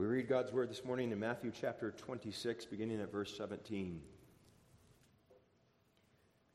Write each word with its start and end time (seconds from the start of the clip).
We 0.00 0.06
read 0.06 0.30
God's 0.30 0.50
word 0.50 0.70
this 0.70 0.82
morning 0.82 1.12
in 1.12 1.20
Matthew 1.20 1.52
chapter 1.54 1.90
26, 1.90 2.64
beginning 2.64 3.02
at 3.02 3.12
verse 3.12 3.36
17. 3.36 4.00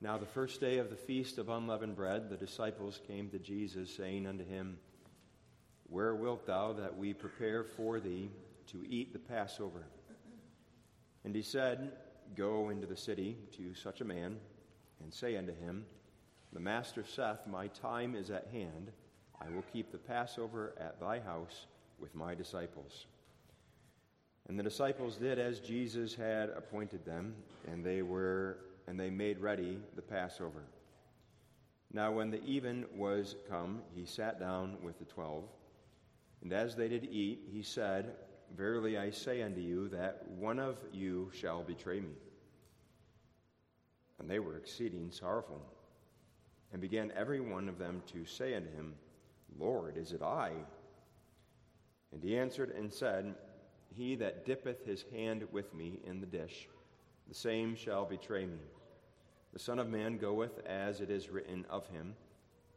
Now, 0.01 0.17
the 0.17 0.25
first 0.25 0.59
day 0.59 0.79
of 0.79 0.89
the 0.89 0.95
feast 0.95 1.37
of 1.37 1.49
unleavened 1.49 1.95
bread, 1.95 2.31
the 2.31 2.37
disciples 2.37 2.99
came 3.07 3.29
to 3.29 3.37
Jesus, 3.37 3.95
saying 3.95 4.25
unto 4.25 4.43
him, 4.43 4.79
Where 5.91 6.15
wilt 6.15 6.47
thou 6.47 6.73
that 6.73 6.97
we 6.97 7.13
prepare 7.13 7.63
for 7.63 7.99
thee 7.99 8.31
to 8.71 8.83
eat 8.89 9.13
the 9.13 9.19
Passover? 9.19 9.83
And 11.23 11.35
he 11.35 11.43
said, 11.43 11.91
Go 12.35 12.69
into 12.69 12.87
the 12.87 12.97
city 12.97 13.37
to 13.57 13.75
such 13.75 14.01
a 14.01 14.05
man, 14.05 14.37
and 15.03 15.13
say 15.13 15.37
unto 15.37 15.53
him, 15.53 15.85
The 16.51 16.59
master 16.59 17.03
saith, 17.03 17.45
My 17.45 17.67
time 17.67 18.15
is 18.15 18.31
at 18.31 18.47
hand. 18.51 18.91
I 19.39 19.51
will 19.51 19.65
keep 19.71 19.91
the 19.91 19.99
Passover 19.99 20.73
at 20.79 20.99
thy 20.99 21.19
house 21.19 21.67
with 21.99 22.15
my 22.15 22.33
disciples. 22.33 23.05
And 24.47 24.59
the 24.59 24.63
disciples 24.63 25.17
did 25.17 25.39
as 25.39 25.59
Jesus 25.59 26.13
had 26.13 26.49
appointed 26.49 27.03
them, 27.03 27.33
and 27.67 27.83
they 27.83 28.01
were 28.01 28.57
and 28.87 28.99
they 28.99 29.09
made 29.09 29.39
ready 29.39 29.79
the 29.95 30.01
Passover. 30.01 30.63
Now 31.91 32.11
when 32.11 32.29
the 32.29 32.43
even 32.43 32.85
was 32.95 33.35
come, 33.49 33.81
he 33.95 34.05
sat 34.05 34.39
down 34.39 34.77
with 34.83 34.99
the 34.99 35.05
twelve. 35.05 35.45
And 36.43 36.53
as 36.53 36.75
they 36.75 36.87
did 36.87 37.05
eat, 37.05 37.47
he 37.51 37.63
said, 37.63 38.13
Verily 38.55 38.97
I 38.97 39.09
say 39.09 39.41
unto 39.41 39.59
you 39.59 39.87
that 39.89 40.27
one 40.27 40.59
of 40.59 40.77
you 40.93 41.31
shall 41.33 41.63
betray 41.63 41.99
me. 41.99 42.13
And 44.19 44.29
they 44.29 44.39
were 44.39 44.57
exceeding 44.57 45.09
sorrowful, 45.09 45.61
and 46.71 46.79
began 46.79 47.11
every 47.15 47.39
one 47.39 47.67
of 47.67 47.79
them 47.79 48.03
to 48.13 48.25
say 48.25 48.53
unto 48.53 48.71
him, 48.71 48.93
Lord, 49.57 49.97
is 49.97 50.11
it 50.11 50.21
I? 50.21 50.51
And 52.11 52.23
he 52.23 52.37
answered 52.37 52.71
and 52.71 52.93
said, 52.93 53.33
he 53.95 54.15
that 54.15 54.45
dippeth 54.45 54.85
his 54.85 55.05
hand 55.11 55.45
with 55.51 55.73
me 55.73 55.99
in 56.05 56.19
the 56.19 56.25
dish, 56.25 56.67
the 57.27 57.35
same 57.35 57.75
shall 57.75 58.05
betray 58.05 58.45
me. 58.45 58.59
The 59.53 59.59
Son 59.59 59.79
of 59.79 59.89
Man 59.89 60.17
goeth 60.17 60.59
as 60.65 61.01
it 61.01 61.09
is 61.09 61.29
written 61.29 61.65
of 61.69 61.87
him, 61.87 62.15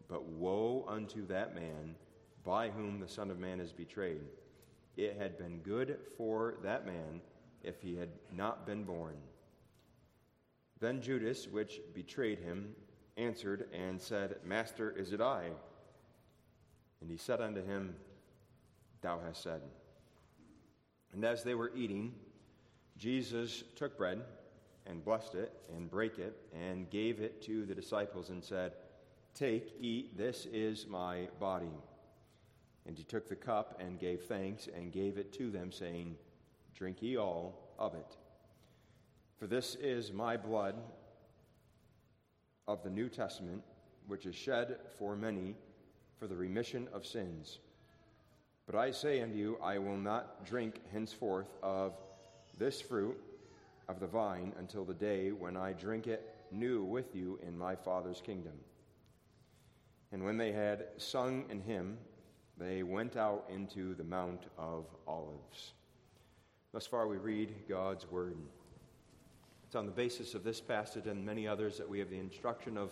but 0.09 0.25
woe 0.25 0.85
unto 0.89 1.27
that 1.27 1.55
man 1.55 1.95
by 2.45 2.71
whom 2.71 3.01
the 3.01 3.09
Son 3.09 3.31
of 3.31 3.39
Man 3.39 3.61
is 3.61 3.73
betrayed. 3.73 4.23
It 4.97 5.17
had 5.19 5.37
been 5.39 5.59
good 5.59 5.99
for 6.17 6.55
that 6.63 6.87
man 6.87 7.21
if 7.63 7.81
he 7.83 7.97
had 7.97 8.11
not 8.33 8.67
been 8.67 8.85
born. 8.85 9.17
Then 10.81 11.01
Judas, 11.01 11.49
which 11.49 11.81
betrayed 11.95 12.39
him, 12.39 12.75
answered 13.17 13.69
and 13.73 14.01
said, 14.01 14.37
Master, 14.45 14.91
is 14.97 15.13
it 15.13 15.21
I? 15.21 15.51
And 17.01 17.11
he 17.11 17.17
said 17.17 17.41
unto 17.41 17.65
him, 17.65 17.95
Thou 19.03 19.21
hast 19.25 19.43
said. 19.43 19.61
And 21.13 21.25
as 21.25 21.43
they 21.43 21.55
were 21.55 21.73
eating, 21.75 22.15
Jesus 22.97 23.65
took 23.77 23.97
bread 23.97 24.23
and 24.87 25.05
blessed 25.05 25.35
it 25.35 25.53
and 25.75 25.91
brake 25.91 26.19
it 26.19 26.37
and 26.55 26.91
gave 26.91 27.21
it 27.21 27.43
to 27.43 27.67
the 27.67 27.75
disciples 27.75 28.31
and 28.31 28.43
said, 28.43 28.73
Take, 29.35 29.75
eat, 29.81 30.17
this 30.17 30.47
is 30.53 30.87
my 30.89 31.29
body. 31.39 31.71
And 32.87 32.97
he 32.97 33.05
took 33.05 33.29
the 33.29 33.37
cup 33.37 33.81
and 33.81 33.99
gave 33.99 34.23
thanks 34.23 34.69
and 34.75 34.91
gave 34.91 35.19
it 35.19 35.33
to 35.35 35.51
them, 35.51 35.71
saying, 35.71 36.17
Drink 36.75 37.03
ye 37.03 37.17
all 37.17 37.75
of 37.79 37.95
it. 37.95 38.17
For 39.39 39.47
this 39.47 39.77
is 39.77 40.13
my 40.13 40.37
blood 40.37 40.75
of 42.67 42.83
the 42.83 42.91
New 42.91 43.09
Testament, 43.09 43.63
which 44.07 44.27
is 44.27 44.35
shed 44.35 44.79
for 44.99 45.15
many 45.15 45.55
for 46.19 46.27
the 46.27 46.37
remission 46.37 46.89
of 46.93 47.07
sins. 47.07 47.59
But 48.69 48.77
I 48.79 48.91
say 48.91 49.23
unto 49.23 49.35
you, 49.35 49.59
I 49.63 49.79
will 49.79 49.97
not 49.97 50.45
drink 50.45 50.83
henceforth 50.93 51.49
of 51.63 51.95
this 52.59 52.83
fruit 52.83 53.19
of 53.89 53.99
the 53.99 54.07
vine 54.07 54.53
until 54.59 54.85
the 54.85 54.93
day 54.93 55.33
when 55.33 55.57
I 55.57 55.73
drink 55.73 56.07
it 56.07 56.35
new 56.53 56.85
with 56.85 57.15
you 57.15 57.41
in 57.47 57.57
my 57.57 57.75
Father's 57.75 58.21
kingdom. 58.21 58.53
And 60.13 60.23
when 60.23 60.37
they 60.37 60.53
had 60.53 60.85
sung 60.99 61.47
an 61.49 61.63
hymn, 61.63 61.97
they 62.59 62.83
went 62.83 63.17
out 63.17 63.47
into 63.51 63.95
the 63.95 64.05
Mount 64.05 64.43
of 64.59 64.85
Olives. 65.07 65.73
Thus 66.75 66.87
far, 66.87 67.09
we 67.09 67.17
read 67.17 67.55
God's 67.71 68.11
Word. 68.11 68.37
It's 69.65 69.77
on 69.77 69.87
the 69.87 69.93
basis 69.93 70.35
of 70.35 70.45
this 70.45 70.61
passage 70.61 71.07
and 71.07 71.25
many 71.25 71.49
others 71.49 71.79
that 71.79 71.89
we 71.89 72.01
have 72.01 72.11
the 72.11 72.19
instruction 72.19 72.77
of 72.77 72.91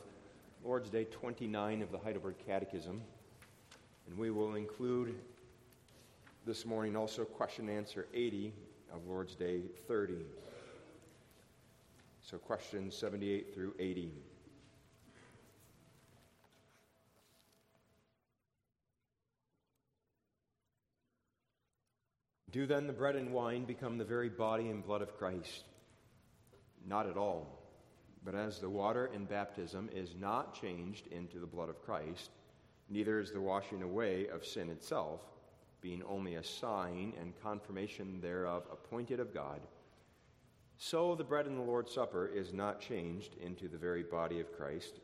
Lord's 0.65 0.89
Day 0.89 1.05
29 1.05 1.83
of 1.83 1.93
the 1.93 1.99
Heidelberg 1.99 2.37
Catechism. 2.47 3.03
And 4.09 4.17
we 4.17 4.31
will 4.31 4.55
include 4.55 5.15
this 6.47 6.65
morning 6.65 6.95
also 6.95 7.25
question 7.25 7.69
and 7.69 7.77
answer 7.77 8.07
80 8.15 8.53
of 8.95 9.05
Lord's 9.05 9.35
Day 9.35 9.63
30. 9.89 10.15
So 12.23 12.39
questions 12.39 12.97
78 12.97 13.53
through 13.53 13.75
80. 13.81 14.13
Do 22.53 22.65
then 22.65 22.87
the 22.87 22.93
bread 22.93 23.17
and 23.17 23.33
wine 23.33 23.65
become 23.65 23.99
the 23.99 24.05
very 24.05 24.29
body 24.29 24.71
and 24.71 24.87
blood 24.87 25.03
of 25.03 25.19
Christ? 25.19 25.65
Not 26.87 27.09
at 27.09 27.17
all. 27.17 27.61
But 28.25 28.37
as 28.37 28.61
the 28.61 28.71
water 28.71 29.11
in 29.13 29.25
baptism 29.25 29.91
is 29.93 30.15
not 30.19 30.55
changed 30.55 31.09
into 31.09 31.41
the 31.41 31.47
blood 31.47 31.69
of 31.69 31.83
Christ, 31.83 32.31
neither 32.89 33.19
is 33.19 33.33
the 33.33 33.41
washing 33.41 33.83
away 33.83 34.29
of 34.29 34.47
sin 34.47 34.71
itself 34.71 35.23
being 35.87 36.03
only 36.09 36.35
a 36.35 36.43
sign 36.43 37.13
and 37.21 37.41
confirmation 37.41 38.19
thereof 38.21 38.65
appointed 38.73 39.21
of 39.21 39.33
God, 39.33 39.61
so 40.79 41.15
the 41.15 41.23
bread 41.23 41.47
in 41.47 41.55
the 41.55 41.63
Lord's 41.63 41.95
Supper 41.95 42.27
is 42.27 42.53
not 42.53 42.81
changed 42.81 43.37
into 43.41 43.69
the 43.69 43.79
very 43.79 44.03
body 44.03 44.41
of 44.41 44.53
Christ, 44.53 44.99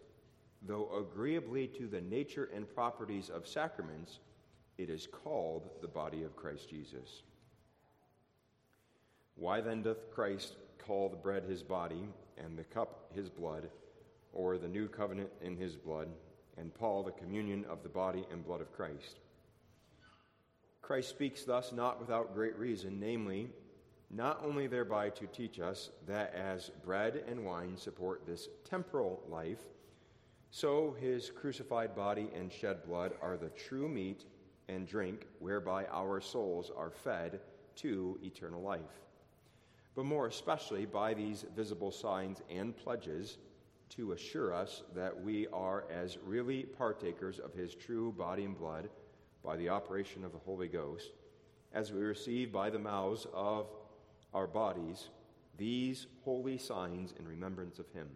though 0.61 0.91
agreeably 0.99 1.69
to 1.69 1.87
the 1.87 2.01
nature 2.01 2.51
and 2.53 2.69
properties 2.75 3.31
of 3.31 3.47
sacraments, 3.47 4.19
it 4.77 4.91
is 4.91 5.07
called 5.07 5.71
the 5.83 5.87
body 5.87 6.25
of 6.25 6.35
Christ 6.35 6.69
Jesus. 6.69 7.23
Why 9.37 9.61
then 9.61 9.85
doth 9.85 10.11
Christ 10.11 10.57
call 10.85 11.09
the 11.09 11.17
bread 11.17 11.45
his 11.45 11.63
body 11.63 12.09
and 12.37 12.59
the 12.59 12.65
cup 12.65 13.13
his 13.15 13.31
blood, 13.31 13.69
or 14.33 14.59
the 14.59 14.67
new 14.67 14.89
covenant 14.89 15.31
in 15.43 15.57
his 15.57 15.77
blood, 15.77 16.09
and 16.59 16.75
Paul 16.75 17.05
the 17.05 17.13
communion 17.13 17.65
of 17.71 17.85
the 17.85 17.89
body 17.89 18.25
and 18.33 18.45
blood 18.45 18.61
of 18.61 18.73
Christ? 18.73 19.21
Christ 20.83 21.11
speaks 21.11 21.45
thus 21.45 21.73
not 21.73 22.01
without 22.01 22.35
great 22.35 22.59
reason, 22.59 22.99
namely, 22.99 23.49
not 24.11 24.43
only 24.45 24.67
thereby 24.67 25.09
to 25.11 25.27
teach 25.29 25.59
us 25.61 25.91
that 26.07 26.35
as 26.35 26.71
bread 26.85 27.25
and 27.29 27.45
wine 27.45 27.77
support 27.77 28.27
this 28.27 28.49
temporal 28.65 29.23
life, 29.29 29.61
so 30.51 30.95
his 31.01 31.31
crucified 31.31 31.97
body 31.97 32.29
and 32.35 32.53
shed 32.53 32.85
blood 32.85 33.13
are 33.23 33.39
the 33.39 33.49
true 33.51 33.89
meat 33.89 34.27
and 34.69 34.87
drink 34.87 35.27
whereby 35.39 35.87
our 35.87 36.21
souls 36.21 36.71
are 36.77 36.91
fed 36.91 37.41
to 37.77 38.19
eternal 38.23 38.61
life. 38.61 39.01
But 39.95 40.05
more 40.05 40.27
especially 40.27 40.85
by 40.85 41.15
these 41.15 41.47
visible 41.57 41.91
signs 41.91 42.43
and 42.51 42.77
pledges 42.77 43.39
to 43.91 44.13
assure 44.13 44.53
us 44.53 44.83
that 44.95 45.23
we 45.23 45.47
are 45.49 45.85
as 45.91 46.19
really 46.25 46.65
partakers 46.65 47.39
of 47.39 47.55
his 47.55 47.75
true 47.75 48.13
body 48.13 48.45
and 48.45 48.59
blood 48.59 48.89
by 49.45 49.57
the 49.57 49.69
operation 49.69 50.25
of 50.25 50.33
the 50.33 50.39
Holy 50.39 50.69
Ghost, 50.69 51.13
as 51.73 51.93
we 51.93 52.01
receive 52.01 52.53
by 52.53 52.71
the 52.71 52.79
mouths 52.79 53.27
of 53.33 53.67
our 54.35 54.47
bodies 54.47 55.09
these 55.59 56.07
holy 56.25 56.59
signs 56.59 57.15
in 57.19 57.27
remembrance 57.27 57.79
of 57.79 57.89
Him, 57.91 58.09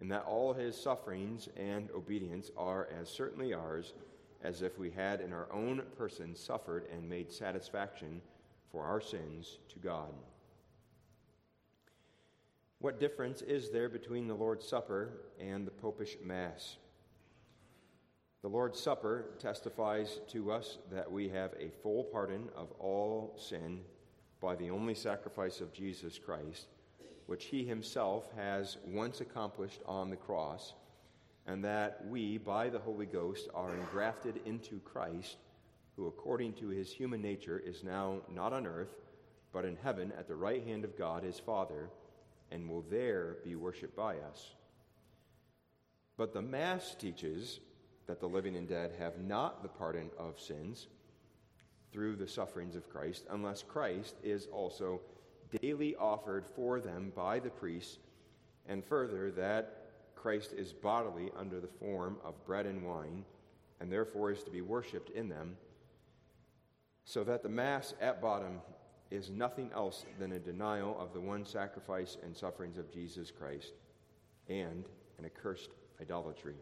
and 0.00 0.10
that 0.10 0.24
all 0.24 0.52
His 0.52 0.76
sufferings 0.76 1.48
and 1.56 1.90
obedience 1.90 2.50
are 2.56 2.88
as 3.00 3.08
certainly 3.08 3.52
ours 3.52 3.94
as 4.42 4.62
if 4.62 4.78
we 4.78 4.90
had 4.90 5.20
in 5.20 5.32
our 5.32 5.48
own 5.52 5.82
person 5.96 6.34
suffered 6.34 6.86
and 6.92 7.08
made 7.08 7.32
satisfaction 7.32 8.20
for 8.70 8.84
our 8.84 9.00
sins 9.00 9.58
to 9.68 9.78
God. 9.78 10.12
What 12.78 13.00
difference 13.00 13.42
is 13.42 13.70
there 13.70 13.88
between 13.88 14.28
the 14.28 14.34
Lord's 14.34 14.68
Supper 14.68 15.22
and 15.40 15.66
the 15.66 15.70
Popish 15.70 16.16
Mass? 16.22 16.76
The 18.46 18.52
Lord's 18.52 18.80
Supper 18.80 19.24
testifies 19.40 20.20
to 20.28 20.52
us 20.52 20.78
that 20.92 21.10
we 21.10 21.28
have 21.30 21.52
a 21.58 21.72
full 21.82 22.04
pardon 22.04 22.48
of 22.54 22.70
all 22.78 23.34
sin 23.36 23.80
by 24.40 24.54
the 24.54 24.70
only 24.70 24.94
sacrifice 24.94 25.60
of 25.60 25.72
Jesus 25.72 26.16
Christ, 26.16 26.68
which 27.26 27.46
he 27.46 27.64
himself 27.64 28.30
has 28.36 28.76
once 28.86 29.20
accomplished 29.20 29.80
on 29.84 30.10
the 30.10 30.16
cross, 30.16 30.74
and 31.48 31.64
that 31.64 32.06
we, 32.06 32.38
by 32.38 32.68
the 32.68 32.78
Holy 32.78 33.06
Ghost, 33.06 33.48
are 33.52 33.74
engrafted 33.74 34.38
into 34.46 34.78
Christ, 34.78 35.38
who, 35.96 36.06
according 36.06 36.52
to 36.52 36.68
his 36.68 36.92
human 36.92 37.20
nature, 37.20 37.58
is 37.58 37.82
now 37.82 38.20
not 38.32 38.52
on 38.52 38.64
earth, 38.64 38.94
but 39.52 39.64
in 39.64 39.76
heaven 39.82 40.12
at 40.16 40.28
the 40.28 40.36
right 40.36 40.64
hand 40.64 40.84
of 40.84 40.96
God 40.96 41.24
his 41.24 41.40
Father, 41.40 41.90
and 42.52 42.70
will 42.70 42.82
there 42.82 43.38
be 43.42 43.56
worshiped 43.56 43.96
by 43.96 44.18
us. 44.18 44.54
But 46.16 46.32
the 46.32 46.42
Mass 46.42 46.94
teaches 46.94 47.58
that 48.06 48.20
the 48.20 48.28
living 48.28 48.56
and 48.56 48.68
dead 48.68 48.92
have 48.98 49.18
not 49.18 49.62
the 49.62 49.68
pardon 49.68 50.10
of 50.18 50.38
sins 50.40 50.88
through 51.92 52.16
the 52.16 52.28
sufferings 52.28 52.76
of 52.76 52.88
Christ, 52.88 53.26
unless 53.30 53.62
Christ 53.62 54.16
is 54.22 54.46
also 54.46 55.00
daily 55.60 55.96
offered 55.96 56.46
for 56.46 56.80
them 56.80 57.12
by 57.14 57.38
the 57.38 57.50
priests, 57.50 57.98
and 58.68 58.84
further, 58.84 59.30
that 59.32 59.82
Christ 60.14 60.52
is 60.52 60.72
bodily 60.72 61.30
under 61.36 61.60
the 61.60 61.66
form 61.66 62.16
of 62.24 62.44
bread 62.44 62.66
and 62.66 62.84
wine, 62.84 63.24
and 63.80 63.90
therefore 63.90 64.30
is 64.30 64.42
to 64.42 64.50
be 64.50 64.60
worshipped 64.60 65.10
in 65.10 65.28
them, 65.28 65.56
so 67.04 67.22
that 67.24 67.42
the 67.42 67.48
Mass 67.48 67.94
at 68.00 68.20
bottom 68.20 68.60
is 69.10 69.30
nothing 69.30 69.70
else 69.72 70.04
than 70.18 70.32
a 70.32 70.38
denial 70.38 70.98
of 70.98 71.12
the 71.12 71.20
one 71.20 71.44
sacrifice 71.44 72.16
and 72.24 72.36
sufferings 72.36 72.76
of 72.76 72.92
Jesus 72.92 73.30
Christ 73.30 73.72
and 74.48 74.84
an 75.18 75.24
accursed 75.24 75.70
idolatry. 76.00 76.56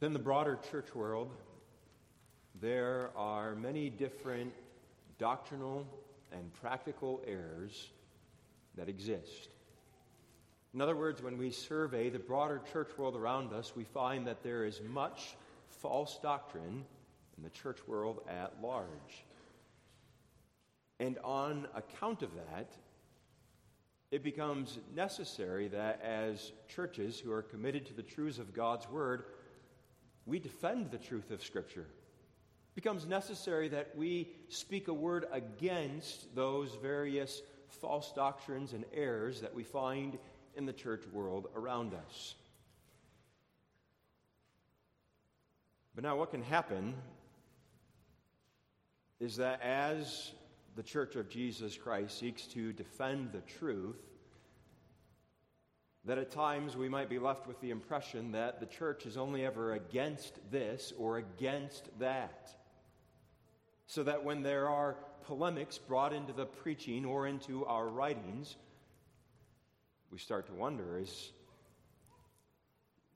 Then 0.00 0.14
the 0.14 0.18
broader 0.18 0.58
church 0.70 0.94
world 0.94 1.30
there 2.60 3.10
are 3.16 3.54
many 3.54 3.88
different 3.88 4.52
doctrinal 5.18 5.86
and 6.32 6.52
practical 6.54 7.22
errors 7.26 7.88
that 8.76 8.88
exist. 8.88 9.48
In 10.74 10.80
other 10.80 10.96
words, 10.96 11.22
when 11.22 11.36
we 11.38 11.50
survey 11.50 12.10
the 12.10 12.18
broader 12.18 12.60
church 12.72 12.90
world 12.96 13.16
around 13.16 13.52
us, 13.52 13.74
we 13.76 13.84
find 13.84 14.26
that 14.26 14.42
there 14.42 14.64
is 14.64 14.80
much 14.90 15.36
false 15.68 16.18
doctrine 16.22 16.84
in 17.36 17.42
the 17.42 17.50
church 17.50 17.78
world 17.86 18.20
at 18.28 18.54
large. 18.62 19.24
And 20.98 21.18
on 21.24 21.66
account 21.74 22.22
of 22.22 22.30
that, 22.34 22.70
it 24.10 24.22
becomes 24.22 24.78
necessary 24.94 25.68
that 25.68 26.00
as 26.02 26.52
churches 26.68 27.18
who 27.18 27.32
are 27.32 27.42
committed 27.42 27.86
to 27.86 27.94
the 27.94 28.02
truths 28.02 28.38
of 28.38 28.52
God's 28.52 28.88
Word, 28.88 29.24
we 30.26 30.38
defend 30.38 30.90
the 30.90 30.98
truth 30.98 31.30
of 31.30 31.42
Scripture 31.42 31.86
It 31.86 32.74
becomes 32.74 33.06
necessary 33.06 33.68
that 33.68 33.96
we 33.96 34.30
speak 34.48 34.88
a 34.88 34.94
word 34.94 35.26
against 35.32 36.34
those 36.34 36.74
various 36.80 37.42
false 37.68 38.12
doctrines 38.12 38.72
and 38.72 38.84
errors 38.92 39.40
that 39.40 39.54
we 39.54 39.64
find 39.64 40.18
in 40.56 40.66
the 40.66 40.72
church 40.72 41.04
world 41.12 41.48
around 41.54 41.94
us. 41.94 42.34
But 45.94 46.04
now, 46.04 46.16
what 46.16 46.30
can 46.30 46.42
happen 46.42 46.94
is 49.18 49.36
that 49.36 49.60
as 49.62 50.32
the 50.76 50.82
Church 50.82 51.16
of 51.16 51.28
Jesus 51.28 51.76
Christ 51.76 52.18
seeks 52.18 52.46
to 52.48 52.72
defend 52.72 53.32
the 53.32 53.40
truth, 53.40 53.98
that 56.04 56.18
at 56.18 56.30
times 56.30 56.76
we 56.76 56.88
might 56.88 57.08
be 57.08 57.18
left 57.18 57.46
with 57.46 57.60
the 57.60 57.70
impression 57.70 58.32
that 58.32 58.58
the 58.60 58.66
church 58.66 59.04
is 59.04 59.16
only 59.16 59.44
ever 59.44 59.74
against 59.74 60.38
this 60.50 60.92
or 60.98 61.18
against 61.18 61.88
that 61.98 62.54
so 63.86 64.02
that 64.04 64.24
when 64.24 64.42
there 64.42 64.68
are 64.68 64.96
polemics 65.24 65.76
brought 65.76 66.12
into 66.12 66.32
the 66.32 66.46
preaching 66.46 67.04
or 67.04 67.26
into 67.26 67.66
our 67.66 67.88
writings, 67.88 68.56
we 70.10 70.18
start 70.18 70.46
to 70.46 70.52
wonder 70.54 70.98
is 70.98 71.32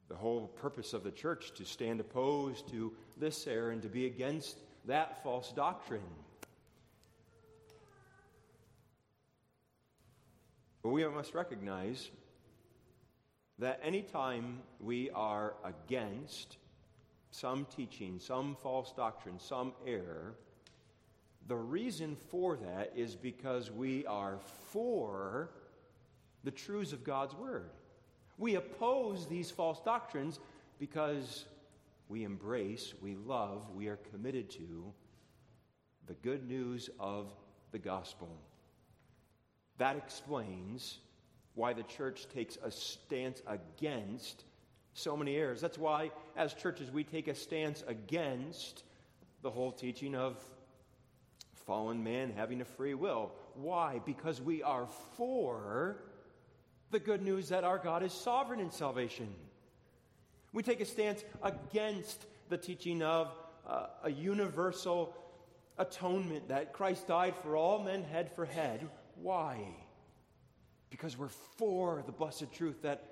the 0.09 0.15
whole 0.15 0.49
purpose 0.49 0.93
of 0.93 1.03
the 1.03 1.11
church 1.11 1.53
to 1.55 1.65
stand 1.65 2.01
opposed 2.01 2.69
to 2.69 2.93
this 3.17 3.47
error 3.47 3.71
and 3.71 3.83
to 3.83 3.89
be 3.89 4.07
against 4.07 4.59
that 4.85 5.23
false 5.23 5.53
doctrine? 5.53 6.03
But 10.83 10.91
we 10.91 11.07
must 11.07 11.35
recognize 11.35 12.11
that 13.59 13.81
anytime 13.83 14.61
we 14.81 15.11
are 15.11 15.55
against 15.65 16.59
some 17.31 17.67
teaching, 17.75 18.19
some 18.19 18.57
false 18.63 18.93
doctrine, 18.97 19.39
some 19.39 19.73
error, 19.87 20.35
the 21.47 21.57
reason 21.57 22.17
for 22.17 22.57
that 22.57 22.93
is 22.97 23.15
because 23.15 23.71
we 23.71 24.07
are 24.07 24.39
for 24.71 25.51
the 26.43 26.51
truths 26.51 26.93
of 26.93 27.05
God's 27.05 27.35
Word. 27.35 27.71
We 28.39 28.57
oppose 28.57 29.27
these 29.27 29.51
false 29.51 29.81
doctrines 29.81 30.41
because 30.79 31.45
we 32.09 32.25
embrace, 32.25 32.95
we 33.01 33.15
love, 33.15 33.71
we 33.75 33.89
are 33.89 33.99
committed 34.11 34.51
to 34.51 34.93
the 36.07 36.15
good 36.15 36.47
news 36.49 36.91
of 36.99 37.33
the 37.73 37.79
gospel. 37.79 38.29
That 39.79 39.97
explains 39.97 40.99
why 41.55 41.73
the 41.73 41.83
church 41.85 42.27
takes 42.29 42.59
a 42.63 42.71
stance 42.71 43.43
against 43.47 44.45
so 44.95 45.17
many 45.17 45.37
errors. 45.37 45.61
That's 45.61 45.79
why, 45.79 46.11
as 46.37 46.55
churches, 46.55 46.91
we 46.91 47.05
take 47.05 47.29
a 47.29 47.35
stance 47.35 47.83
against 47.87 48.85
the 49.43 49.51
whole 49.51 49.73
teaching 49.73 50.15
of 50.15 50.43
fallen 51.67 52.03
man 52.03 52.33
having 52.37 52.61
a 52.61 52.65
free 52.65 52.95
will. 52.95 53.33
Why? 53.55 54.01
Because 54.05 54.41
we 54.41 54.63
are 54.63 54.87
for 55.17 55.97
the 56.91 56.99
good 56.99 57.23
news 57.23 57.49
that 57.49 57.65
our 57.65 57.79
God 57.79 58.03
is 58.03 58.13
sovereign 58.13 58.61
in 58.61 58.71
salvation. 58.71 59.29
We 60.53 60.63
take 60.63 60.81
a 60.81 60.85
stance 60.85 61.25
against 61.43 62.27
the 62.49 62.57
teaching 62.57 63.03
of 63.03 63.33
uh, 63.67 63.87
a 64.05 64.11
universal 64.11 65.17
atonement 65.79 66.49
that 66.49 66.73
Christ 66.73 67.09
died 67.09 67.35
for 67.37 67.57
all 67.57 67.83
men 67.83 68.05
head 68.05 68.31
for 68.37 68.45
head. 68.45 68.89
Why? 69.21 69.59
Because 70.95 71.19
we're 71.19 71.27
for 71.27 72.05
the 72.07 72.13
blessed 72.13 72.53
truth 72.53 72.83
that 72.83 73.03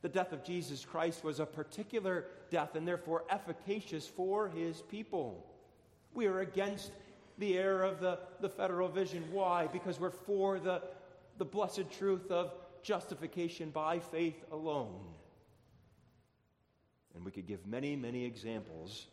the 0.00 0.08
death 0.08 0.32
of 0.32 0.42
Jesus 0.42 0.84
Christ 0.84 1.22
was 1.22 1.38
a 1.38 1.46
particular 1.46 2.24
death 2.50 2.74
and 2.74 2.86
therefore 2.86 3.22
efficacious 3.30 4.08
for 4.08 4.48
his 4.48 4.82
people. 4.90 5.46
We 6.14 6.26
are 6.26 6.40
against 6.40 6.90
the 7.38 7.56
error 7.56 7.84
of 7.84 8.00
the, 8.00 8.18
the 8.40 8.48
federal 8.48 8.88
vision. 8.88 9.22
Why? 9.30 9.68
Because 9.68 10.00
we're 10.00 10.10
for 10.10 10.58
the, 10.58 10.82
the 11.38 11.44
blessed 11.44 11.92
truth 11.96 12.28
of 12.32 12.54
justification 12.82 13.70
by 13.70 14.00
faith 14.00 14.42
alone. 14.50 14.98
And 17.14 17.24
we 17.24 17.30
could 17.30 17.46
give 17.46 17.64
many, 17.68 17.94
many 17.94 18.24
examples. 18.24 19.06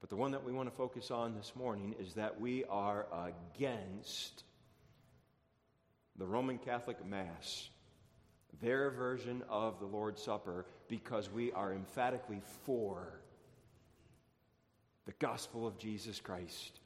But 0.00 0.08
the 0.08 0.14
one 0.14 0.30
that 0.30 0.44
we 0.44 0.52
want 0.52 0.70
to 0.70 0.76
focus 0.76 1.10
on 1.10 1.34
this 1.34 1.50
morning 1.56 1.96
is 1.98 2.14
that 2.14 2.40
we 2.40 2.64
are 2.66 3.06
against 3.56 4.44
the 6.16 6.26
Roman 6.26 6.58
Catholic 6.58 7.04
Mass, 7.06 7.68
their 8.60 8.90
version 8.90 9.42
of 9.48 9.78
the 9.80 9.86
Lord's 9.86 10.22
Supper, 10.22 10.66
because 10.88 11.30
we 11.30 11.52
are 11.52 11.72
emphatically 11.72 12.40
for 12.64 13.20
the 15.06 15.12
gospel 15.12 15.66
of 15.66 15.78
Jesus 15.78 16.20
Christ 16.20 16.80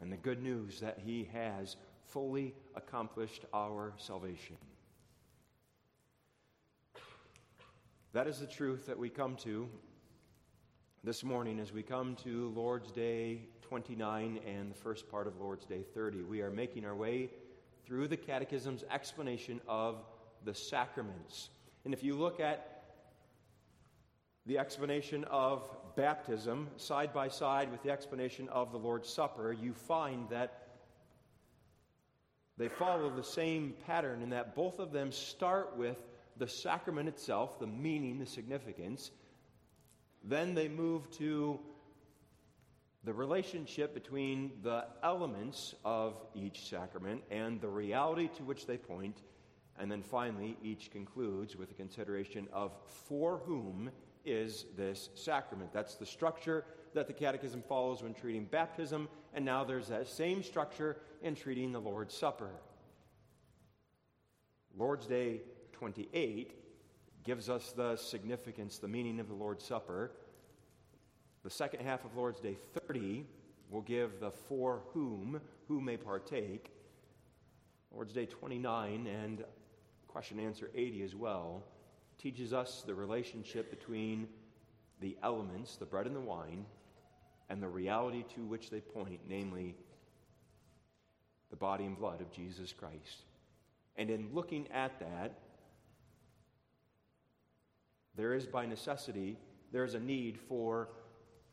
and 0.00 0.10
the 0.10 0.16
good 0.16 0.42
news 0.42 0.80
that 0.80 0.98
he 1.04 1.28
has 1.32 1.76
fully 2.08 2.54
accomplished 2.74 3.44
our 3.52 3.92
salvation. 3.98 4.56
That 8.12 8.26
is 8.26 8.40
the 8.40 8.46
truth 8.46 8.86
that 8.86 8.98
we 8.98 9.08
come 9.08 9.36
to 9.36 9.68
this 11.04 11.22
morning 11.22 11.60
as 11.60 11.72
we 11.72 11.82
come 11.82 12.16
to 12.24 12.52
Lord's 12.56 12.90
Day 12.90 13.42
29 13.70 14.40
and 14.44 14.68
the 14.68 14.74
first 14.74 15.08
part 15.08 15.28
of 15.28 15.40
Lord's 15.40 15.64
Day 15.64 15.84
30. 15.94 16.24
We 16.24 16.42
are 16.42 16.50
making 16.50 16.84
our 16.84 16.96
way 16.96 17.30
through 17.86 18.08
the 18.08 18.16
Catechism's 18.16 18.82
explanation 18.90 19.60
of 19.68 20.02
the 20.44 20.52
sacraments. 20.52 21.50
And 21.84 21.94
if 21.94 22.02
you 22.02 22.16
look 22.16 22.40
at 22.40 22.82
the 24.44 24.58
explanation 24.58 25.22
of 25.30 25.70
baptism 25.94 26.66
side 26.78 27.14
by 27.14 27.28
side 27.28 27.70
with 27.70 27.80
the 27.84 27.92
explanation 27.92 28.48
of 28.48 28.72
the 28.72 28.78
Lord's 28.78 29.08
Supper, 29.08 29.52
you 29.52 29.72
find 29.72 30.28
that 30.30 30.66
they 32.58 32.66
follow 32.66 33.08
the 33.08 33.22
same 33.22 33.74
pattern 33.86 34.20
in 34.20 34.30
that 34.30 34.56
both 34.56 34.80
of 34.80 34.90
them 34.90 35.12
start 35.12 35.76
with 35.76 35.96
the 36.38 36.48
sacrament 36.48 37.08
itself, 37.08 37.60
the 37.60 37.68
meaning, 37.68 38.18
the 38.18 38.26
significance. 38.26 39.12
Then 40.24 40.54
they 40.54 40.66
move 40.66 41.08
to 41.18 41.60
the 43.04 43.12
relationship 43.12 43.94
between 43.94 44.52
the 44.62 44.84
elements 45.02 45.74
of 45.84 46.20
each 46.34 46.68
sacrament 46.68 47.22
and 47.30 47.60
the 47.60 47.68
reality 47.68 48.28
to 48.36 48.42
which 48.44 48.66
they 48.66 48.76
point. 48.76 49.22
And 49.78 49.90
then 49.90 50.02
finally, 50.02 50.58
each 50.62 50.90
concludes 50.90 51.56
with 51.56 51.70
a 51.70 51.74
consideration 51.74 52.46
of 52.52 52.72
for 53.06 53.38
whom 53.38 53.90
is 54.26 54.66
this 54.76 55.08
sacrament. 55.14 55.72
That's 55.72 55.94
the 55.94 56.04
structure 56.04 56.64
that 56.92 57.06
the 57.06 57.12
Catechism 57.12 57.62
follows 57.62 58.02
when 58.02 58.12
treating 58.12 58.44
baptism, 58.44 59.08
and 59.32 59.44
now 59.44 59.64
there's 59.64 59.88
that 59.88 60.08
same 60.08 60.42
structure 60.42 60.98
in 61.22 61.34
treating 61.34 61.72
the 61.72 61.80
Lord's 61.80 62.14
Supper. 62.14 62.50
Lord's 64.76 65.06
Day 65.06 65.40
28 65.72 66.52
gives 67.24 67.48
us 67.48 67.72
the 67.72 67.96
significance, 67.96 68.78
the 68.78 68.88
meaning 68.88 69.20
of 69.20 69.28
the 69.28 69.34
Lord's 69.34 69.64
Supper. 69.64 70.12
The 71.42 71.50
second 71.50 71.80
half 71.80 72.04
of 72.04 72.16
Lord's 72.16 72.40
Day 72.40 72.56
30 72.86 73.24
will 73.70 73.80
give 73.80 74.20
the 74.20 74.30
for 74.30 74.82
whom, 74.92 75.40
who 75.68 75.80
may 75.80 75.96
partake. 75.96 76.70
Lord's 77.90 78.12
Day 78.12 78.26
29 78.26 79.06
and 79.06 79.44
question 80.06 80.38
answer 80.38 80.70
80 80.74 81.02
as 81.02 81.14
well 81.14 81.62
teaches 82.18 82.52
us 82.52 82.82
the 82.86 82.94
relationship 82.94 83.70
between 83.70 84.28
the 85.00 85.16
elements, 85.22 85.76
the 85.76 85.86
bread 85.86 86.06
and 86.06 86.14
the 86.14 86.20
wine, 86.20 86.66
and 87.48 87.62
the 87.62 87.68
reality 87.68 88.22
to 88.34 88.44
which 88.44 88.68
they 88.68 88.80
point, 88.80 89.20
namely 89.26 89.74
the 91.48 91.56
body 91.56 91.84
and 91.84 91.98
blood 91.98 92.20
of 92.20 92.30
Jesus 92.30 92.72
Christ. 92.72 93.24
And 93.96 94.10
in 94.10 94.28
looking 94.34 94.68
at 94.72 95.00
that, 95.00 95.38
there 98.14 98.34
is 98.34 98.46
by 98.46 98.66
necessity, 98.66 99.38
there 99.72 99.84
is 99.84 99.94
a 99.94 100.00
need 100.00 100.38
for 100.38 100.88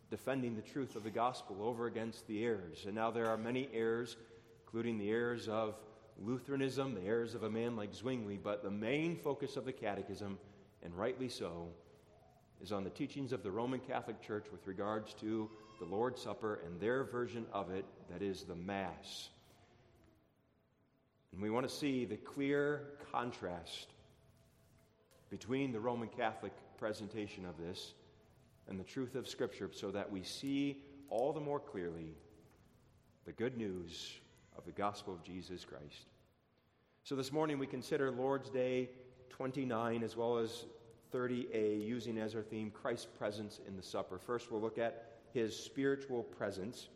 defending 0.09 0.55
the 0.55 0.61
truth 0.61 0.95
of 0.95 1.03
the 1.03 1.09
gospel 1.09 1.57
over 1.61 1.85
against 1.85 2.25
the 2.27 2.43
errors. 2.43 2.83
And 2.85 2.95
now 2.95 3.11
there 3.11 3.27
are 3.27 3.37
many 3.37 3.69
errors, 3.73 4.15
including 4.65 4.97
the 4.97 5.09
errors 5.09 5.47
of 5.47 5.75
Lutheranism, 6.19 6.95
the 6.95 7.03
errors 7.03 7.35
of 7.35 7.43
a 7.43 7.49
man 7.49 7.75
like 7.75 7.93
Zwingli, 7.93 8.39
but 8.41 8.63
the 8.63 8.71
main 8.71 9.17
focus 9.17 9.57
of 9.57 9.65
the 9.65 9.73
catechism, 9.73 10.39
and 10.83 10.95
rightly 10.95 11.29
so, 11.29 11.69
is 12.61 12.71
on 12.71 12.83
the 12.83 12.89
teachings 12.89 13.33
of 13.33 13.43
the 13.43 13.51
Roman 13.51 13.79
Catholic 13.79 14.21
Church 14.21 14.45
with 14.51 14.65
regards 14.65 15.13
to 15.15 15.49
the 15.79 15.85
Lord's 15.85 16.21
Supper 16.21 16.59
and 16.65 16.79
their 16.79 17.03
version 17.03 17.45
of 17.53 17.69
it, 17.69 17.85
that 18.09 18.23
is 18.23 18.43
the 18.43 18.55
Mass. 18.55 19.29
And 21.31 21.41
we 21.41 21.51
want 21.51 21.69
to 21.69 21.75
see 21.75 22.05
the 22.05 22.17
clear 22.17 22.81
contrast 23.11 23.89
between 25.29 25.71
the 25.71 25.79
Roman 25.79 26.07
Catholic 26.07 26.53
presentation 26.79 27.45
of 27.45 27.57
this 27.57 27.93
and 28.69 28.79
the 28.79 28.83
truth 28.83 29.15
of 29.15 29.27
Scripture 29.27 29.69
so 29.74 29.91
that 29.91 30.12
we 30.12 30.24
see 30.24 30.83
all 31.09 31.33
the 31.33 31.39
more 31.39 31.59
clearly 31.59 32.15
the 33.25 33.31
good 33.31 33.57
news 33.57 34.13
of 34.57 34.65
the 34.65 34.71
gospel 34.71 35.13
of 35.13 35.24
Jesus 35.24 35.65
Christ. 35.65 36.07
So 37.03 37.15
this 37.15 37.31
morning 37.31 37.59
we 37.59 37.67
consider 37.67 38.12
Lord's 38.12 38.50
Day 38.50 38.89
29 39.29 40.03
as 40.03 40.17
well 40.17 40.38
as 40.38 40.65
30a, 41.13 41.86
using 41.86 42.17
as 42.17 42.36
our 42.36 42.41
theme 42.41 42.71
Christ's 42.71 43.07
presence 43.17 43.62
in 43.67 43.77
the 43.77 43.83
supper. 43.83 44.17
First, 44.17 44.51
we'll 44.51 44.62
look 44.62 44.77
at 44.77 45.12
his 45.33 45.57
spiritual 45.57 46.24
presence. 46.24 46.89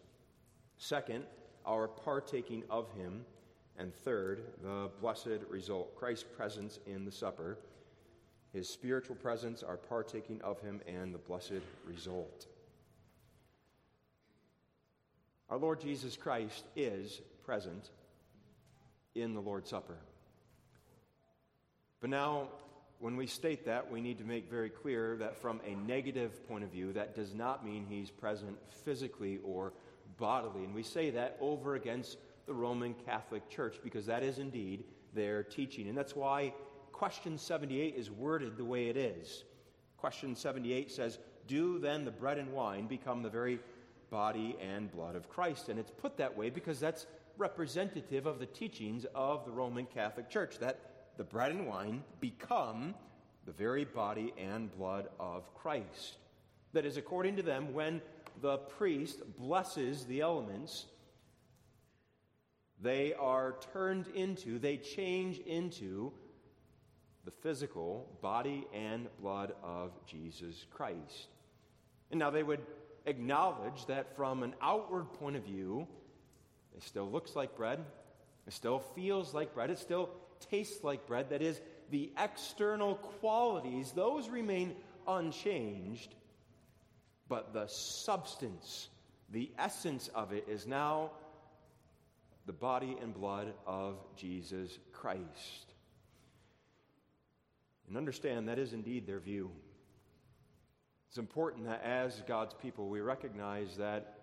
Second, 0.77 1.23
our 1.65 1.87
partaking 1.87 2.63
of 2.69 2.91
him. 2.91 3.25
And 3.77 3.93
third, 3.93 4.43
the 4.61 4.89
blessed 4.99 5.39
result 5.49 5.95
Christ's 5.95 6.25
presence 6.35 6.79
in 6.85 7.05
the 7.05 7.11
supper 7.11 7.57
his 8.53 8.67
spiritual 8.67 9.15
presence, 9.15 9.63
our 9.63 9.77
partaking 9.77 10.41
of 10.41 10.59
him, 10.61 10.81
and 10.87 11.13
the 11.13 11.19
blessed 11.19 11.61
result. 11.85 12.47
Our 15.49 15.57
Lord 15.57 15.81
Jesus 15.81 16.15
Christ 16.15 16.63
is 16.75 17.21
present 17.45 17.89
in 19.15 19.33
the 19.33 19.41
Lord's 19.41 19.69
Supper. 19.69 19.97
But 21.99 22.09
now, 22.09 22.47
when 22.99 23.15
we 23.15 23.27
state 23.27 23.65
that, 23.65 23.91
we 23.91 23.99
need 23.99 24.17
to 24.19 24.23
make 24.23 24.49
very 24.49 24.69
clear 24.69 25.17
that 25.17 25.37
from 25.37 25.59
a 25.65 25.75
negative 25.87 26.47
point 26.47 26.63
of 26.63 26.71
view, 26.71 26.93
that 26.93 27.15
does 27.15 27.33
not 27.33 27.65
mean 27.65 27.85
he's 27.89 28.09
present 28.09 28.57
physically 28.85 29.39
or 29.43 29.73
bodily. 30.17 30.63
And 30.63 30.73
we 30.73 30.83
say 30.83 31.09
that 31.11 31.37
over 31.41 31.75
against 31.75 32.17
the 32.45 32.53
Roman 32.53 32.93
Catholic 33.05 33.49
Church 33.49 33.77
because 33.83 34.05
that 34.05 34.23
is 34.23 34.39
indeed 34.39 34.83
their 35.13 35.43
teaching. 35.43 35.87
And 35.87 35.97
that's 35.97 36.15
why 36.15 36.53
question 37.01 37.35
78 37.35 37.95
is 37.95 38.11
worded 38.11 38.57
the 38.57 38.63
way 38.63 38.85
it 38.85 38.95
is. 38.95 39.43
Question 39.97 40.35
78 40.35 40.91
says, 40.91 41.17
Do 41.47 41.79
then 41.79 42.05
the 42.05 42.11
bread 42.11 42.37
and 42.37 42.53
wine 42.53 42.85
become 42.85 43.23
the 43.23 43.29
very 43.29 43.57
body 44.11 44.55
and 44.61 44.91
blood 44.91 45.15
of 45.15 45.27
Christ? 45.27 45.69
And 45.69 45.79
it's 45.79 45.89
put 45.89 46.15
that 46.17 46.37
way 46.37 46.51
because 46.51 46.79
that's 46.79 47.07
representative 47.39 48.27
of 48.27 48.37
the 48.37 48.45
teachings 48.45 49.07
of 49.15 49.45
the 49.45 49.51
Roman 49.51 49.87
Catholic 49.87 50.29
Church, 50.29 50.59
that 50.59 50.79
the 51.17 51.23
bread 51.23 51.49
and 51.49 51.65
wine 51.65 52.03
become 52.19 52.93
the 53.47 53.51
very 53.51 53.83
body 53.83 54.31
and 54.37 54.71
blood 54.77 55.07
of 55.19 55.51
Christ. 55.55 56.17
That 56.73 56.85
is, 56.85 56.97
according 56.97 57.35
to 57.37 57.41
them, 57.41 57.73
when 57.73 57.99
the 58.43 58.57
priest 58.57 59.23
blesses 59.39 60.05
the 60.05 60.21
elements, 60.21 60.85
they 62.79 63.15
are 63.15 63.55
turned 63.73 64.05
into, 64.09 64.59
they 64.59 64.77
change 64.77 65.39
into 65.39 66.13
the 67.25 67.31
physical 67.31 68.07
body 68.21 68.65
and 68.73 69.07
blood 69.19 69.53
of 69.63 69.91
Jesus 70.07 70.65
Christ. 70.71 71.27
And 72.09 72.19
now 72.19 72.29
they 72.29 72.43
would 72.43 72.61
acknowledge 73.05 73.85
that 73.87 74.15
from 74.15 74.43
an 74.43 74.55
outward 74.61 75.13
point 75.13 75.35
of 75.35 75.43
view, 75.43 75.87
it 76.75 76.83
still 76.83 77.09
looks 77.09 77.35
like 77.35 77.55
bread, 77.55 77.79
it 78.47 78.53
still 78.53 78.79
feels 78.95 79.33
like 79.33 79.53
bread, 79.53 79.69
it 79.69 79.79
still 79.79 80.09
tastes 80.49 80.83
like 80.83 81.05
bread. 81.07 81.29
That 81.29 81.41
is, 81.41 81.61
the 81.89 82.11
external 82.17 82.95
qualities, 82.95 83.91
those 83.91 84.29
remain 84.29 84.75
unchanged, 85.07 86.15
but 87.27 87.53
the 87.53 87.67
substance, 87.67 88.89
the 89.29 89.51
essence 89.59 90.09
of 90.15 90.33
it 90.33 90.47
is 90.47 90.65
now 90.65 91.11
the 92.45 92.53
body 92.53 92.97
and 93.01 93.13
blood 93.13 93.53
of 93.67 93.97
Jesus 94.15 94.77
Christ. 94.93 95.70
And 97.91 97.97
understand 97.97 98.47
that 98.47 98.57
is 98.57 98.71
indeed 98.71 99.05
their 99.05 99.19
view. 99.19 99.51
It's 101.09 101.17
important 101.17 101.65
that 101.65 101.83
as 101.83 102.23
God's 102.25 102.53
people, 102.53 102.87
we 102.87 103.01
recognize 103.01 103.75
that 103.75 104.19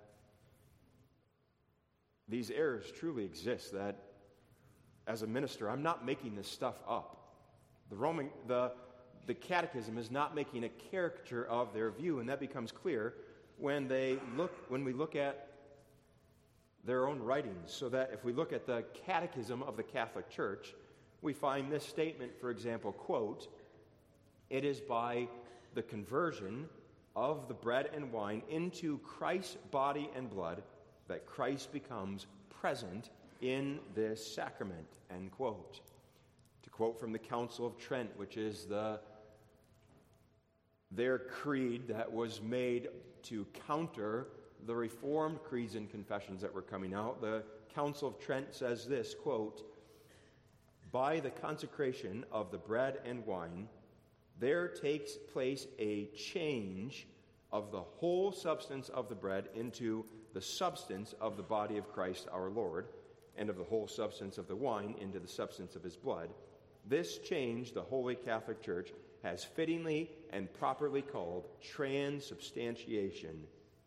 these 2.31 2.51
errors 2.51 2.91
truly 2.91 3.27
exist, 3.27 3.75
that 3.75 4.05
as 5.07 5.21
a 5.21 5.27
minister, 5.27 5.69
I'm 5.69 5.83
not 5.83 6.07
making 6.07 6.35
this 6.35 6.49
stuff 6.49 6.77
up. 6.89 7.35
The 7.91 7.97
Roman, 7.97 8.31
the, 8.47 8.73
the 9.27 9.35
catechism 9.35 9.99
is 9.99 10.11
not 10.11 10.35
making 10.35 10.65
a 10.65 10.71
caricature 10.71 11.45
of 11.45 11.75
their 11.75 11.91
view, 11.91 12.21
and 12.21 12.29
that 12.31 12.41
becomes 12.41 12.73
clear 12.73 13.17
when 13.59 13.87
they 13.87 14.19
look, 14.35 14.65
when 14.71 14.83
we 14.83 14.95
look 14.95 15.15
at 15.15 15.49
their 16.87 17.07
own 17.07 17.21
writings. 17.21 17.71
So 17.71 17.91
that 17.91 18.13
if 18.15 18.25
we 18.25 18.33
look 18.33 18.55
at 18.55 18.65
the 18.67 18.85
catechism 19.05 19.63
of 19.63 19.77
the 19.77 19.83
Catholic 19.83 20.31
Church, 20.31 20.75
we 21.21 21.35
find 21.35 21.71
this 21.71 21.85
statement, 21.85 22.33
for 22.41 22.51
example, 22.51 22.93
quote, 22.93 23.49
it 24.51 24.65
is 24.65 24.81
by 24.81 25.29
the 25.75 25.83
conversion 25.83 26.69
of 27.15 27.49
the 27.49 27.55
bread 27.55 27.91
and 27.95 28.13
wine 28.13 28.43
into 28.49 28.99
Christ's 28.99 29.57
body 29.71 30.11
and 30.15 30.31
blood 30.31 30.63
that 31.09 31.27
Christ 31.27 31.73
becomes 31.73 32.27
present 32.49 33.11
in 33.41 33.79
this 33.95 34.25
sacrament. 34.25 34.99
End 35.11 35.31
quote. 35.31 35.81
To 36.63 36.71
quote 36.71 36.99
from 36.99 37.13
the 37.13 37.19
Council 37.19 37.67
of 37.67 37.79
Trent, 37.79 38.11
which 38.17 38.37
is 38.37 38.67
the 38.67 39.01
their 40.91 41.19
creed 41.19 41.89
that 41.89 42.11
was 42.11 42.41
made 42.41 42.89
to 43.23 43.47
counter 43.67 44.29
the 44.67 44.75
reformed 44.75 45.39
creeds 45.43 45.75
and 45.75 45.91
confessions 45.91 46.41
that 46.41 46.53
were 46.53 46.63
coming 46.63 46.95
out 46.95 47.21
the 47.21 47.43
council 47.75 48.09
of 48.09 48.19
trent 48.19 48.55
says 48.55 48.87
this 48.87 49.15
quote 49.15 49.63
by 50.91 51.21
the 51.21 51.31
consecration 51.31 52.25
of 52.33 52.51
the 52.51 52.57
bread 52.57 53.01
and 53.05 53.25
wine 53.27 53.69
there 54.39 54.69
takes 54.69 55.17
place 55.33 55.67
a 55.79 56.07
change 56.17 57.07
of 57.51 57.73
the 57.73 57.81
whole 57.81 58.33
substance 58.33 58.89
of 58.91 59.09
the 59.09 59.15
bread 59.15 59.49
into 59.55 60.05
the 60.35 60.41
substance 60.41 61.15
of 61.21 61.37
the 61.37 61.43
body 61.43 61.79
of 61.79 61.93
Christ 61.93 62.29
our 62.33 62.51
Lord, 62.51 62.89
and 63.37 63.49
of 63.49 63.57
the 63.57 63.65
whole 63.65 63.87
substance 63.89 64.37
of 64.37 64.49
the 64.49 64.57
wine 64.57 64.95
into 65.01 65.19
the 65.21 65.29
substance 65.29 65.77
of 65.77 65.83
his 65.83 65.97
blood. 65.97 66.31
This 66.87 67.19
change 67.19 67.73
the 67.73 67.83
Holy 67.83 68.15
Catholic 68.15 68.61
Church 68.63 68.93
has 69.23 69.45
fittingly 69.45 70.11
and 70.31 70.53
properly 70.55 71.03
called 71.03 71.49
transubstantiation. 71.63 73.45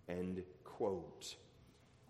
End 0.07 0.43
quote. 0.63 1.35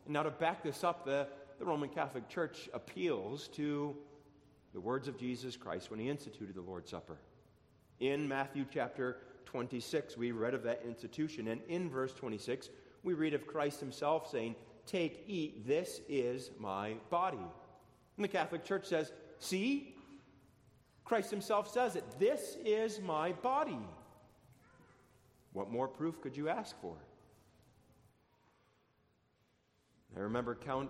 Now, 0.07 0.23
to 0.23 0.31
back 0.31 0.63
this 0.63 0.83
up, 0.83 1.05
the, 1.05 1.27
the 1.59 1.65
Roman 1.65 1.89
Catholic 1.89 2.29
Church 2.29 2.69
appeals 2.73 3.47
to 3.49 3.95
the 4.73 4.79
words 4.79 5.07
of 5.07 5.17
Jesus 5.17 5.55
Christ 5.55 5.91
when 5.91 5.99
he 5.99 6.09
instituted 6.09 6.55
the 6.55 6.61
Lord's 6.61 6.89
Supper. 6.89 7.17
In 8.01 8.27
Matthew 8.27 8.65
chapter 8.73 9.17
26, 9.45 10.17
we 10.17 10.31
read 10.31 10.55
of 10.55 10.63
that 10.63 10.81
institution. 10.83 11.49
And 11.49 11.61
in 11.67 11.87
verse 11.87 12.13
26, 12.13 12.69
we 13.03 13.13
read 13.13 13.35
of 13.35 13.45
Christ 13.45 13.79
himself 13.79 14.29
saying, 14.29 14.55
Take, 14.87 15.23
eat, 15.27 15.67
this 15.67 16.01
is 16.09 16.49
my 16.59 16.95
body. 17.11 17.37
And 17.37 18.23
the 18.23 18.27
Catholic 18.27 18.65
Church 18.65 18.87
says, 18.87 19.13
See, 19.37 19.95
Christ 21.05 21.29
himself 21.29 21.71
says 21.71 21.95
it. 21.95 22.03
This 22.19 22.57
is 22.65 22.99
my 22.99 23.33
body. 23.33 23.79
What 25.53 25.69
more 25.69 25.87
proof 25.87 26.19
could 26.21 26.35
you 26.35 26.49
ask 26.49 26.75
for? 26.81 26.95
I 30.17 30.21
remember 30.21 30.55
count, 30.55 30.89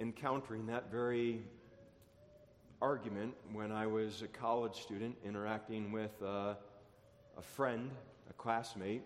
encountering 0.00 0.66
that 0.66 0.90
very 0.90 1.42
argument 2.80 3.34
when 3.52 3.72
I 3.72 3.86
was 3.86 4.22
a 4.22 4.28
college 4.28 4.82
student 4.82 5.16
interacting 5.24 5.90
with 5.90 6.12
uh, 6.22 6.54
a 7.36 7.42
friend, 7.42 7.90
a 8.30 8.32
classmate, 8.34 9.02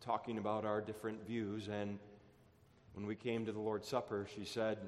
talking 0.00 0.38
about 0.38 0.64
our 0.64 0.80
different 0.80 1.26
views. 1.26 1.68
And 1.68 1.98
when 2.94 3.06
we 3.06 3.14
came 3.14 3.44
to 3.46 3.52
the 3.52 3.60
Lord's 3.60 3.88
Supper, 3.88 4.26
she 4.34 4.44
said, 4.44 4.78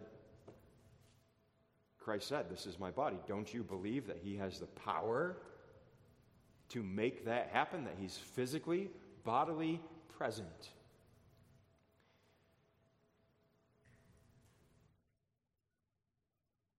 Christ 1.99 2.29
said, 2.29 2.51
This 2.51 2.67
is 2.67 2.79
my 2.79 2.91
body. 2.91 3.17
Don't 3.27 3.53
you 3.53 3.63
believe 3.63 4.07
that 4.07 4.19
He 4.23 4.37
has 4.37 4.59
the 4.59 4.67
power 4.67 5.37
to 6.71 6.83
make 6.83 7.25
that 7.25 7.51
happen, 7.53 7.85
that 7.85 7.97
He's 7.99 8.17
physically, 8.17 8.91
bodily 9.25 9.81
present? 10.17 10.71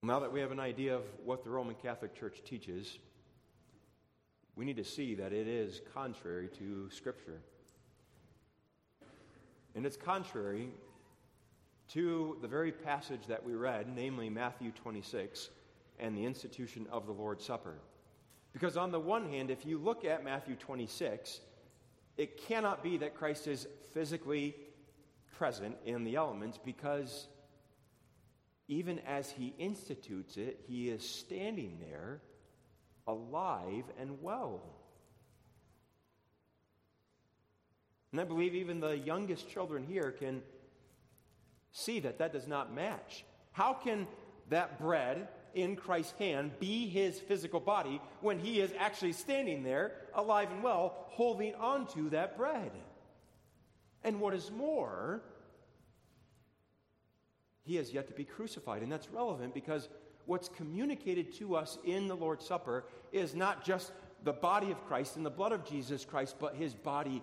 Now 0.05 0.19
that 0.19 0.31
we 0.31 0.39
have 0.39 0.51
an 0.51 0.59
idea 0.59 0.95
of 0.95 1.01
what 1.23 1.43
the 1.43 1.49
Roman 1.49 1.73
Catholic 1.73 2.13
Church 2.13 2.43
teaches, 2.45 2.99
we 4.55 4.63
need 4.63 4.77
to 4.77 4.83
see 4.83 5.15
that 5.15 5.33
it 5.33 5.47
is 5.47 5.81
contrary 5.95 6.47
to 6.59 6.87
Scripture. 6.91 7.41
And 9.73 9.83
it's 9.83 9.97
contrary 9.97 10.69
to 11.89 12.37
the 12.43 12.47
very 12.47 12.71
passage 12.71 13.21
that 13.27 13.43
we 13.43 13.55
read, 13.55 13.87
namely 13.95 14.29
Matthew 14.29 14.71
26 14.73 15.49
and 15.97 16.15
the 16.15 16.23
institution 16.23 16.85
of 16.91 17.07
the 17.07 17.11
Lord's 17.11 17.43
Supper. 17.43 17.79
Because, 18.53 18.77
on 18.77 18.91
the 18.91 18.99
one 18.99 19.27
hand, 19.27 19.49
if 19.49 19.65
you 19.65 19.79
look 19.79 20.05
at 20.05 20.23
Matthew 20.23 20.55
26, 20.55 21.39
it 22.17 22.37
cannot 22.45 22.83
be 22.83 22.97
that 22.97 23.15
Christ 23.15 23.47
is 23.47 23.67
physically 23.91 24.55
present 25.35 25.75
in 25.83 26.03
the 26.03 26.15
elements 26.15 26.59
because 26.63 27.27
even 28.67 28.99
as 28.99 29.29
he 29.29 29.53
institutes 29.57 30.37
it, 30.37 30.61
he 30.67 30.89
is 30.89 31.07
standing 31.07 31.77
there 31.79 32.21
alive 33.07 33.83
and 33.99 34.21
well. 34.21 34.61
And 38.11 38.21
I 38.21 38.23
believe 38.23 38.55
even 38.55 38.79
the 38.79 38.97
youngest 38.97 39.49
children 39.49 39.83
here 39.83 40.11
can 40.11 40.41
see 41.71 41.99
that 41.99 42.19
that 42.19 42.31
does 42.31 42.47
not 42.47 42.73
match. 42.73 43.25
How 43.51 43.73
can 43.73 44.07
that 44.49 44.79
bread 44.79 45.27
in 45.53 45.75
Christ's 45.75 46.17
hand 46.17 46.51
be 46.59 46.87
his 46.87 47.19
physical 47.19 47.59
body 47.59 48.01
when 48.21 48.39
he 48.39 48.61
is 48.61 48.71
actually 48.79 49.13
standing 49.13 49.63
there, 49.63 49.91
alive 50.13 50.49
and 50.51 50.63
well, 50.63 51.05
holding 51.09 51.55
onto 51.55 52.09
that 52.11 52.37
bread? 52.37 52.71
And 54.03 54.21
what 54.21 54.33
is 54.33 54.49
more, 54.49 55.21
he 57.65 57.75
has 57.75 57.93
yet 57.93 58.07
to 58.07 58.13
be 58.13 58.23
crucified. 58.23 58.81
And 58.81 58.91
that's 58.91 59.09
relevant 59.09 59.53
because 59.53 59.89
what's 60.25 60.49
communicated 60.49 61.33
to 61.35 61.55
us 61.55 61.77
in 61.83 62.07
the 62.07 62.15
Lord's 62.15 62.45
Supper 62.45 62.85
is 63.11 63.35
not 63.35 63.65
just 63.65 63.91
the 64.23 64.33
body 64.33 64.71
of 64.71 64.83
Christ 64.85 65.17
and 65.17 65.25
the 65.25 65.29
blood 65.31 65.51
of 65.51 65.65
Jesus 65.65 66.05
Christ, 66.05 66.35
but 66.39 66.55
his 66.55 66.73
body 66.73 67.21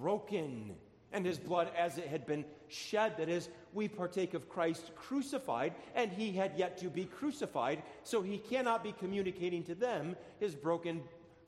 broken 0.00 0.74
and 1.12 1.26
his 1.26 1.38
blood 1.38 1.70
as 1.76 1.98
it 1.98 2.06
had 2.06 2.26
been 2.26 2.44
shed. 2.68 3.16
That 3.18 3.28
is, 3.28 3.48
we 3.72 3.86
partake 3.86 4.34
of 4.34 4.48
Christ 4.48 4.92
crucified, 4.96 5.74
and 5.94 6.10
he 6.10 6.32
had 6.32 6.52
yet 6.56 6.78
to 6.78 6.88
be 6.88 7.04
crucified, 7.04 7.82
so 8.02 8.22
he 8.22 8.38
cannot 8.38 8.82
be 8.82 8.92
communicating 8.92 9.62
to 9.64 9.74
them 9.74 10.16
his 10.40 10.54
broken 10.54 11.02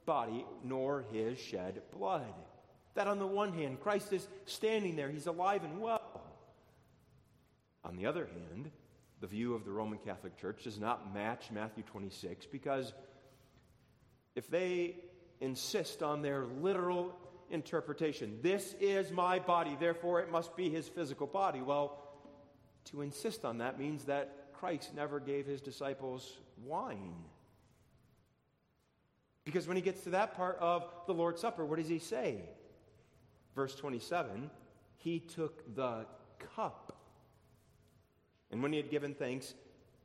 body 0.07 0.45
nor 0.63 1.05
his 1.13 1.39
shed 1.39 1.81
blood. 1.97 2.35
That 2.95 3.09
on 3.09 3.19
the 3.19 3.27
one 3.27 3.53
hand, 3.53 3.81
Christ 3.81 4.13
is 4.13 4.29
standing 4.45 4.97
there, 4.97 5.11
he's 5.11 5.27
alive 5.27 5.65
and 5.65 5.81
well. 5.81 6.24
On 7.85 7.97
the 7.97 8.07
other 8.07 8.27
hand, 8.27 8.71
the 9.21 9.27
view 9.27 9.55
of 9.55 9.65
the 9.65 9.71
Roman 9.71 9.99
Catholic 9.99 10.37
Church 10.37 10.65
does 10.65 10.79
not 10.79 11.15
match 11.15 11.51
Matthew 11.51 11.85
26 11.85 12.47
because 12.47 12.93
if 14.35 14.49
they 14.51 14.97
insist 15.41 16.03
on 16.03 16.23
their 16.23 16.45
literal 16.61 17.15
interpretation, 17.51 18.39
this 18.43 18.75
is 18.81 19.11
my 19.11 19.39
body, 19.39 19.77
therefore 19.79 20.21
it 20.21 20.31
must 20.31 20.57
be 20.57 20.71
his 20.71 20.89
physical 20.89 21.27
body, 21.27 21.61
well, 21.61 22.01
to 22.87 23.03
insist 23.03 23.45
on 23.45 23.59
that 23.59 23.79
means 23.79 24.05
that 24.05 24.53
Christ 24.55 24.95
never 24.95 25.21
gave 25.21 25.47
his 25.47 25.61
disciples 25.61 26.39
wine. 26.65 27.15
Because 29.45 29.67
when 29.67 29.77
he 29.77 29.83
gets 29.83 30.03
to 30.03 30.11
that 30.11 30.35
part 30.35 30.59
of 30.61 30.89
the 31.07 31.13
Lord's 31.13 31.41
Supper, 31.41 31.65
what 31.65 31.79
does 31.79 31.89
he 31.89 31.99
say? 31.99 32.43
Verse 33.55 33.75
27 33.75 34.51
He 34.97 35.21
took 35.21 35.75
the 35.75 36.07
cup 36.57 36.94
and 38.55 38.63
when 38.63 38.73
he 38.73 38.77
had 38.77 38.89
given 38.89 39.15
thanks, 39.15 39.53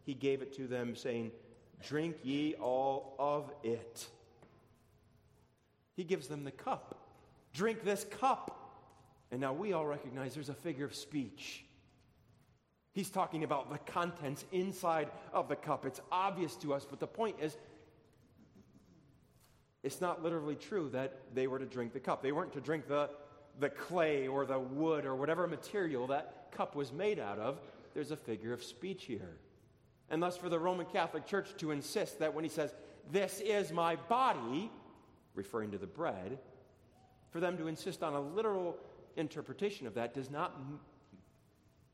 he 0.07 0.15
gave 0.15 0.41
it 0.41 0.55
to 0.55 0.65
them, 0.65 0.95
saying, 0.95 1.31
Drink 1.87 2.15
ye 2.23 2.55
all 2.55 3.15
of 3.19 3.51
it. 3.63 4.07
He 5.95 6.03
gives 6.03 6.27
them 6.27 6.43
the 6.43 6.51
cup. 6.51 6.95
Drink 7.53 7.83
this 7.83 8.07
cup. 8.19 8.81
And 9.29 9.39
now 9.39 9.53
we 9.53 9.71
all 9.71 9.85
recognize 9.85 10.33
there's 10.33 10.49
a 10.49 10.55
figure 10.55 10.83
of 10.83 10.95
speech. 10.95 11.63
He's 12.91 13.11
talking 13.11 13.43
about 13.43 13.71
the 13.71 13.77
contents 13.91 14.43
inside 14.51 15.11
of 15.31 15.47
the 15.47 15.55
cup. 15.55 15.85
It's 15.85 16.01
obvious 16.11 16.55
to 16.55 16.73
us, 16.73 16.87
but 16.89 16.99
the 16.99 17.05
point 17.05 17.35
is, 17.39 17.55
it's 19.83 20.01
not 20.01 20.23
literally 20.23 20.55
true 20.55 20.89
that 20.93 21.19
they 21.35 21.45
were 21.45 21.59
to 21.59 21.67
drink 21.67 21.93
the 21.93 21.99
cup. 21.99 22.23
They 22.23 22.31
weren't 22.31 22.53
to 22.53 22.61
drink 22.61 22.87
the, 22.87 23.11
the 23.59 23.69
clay 23.69 24.27
or 24.27 24.47
the 24.47 24.57
wood 24.57 25.05
or 25.05 25.15
whatever 25.15 25.45
material 25.45 26.07
that 26.07 26.51
cup 26.51 26.75
was 26.75 26.91
made 26.91 27.19
out 27.19 27.37
of 27.37 27.59
there's 27.93 28.11
a 28.11 28.17
figure 28.17 28.53
of 28.53 28.63
speech 28.63 29.05
here. 29.05 29.37
And 30.09 30.21
thus, 30.21 30.37
for 30.37 30.49
the 30.49 30.59
Roman 30.59 30.85
Catholic 30.85 31.25
Church 31.25 31.49
to 31.57 31.71
insist 31.71 32.19
that 32.19 32.33
when 32.33 32.43
he 32.43 32.49
says, 32.49 32.73
This 33.11 33.41
is 33.41 33.71
my 33.71 33.95
body, 33.95 34.71
referring 35.35 35.71
to 35.71 35.77
the 35.77 35.87
bread, 35.87 36.39
for 37.31 37.39
them 37.39 37.57
to 37.57 37.67
insist 37.67 38.01
on 38.01 38.13
a 38.13 38.19
literal 38.19 38.77
interpretation 39.17 39.85
of 39.85 39.93
that 39.95 40.13
does 40.13 40.31
not, 40.31 40.59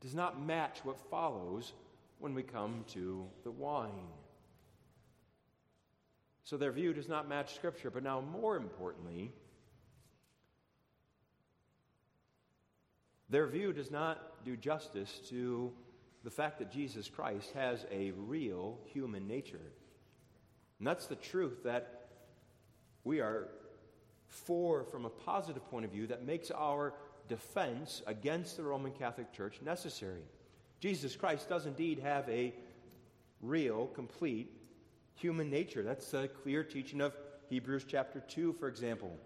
does 0.00 0.14
not 0.14 0.40
match 0.44 0.80
what 0.82 0.98
follows 1.10 1.74
when 2.18 2.34
we 2.34 2.42
come 2.42 2.84
to 2.88 3.26
the 3.44 3.50
wine. 3.50 3.90
So 6.44 6.56
their 6.56 6.72
view 6.72 6.94
does 6.94 7.08
not 7.08 7.28
match 7.28 7.54
Scripture. 7.54 7.90
But 7.90 8.04
now, 8.04 8.20
more 8.20 8.56
importantly, 8.56 9.32
their 13.28 13.46
view 13.46 13.72
does 13.72 13.90
not 13.90 14.44
do 14.44 14.56
justice 14.56 15.20
to 15.28 15.72
the 16.26 16.30
fact 16.32 16.58
that 16.58 16.72
Jesus 16.72 17.08
Christ 17.08 17.52
has 17.52 17.86
a 17.88 18.10
real 18.10 18.80
human 18.92 19.28
nature. 19.28 19.60
And 20.80 20.88
that's 20.88 21.06
the 21.06 21.14
truth 21.14 21.62
that 21.62 22.08
we 23.04 23.20
are 23.20 23.46
for 24.26 24.82
from 24.82 25.04
a 25.04 25.08
positive 25.08 25.64
point 25.70 25.84
of 25.84 25.92
view 25.92 26.08
that 26.08 26.26
makes 26.26 26.50
our 26.50 26.94
defense 27.28 28.02
against 28.08 28.56
the 28.56 28.64
Roman 28.64 28.90
Catholic 28.90 29.32
Church 29.32 29.60
necessary. 29.64 30.24
Jesus 30.80 31.14
Christ 31.14 31.48
does 31.48 31.64
indeed 31.64 32.00
have 32.00 32.28
a 32.28 32.52
real, 33.40 33.86
complete 33.86 34.50
human 35.14 35.48
nature. 35.48 35.84
That's 35.84 36.12
a 36.12 36.26
clear 36.26 36.64
teaching 36.64 37.02
of 37.02 37.16
Hebrews 37.50 37.84
chapter 37.86 38.18
2, 38.18 38.54
for 38.54 38.66
example. 38.66 39.16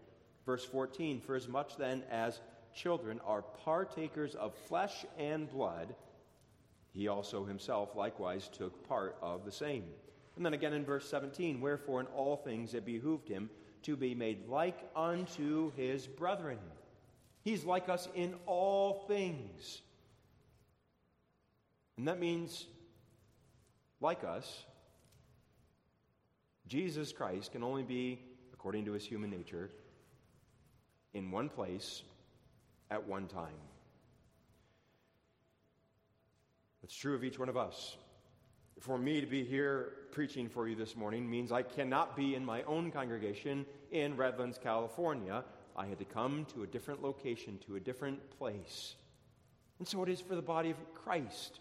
Verse 0.45 0.67
14 0.67 1.23
For 1.23 1.35
as 1.35 1.49
much 1.49 1.79
then 1.79 2.03
as 2.11 2.41
children 2.75 3.23
are 3.27 3.41
partakers 3.41 4.35
of 4.35 4.55
flesh 4.69 5.07
and 5.17 5.51
blood, 5.51 5.95
he 6.93 7.09
also 7.09 7.45
himself 7.45 7.95
likewise 7.95 8.49
took 8.49 8.87
part 8.89 9.17
of 9.23 9.45
the 9.45 9.53
same. 9.53 9.85
And 10.37 10.45
then 10.45 10.55
again 10.55 10.73
in 10.73 10.85
verse 10.85 11.09
17, 11.09 11.61
wherefore 11.61 12.01
in 12.01 12.07
all 12.07 12.37
things 12.37 12.75
it 12.75 12.85
behooved 12.85 13.29
him 13.29 13.51
to 13.83 13.97
be 13.97 14.15
made 14.15 14.49
like 14.49 14.79
unto 14.95 15.73
his 15.77 16.07
brethren. 16.07 16.59
He's 17.43 17.65
like 17.65 17.89
us 17.89 18.09
in 18.15 18.35
all 18.47 19.05
things. 19.09 19.83
And 21.97 22.09
that 22.09 22.19
means, 22.19 22.67
like 24.01 24.25
us, 24.25 24.65
Jesus 26.67 27.13
Christ 27.13 27.53
can 27.53 27.63
only 27.63 27.83
be, 27.83 28.21
according 28.53 28.85
to 28.87 28.93
his 28.93 29.05
human 29.05 29.31
nature, 29.31 29.71
in 31.13 31.31
one 31.31 31.49
place 31.49 32.03
at 32.91 33.07
one 33.07 33.27
time. 33.27 33.49
It's 36.91 36.99
true 36.99 37.15
of 37.15 37.23
each 37.23 37.39
one 37.39 37.49
of 37.49 37.57
us. 37.57 37.97
For 38.81 38.99
me 38.99 39.21
to 39.21 39.27
be 39.29 39.45
here 39.45 39.93
preaching 40.11 40.49
for 40.49 40.67
you 40.67 40.75
this 40.75 40.97
morning 40.97 41.31
means 41.31 41.53
I 41.53 41.63
cannot 41.63 42.17
be 42.17 42.35
in 42.35 42.45
my 42.45 42.65
own 42.65 42.91
congregation 42.91 43.65
in 43.93 44.17
Redlands, 44.17 44.59
California. 44.61 45.45
I 45.77 45.87
had 45.87 46.01
to 46.01 46.05
come 46.05 46.47
to 46.47 46.65
a 46.65 46.67
different 46.67 47.01
location, 47.01 47.61
to 47.69 47.77
a 47.77 47.81
different 47.81 48.37
place. 48.37 48.97
And 49.79 49.87
so 49.87 50.03
it 50.03 50.09
is 50.09 50.21
for 50.21 50.35
the 50.35 50.43
body 50.43 50.71
of 50.71 50.79
Christ. 50.93 51.61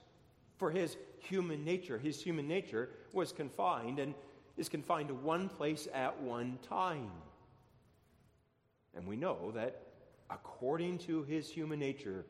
For 0.58 0.72
his 0.72 0.98
human 1.20 1.64
nature, 1.64 2.00
his 2.00 2.20
human 2.20 2.48
nature 2.48 2.90
was 3.14 3.32
confined 3.32 4.00
and 4.00 4.16
is 4.58 4.68
confined 4.68 5.10
to 5.10 5.14
one 5.14 5.48
place 5.48 5.88
at 5.94 6.20
one 6.24 6.58
time. 6.68 7.12
And 8.96 9.06
we 9.06 9.16
know 9.16 9.52
that 9.52 9.84
according 10.32 10.98
to 10.98 11.22
his 11.22 11.52
human 11.52 11.78
nature, 11.78 12.26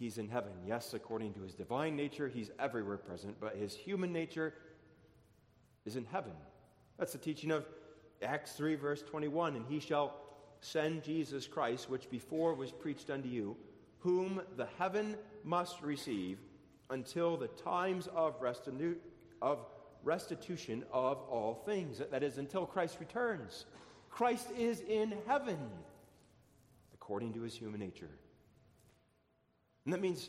he's 0.00 0.18
in 0.18 0.28
heaven. 0.28 0.52
Yes, 0.66 0.94
according 0.94 1.34
to 1.34 1.42
his 1.42 1.54
divine 1.54 1.94
nature, 1.94 2.26
he's 2.26 2.50
everywhere 2.58 2.96
present, 2.96 3.36
but 3.38 3.54
his 3.54 3.76
human 3.76 4.12
nature 4.12 4.54
is 5.84 5.94
in 5.94 6.06
heaven. 6.06 6.32
That's 6.98 7.12
the 7.12 7.18
teaching 7.18 7.50
of 7.50 7.66
Acts 8.22 8.52
3, 8.52 8.74
verse 8.76 9.02
21. 9.02 9.56
And 9.56 9.66
he 9.68 9.78
shall 9.78 10.14
send 10.60 11.04
Jesus 11.04 11.46
Christ, 11.46 11.90
which 11.90 12.10
before 12.10 12.54
was 12.54 12.72
preached 12.72 13.10
unto 13.10 13.28
you, 13.28 13.56
whom 13.98 14.40
the 14.56 14.68
heaven 14.78 15.16
must 15.44 15.82
receive 15.82 16.38
until 16.88 17.36
the 17.36 17.48
times 17.48 18.08
of, 18.08 18.40
restinu- 18.40 18.96
of 19.42 19.58
restitution 20.02 20.82
of 20.92 21.18
all 21.30 21.62
things. 21.66 22.00
That 22.10 22.22
is, 22.22 22.38
until 22.38 22.64
Christ 22.64 22.96
returns. 23.00 23.66
Christ 24.08 24.48
is 24.58 24.80
in 24.80 25.14
heaven 25.26 25.58
according 26.94 27.34
to 27.34 27.42
his 27.42 27.54
human 27.54 27.80
nature. 27.80 28.10
And 29.84 29.94
that 29.94 30.00
means 30.00 30.28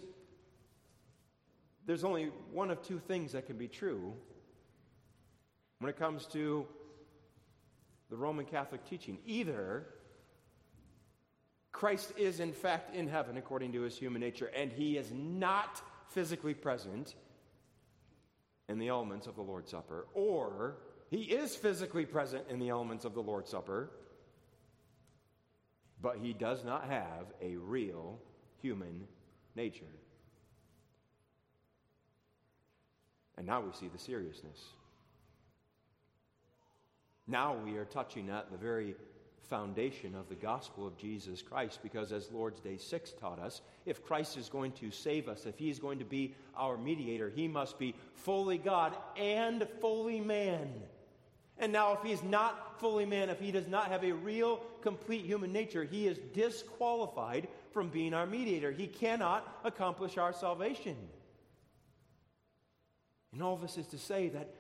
there's 1.86 2.04
only 2.04 2.32
one 2.52 2.72
of 2.72 2.82
two 2.82 3.00
things 3.00 3.34
that 3.34 3.48
can 3.48 3.58
be 3.58 3.68
true 3.68 4.14
when 5.80 5.90
it 5.90 5.98
comes 5.98 6.26
to 6.28 6.68
the 8.10 8.16
Roman 8.16 8.46
Catholic 8.46 8.88
teaching. 8.88 9.18
Either 9.26 9.86
Christ 11.72 12.14
is 12.18 12.40
in 12.40 12.54
fact 12.54 12.96
in 12.96 13.08
heaven 13.08 13.38
according 13.38 13.72
to 13.74 13.82
his 13.82 13.98
human 13.98 14.22
nature, 14.22 14.52
and 14.56 14.72
he 14.72 14.98
is 14.98 15.12
not 15.12 15.82
physically 16.10 16.54
present 16.54 17.16
in 18.70 18.80
the 18.80 18.90
elements 18.90 19.28
of 19.28 19.36
the 19.36 19.42
Lord's 19.42 19.72
Supper, 19.72 20.08
or 20.14 20.78
he 21.10 21.24
is 21.24 21.56
physically 21.56 22.06
present 22.06 22.46
in 22.50 22.60
the 22.60 22.70
elements 22.70 23.06
of 23.06 23.14
the 23.14 23.22
Lord's 23.22 23.50
Supper, 23.50 23.90
but 26.02 26.18
he 26.18 26.34
does 26.34 26.64
not 26.64 26.86
have 26.86 27.26
a 27.42 27.56
real 27.56 28.20
human 28.62 29.08
nature. 29.56 29.86
And 33.38 33.48
now 33.48 33.62
we 33.62 33.72
see 33.74 33.88
the 33.88 33.98
seriousness. 33.98 34.60
Now 37.28 37.56
we 37.56 37.78
are 37.78 37.86
touching 37.86 38.30
at 38.30 38.52
the 38.52 38.58
very 38.58 38.96
foundation 39.52 40.16
of 40.16 40.30
the 40.30 40.36
gospel 40.36 40.88
of 40.88 40.98
Jesus 40.98 41.42
Christ 41.42 41.80
because, 41.84 42.12
as 42.12 42.32
Lord's 42.32 42.62
Day 42.62 42.78
6 42.78 43.14
taught 43.20 43.40
us, 43.40 43.62
if 43.86 44.04
Christ 44.04 44.38
is 44.38 44.48
going 44.48 44.72
to 44.74 44.92
save 44.92 45.28
us, 45.28 45.46
if 45.46 45.58
he 45.58 45.70
is 45.70 45.80
going 45.80 46.00
to 46.00 46.06
be 46.06 46.36
our 46.56 46.78
mediator, 46.78 47.30
he 47.30 47.48
must 47.48 47.78
be 47.78 47.96
fully 48.14 48.58
God 48.58 48.96
and 49.18 49.68
fully 49.80 50.22
man. 50.22 50.70
And 51.58 51.74
now, 51.74 51.94
if 51.94 52.02
he's 52.02 52.24
not 52.24 52.80
fully 52.80 53.06
man, 53.06 53.30
if 53.30 53.40
he 53.40 53.52
does 53.52 53.68
not 53.68 53.90
have 53.92 54.04
a 54.04 54.14
real, 54.14 54.62
complete 54.82 55.26
human 55.26 55.52
nature, 55.52 55.84
he 55.84 56.08
is 56.08 56.18
disqualified 56.34 57.48
from 57.74 57.90
being 57.90 58.14
our 58.14 58.26
mediator. 58.26 58.72
He 58.72 58.88
cannot 58.88 59.60
accomplish 59.64 60.18
our 60.18 60.34
salvation. 60.34 60.98
And 63.34 63.42
all 63.42 63.56
this 63.58 63.78
is 63.78 63.88
to 63.88 63.98
say 63.98 64.30
that 64.30 64.54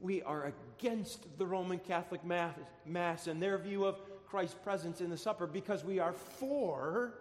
we 0.00 0.22
are 0.22 0.52
against 0.78 1.38
the 1.38 1.46
Roman 1.46 1.78
Catholic 1.78 2.20
Mass 2.24 3.26
and 3.26 3.42
their 3.42 3.58
view 3.58 3.84
of 3.84 4.00
Christ's 4.26 4.56
presence 4.62 5.00
in 5.00 5.10
the 5.10 5.16
supper 5.16 5.46
because 5.46 5.84
we 5.84 5.98
are 5.98 6.12
for 6.12 7.14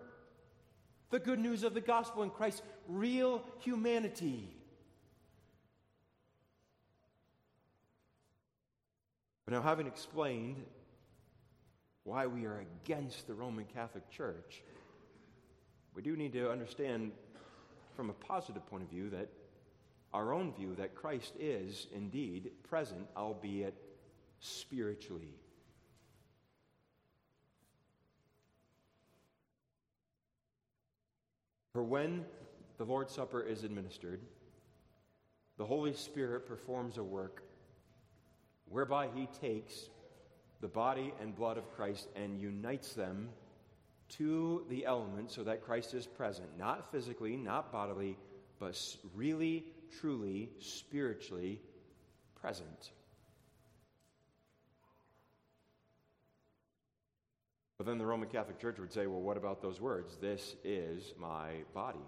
the 1.10 1.20
good 1.20 1.40
news 1.40 1.64
of 1.64 1.74
the 1.74 1.82
gospel 1.82 2.24
and 2.24 2.34
Christ's 2.34 2.62
real 2.88 3.42
humanity. 3.60 4.50
But 9.46 9.54
now, 9.54 9.62
having 9.62 9.88
explained 9.88 10.66
why 12.04 12.28
we 12.28 12.46
are 12.46 12.66
against 12.84 13.28
the 13.28 13.34
Roman 13.34 13.64
Catholic 13.74 14.10
Church, 14.10 14.62
we 15.98 16.04
do 16.04 16.16
need 16.16 16.32
to 16.34 16.52
understand 16.52 17.12
from 17.96 18.12
a 18.12 18.14
positive 18.14 18.64
point 18.68 18.84
of 18.84 18.90
view 18.90 19.10
that 19.10 19.30
our 20.14 20.32
own 20.32 20.54
view 20.54 20.76
that 20.76 20.94
Christ 20.94 21.34
is 21.40 21.88
indeed 21.92 22.52
present, 22.70 23.08
albeit 23.18 23.74
spiritually. 24.40 25.34
For 31.74 31.82
when 31.82 32.26
the 32.78 32.86
Lord's 32.86 33.16
Supper 33.16 33.42
is 33.42 33.64
administered, 33.64 34.22
the 35.58 35.66
Holy 35.66 35.94
Spirit 35.94 36.48
performs 36.48 37.00
a 37.00 37.04
work 37.04 37.42
whereby 38.70 39.08
he 39.16 39.28
takes 39.42 39.90
the 40.62 40.68
body 40.68 41.12
and 41.20 41.36
blood 41.36 41.58
of 41.58 41.76
Christ 41.76 42.08
and 42.16 42.40
unites 42.40 42.94
them 42.94 43.30
to 44.10 44.66
the 44.70 44.86
elements 44.86 45.36
so 45.36 45.44
that 45.44 45.64
Christ 45.64 45.94
is 45.94 46.06
present, 46.06 46.48
not 46.58 46.92
physically, 46.92 47.36
not 47.36 47.72
bodily, 47.72 48.18
but 48.60 48.80
really, 49.16 49.66
truly, 50.00 50.50
spiritually 50.60 51.62
present. 52.36 52.92
But 57.78 57.86
then 57.86 57.98
the 58.00 58.06
Roman 58.06 58.28
Catholic 58.28 58.60
Church 58.60 58.80
would 58.80 58.92
say, 58.92 59.06
well, 59.06 59.22
what 59.22 59.38
about 59.38 59.62
those 59.62 59.80
words? 59.80 60.18
This 60.20 60.56
is 60.64 61.14
my 61.20 61.64
body. 61.74 62.00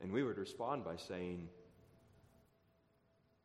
And 0.00 0.10
we 0.10 0.22
would 0.22 0.38
respond 0.38 0.84
by 0.84 0.96
saying, 0.96 1.48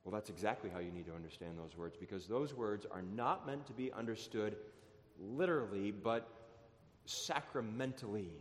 well, 0.04 0.14
that's 0.14 0.30
exactly 0.30 0.70
how 0.70 0.80
you 0.80 0.92
need 0.92 1.06
to 1.08 1.14
understand 1.14 1.58
those 1.58 1.78
words 1.78 1.96
because 2.00 2.28
those 2.28 2.54
words 2.54 2.86
are 2.90 3.04
not 3.16 3.46
meant 3.46 3.68
to 3.68 3.74
be 3.74 3.92
understood 3.92 4.56
literally, 5.20 5.92
but 5.92 6.28
sacramentally. 7.06 8.32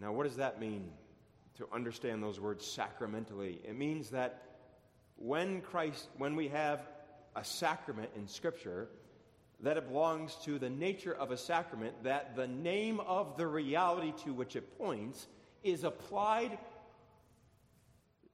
Now, 0.00 0.12
what 0.12 0.24
does 0.24 0.36
that 0.36 0.60
mean 0.60 0.90
to 1.56 1.66
understand 1.72 2.22
those 2.22 2.38
words 2.38 2.66
sacramentally? 2.66 3.60
It 3.64 3.76
means 3.76 4.10
that 4.10 4.42
when 5.16 5.60
Christ, 5.60 6.08
when 6.16 6.36
we 6.36 6.48
have 6.48 6.80
a 7.34 7.44
sacrament 7.44 8.10
in 8.16 8.28
Scripture, 8.28 8.88
that 9.60 9.76
it 9.76 9.88
belongs 9.88 10.36
to 10.44 10.58
the 10.58 10.70
nature 10.70 11.12
of 11.12 11.32
a 11.32 11.36
sacrament, 11.36 12.04
that 12.04 12.36
the 12.36 12.46
name 12.46 13.00
of 13.00 13.36
the 13.36 13.46
reality 13.46 14.12
to 14.24 14.32
which 14.32 14.54
it 14.54 14.78
points 14.78 15.26
is 15.64 15.82
applied 15.82 16.58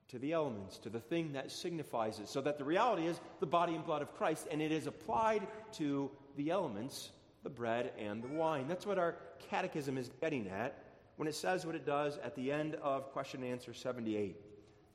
to 0.08 0.18
the 0.18 0.32
elements, 0.32 0.78
to 0.78 0.90
the 0.90 1.00
thing 1.00 1.32
that 1.32 1.50
signifies 1.50 2.18
it, 2.18 2.28
so 2.28 2.42
that 2.42 2.58
the 2.58 2.64
reality 2.64 3.06
is 3.06 3.18
the 3.40 3.46
body 3.46 3.74
and 3.74 3.84
blood 3.84 4.02
of 4.02 4.14
Christ, 4.16 4.46
and 4.50 4.60
it 4.60 4.70
is 4.70 4.86
applied 4.86 5.46
to 5.72 6.10
the 6.36 6.50
elements, 6.50 7.10
the 7.44 7.50
bread 7.50 7.92
and 7.98 8.22
the 8.22 8.28
wine. 8.28 8.66
That's 8.66 8.86
what 8.86 8.98
our 8.98 9.14
catechism 9.50 9.96
is 9.96 10.10
getting 10.20 10.48
at 10.48 10.82
when 11.16 11.28
it 11.28 11.34
says 11.34 11.64
what 11.64 11.76
it 11.76 11.86
does 11.86 12.18
at 12.24 12.34
the 12.34 12.50
end 12.50 12.74
of 12.76 13.12
question 13.12 13.42
and 13.42 13.52
answer 13.52 13.72
78. 13.72 14.36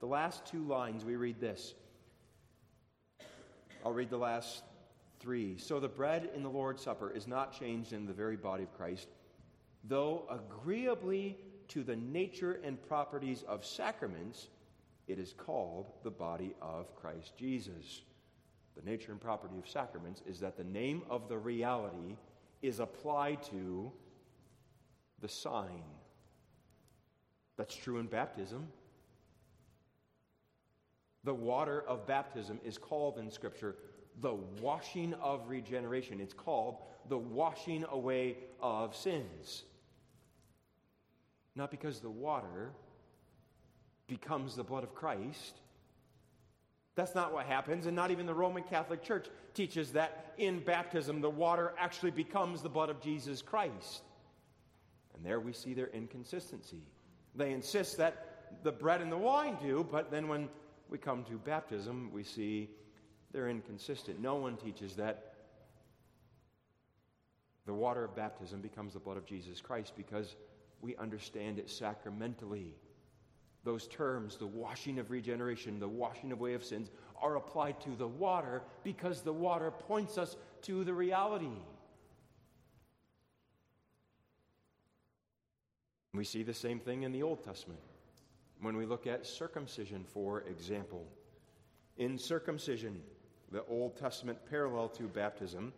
The 0.02 0.06
last 0.06 0.46
two 0.46 0.64
lines, 0.64 1.06
we 1.06 1.16
read 1.16 1.40
this. 1.40 1.76
I'll 3.86 3.94
read 3.94 4.10
the 4.10 4.18
last 4.18 4.64
three. 5.20 5.58
So 5.58 5.80
the 5.80 5.88
bread 5.88 6.30
in 6.36 6.44
the 6.44 6.50
Lord's 6.50 6.84
Supper 6.84 7.12
is 7.12 7.28
not 7.28 7.58
changed 7.58 7.94
in 7.94 8.06
the 8.06 8.14
very 8.14 8.36
body 8.36 8.64
of 8.64 8.76
Christ, 8.76 9.08
though 9.86 10.26
agreeably 10.30 11.38
to 11.70 11.84
the 11.84 11.96
nature 11.96 12.60
and 12.64 12.82
properties 12.88 13.44
of 13.48 13.66
sacraments 13.66 14.48
it 15.08 15.18
is 15.18 15.34
called 15.34 15.92
the 16.04 16.12
body 16.12 16.54
of 16.62 16.96
Christ 16.96 17.36
Jesus. 17.36 18.04
The 18.76 18.90
nature 18.90 19.12
and 19.12 19.20
property 19.20 19.58
of 19.58 19.68
sacraments 19.68 20.22
is 20.28 20.40
that 20.40 20.56
the 20.56 20.64
name 20.64 21.02
of 21.10 21.28
the 21.28 21.38
reality 21.38 22.16
is 22.62 22.80
applied 22.80 23.44
to 23.44 23.92
the 25.22 25.28
sign. 25.28 25.84
That's 27.58 27.76
true 27.76 27.98
in 27.98 28.08
baptism. 28.08 28.68
The 31.24 31.34
water 31.34 31.84
of 31.88 32.08
baptism 32.08 32.60
is 32.64 32.78
called 32.78 33.18
in 33.18 33.30
Scripture 33.30 33.76
the 34.22 34.36
washing 34.62 35.14
of 35.16 35.50
regeneration. 35.50 36.20
It's 36.20 36.34
called 36.34 36.78
the 37.08 37.18
washing 37.18 37.86
away 37.92 38.38
of 38.62 38.96
sins. 38.96 39.64
Not 41.56 41.72
because 41.72 42.00
the 42.00 42.10
water 42.10 42.72
becomes 44.08 44.56
the 44.56 44.64
blood 44.64 44.84
of 44.84 44.94
Christ. 44.94 45.60
That's 46.96 47.16
not 47.16 47.34
what 47.34 47.46
happens, 47.46 47.86
and 47.86 47.96
not 47.96 48.12
even 48.12 48.26
the 48.26 48.34
Roman 48.34 48.64
Catholic 48.64 49.02
Church 49.04 49.28
teaches 49.54 49.94
that 49.94 50.34
in 50.38 50.60
baptism 50.60 51.22
the 51.22 51.30
water 51.30 51.74
actually 51.78 52.12
becomes 52.12 52.62
the 52.62 52.70
blood 52.70 52.90
of 52.90 53.02
Jesus 53.02 53.42
Christ. 53.42 54.02
And 55.16 55.26
there 55.26 55.40
we 55.40 55.54
see 55.54 55.74
their 55.74 55.88
inconsistency. 55.88 56.82
They 57.36 57.52
insist 57.52 57.98
that 57.98 58.26
the 58.64 58.72
bread 58.72 59.02
and 59.02 59.12
the 59.12 59.18
wine 59.18 59.58
do, 59.62 59.88
but 59.90 60.12
then 60.12 60.28
when 60.28 60.50
we 60.90 60.98
come 60.98 61.24
to 61.26 61.38
baptism, 61.38 62.10
we 62.12 62.24
see 62.24 62.70
they're 63.32 63.50
inconsistent. 63.50 64.20
No 64.20 64.36
one 64.36 64.58
teaches 64.58 64.96
that 64.96 65.34
the 67.66 67.74
water 67.74 68.04
of 68.04 68.16
baptism 68.16 68.62
becomes 68.62 68.94
the 68.94 69.00
blood 69.00 69.18
of 69.18 69.26
Jesus 69.26 69.62
Christ 69.62 69.94
because 69.96 70.36
we 70.82 70.96
understand 70.96 71.60
it 71.60 71.70
sacramentally 71.70 72.74
those 73.64 73.88
terms, 73.88 74.38
the 74.38 74.48
washing 74.48 75.00
of 75.00 75.12
regeneration, 75.12 75.80
the 75.80 75.88
washing 75.88 76.32
away 76.32 76.54
of 76.54 76.64
sins, 76.64 76.90
are 77.22 77.36
applied 77.36 77.80
to 77.82 77.90
the 77.92 78.08
water 78.08 78.62
because 78.84 79.22
the 79.22 79.34
water 79.34 79.72
points 79.72 80.18
us 80.18 80.38
to 80.62 80.84
the 80.84 80.94
reality. 80.94 81.48
We 86.14 86.24
see 86.24 86.44
the 86.44 86.54
same 86.54 86.80
thing 86.80 87.04
in 87.04 87.12
the 87.12 87.24
Old 87.24 87.44
Testament 87.44 87.80
when 88.62 88.76
we 88.76 88.86
look 88.86 89.08
at 89.08 89.26
circumcision, 89.26 90.04
for 90.04 90.42
example. 90.42 91.06
In 91.98 92.18
circumcision, 92.18 93.02
the 93.52 93.64
Old 93.66 93.98
Testament 93.98 94.38
parallel 94.50 94.90
to 94.90 95.04
baptism, 95.04 95.74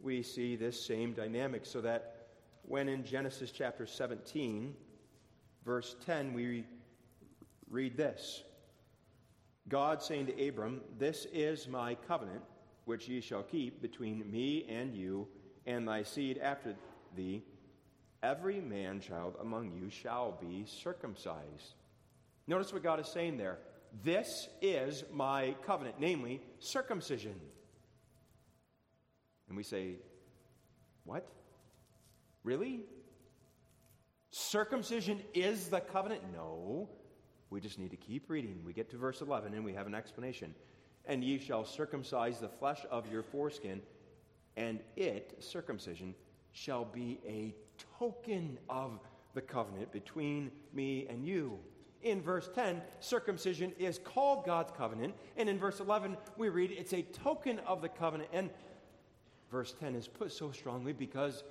we 0.00 0.22
see 0.22 0.56
this 0.56 0.80
same 0.84 1.12
dynamic. 1.12 1.66
So 1.66 1.80
that 1.82 2.28
when 2.62 2.88
in 2.88 3.04
Genesis 3.04 3.50
chapter 3.50 3.86
17, 3.86 4.74
verse 5.64 5.96
10, 6.04 6.32
we 6.32 6.64
read 7.70 7.96
this 7.96 8.42
God 9.68 10.02
saying 10.02 10.26
to 10.26 10.48
Abram, 10.48 10.80
This 10.98 11.26
is 11.32 11.68
my 11.68 11.94
covenant, 12.06 12.42
which 12.84 13.08
ye 13.08 13.20
shall 13.20 13.42
keep 13.42 13.82
between 13.82 14.30
me 14.30 14.64
and 14.68 14.94
you 14.94 15.26
and 15.66 15.88
thy 15.88 16.02
seed 16.02 16.38
after 16.38 16.74
thee. 17.16 17.42
Every 18.22 18.60
man 18.60 19.00
child 19.00 19.36
among 19.40 19.72
you 19.72 19.90
shall 19.90 20.38
be 20.40 20.64
circumcised. 20.66 21.74
Notice 22.46 22.72
what 22.72 22.82
God 22.82 23.00
is 23.00 23.08
saying 23.08 23.36
there. 23.36 23.58
This 24.04 24.48
is 24.60 25.04
my 25.12 25.56
covenant, 25.66 25.96
namely 25.98 26.40
circumcision. 26.58 27.34
And 29.48 29.56
we 29.56 29.62
say, 29.62 29.96
What? 31.04 31.26
Really? 32.44 32.84
Circumcision 34.30 35.20
is 35.34 35.68
the 35.68 35.80
covenant? 35.80 36.22
No. 36.32 36.88
We 37.50 37.60
just 37.60 37.78
need 37.78 37.90
to 37.90 37.96
keep 37.96 38.28
reading. 38.28 38.60
We 38.64 38.72
get 38.72 38.90
to 38.90 38.96
verse 38.96 39.20
11 39.20 39.54
and 39.54 39.64
we 39.64 39.72
have 39.74 39.86
an 39.86 39.94
explanation. 39.94 40.54
And 41.06 41.22
ye 41.22 41.38
shall 41.38 41.64
circumcise 41.64 42.38
the 42.38 42.48
flesh 42.48 42.80
of 42.90 43.10
your 43.10 43.22
foreskin, 43.22 43.80
and 44.56 44.80
it, 44.96 45.36
circumcision, 45.38 46.14
shall 46.52 46.84
be 46.84 47.20
a 47.24 47.54
token 47.98 48.58
of 48.68 48.98
the 49.34 49.40
covenant 49.42 49.92
between 49.92 50.50
me 50.72 51.06
and 51.08 51.24
you. 51.24 51.58
In 52.02 52.22
verse 52.22 52.48
10, 52.54 52.80
circumcision 53.00 53.72
is 53.78 53.98
called 53.98 54.44
God's 54.46 54.72
covenant. 54.76 55.14
And 55.36 55.48
in 55.48 55.58
verse 55.58 55.80
11, 55.80 56.16
we 56.36 56.48
read 56.48 56.70
it's 56.70 56.92
a 56.92 57.02
token 57.02 57.58
of 57.60 57.82
the 57.82 57.88
covenant. 57.88 58.30
And 58.32 58.50
verse 59.50 59.74
10 59.78 59.94
is 59.94 60.08
put 60.08 60.32
so 60.32 60.50
strongly 60.50 60.92
because 60.92 61.44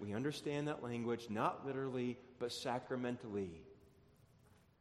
we 0.00 0.14
understand 0.14 0.68
that 0.68 0.82
language 0.82 1.26
not 1.30 1.66
literally, 1.66 2.16
but 2.38 2.52
sacramentally. 2.52 3.62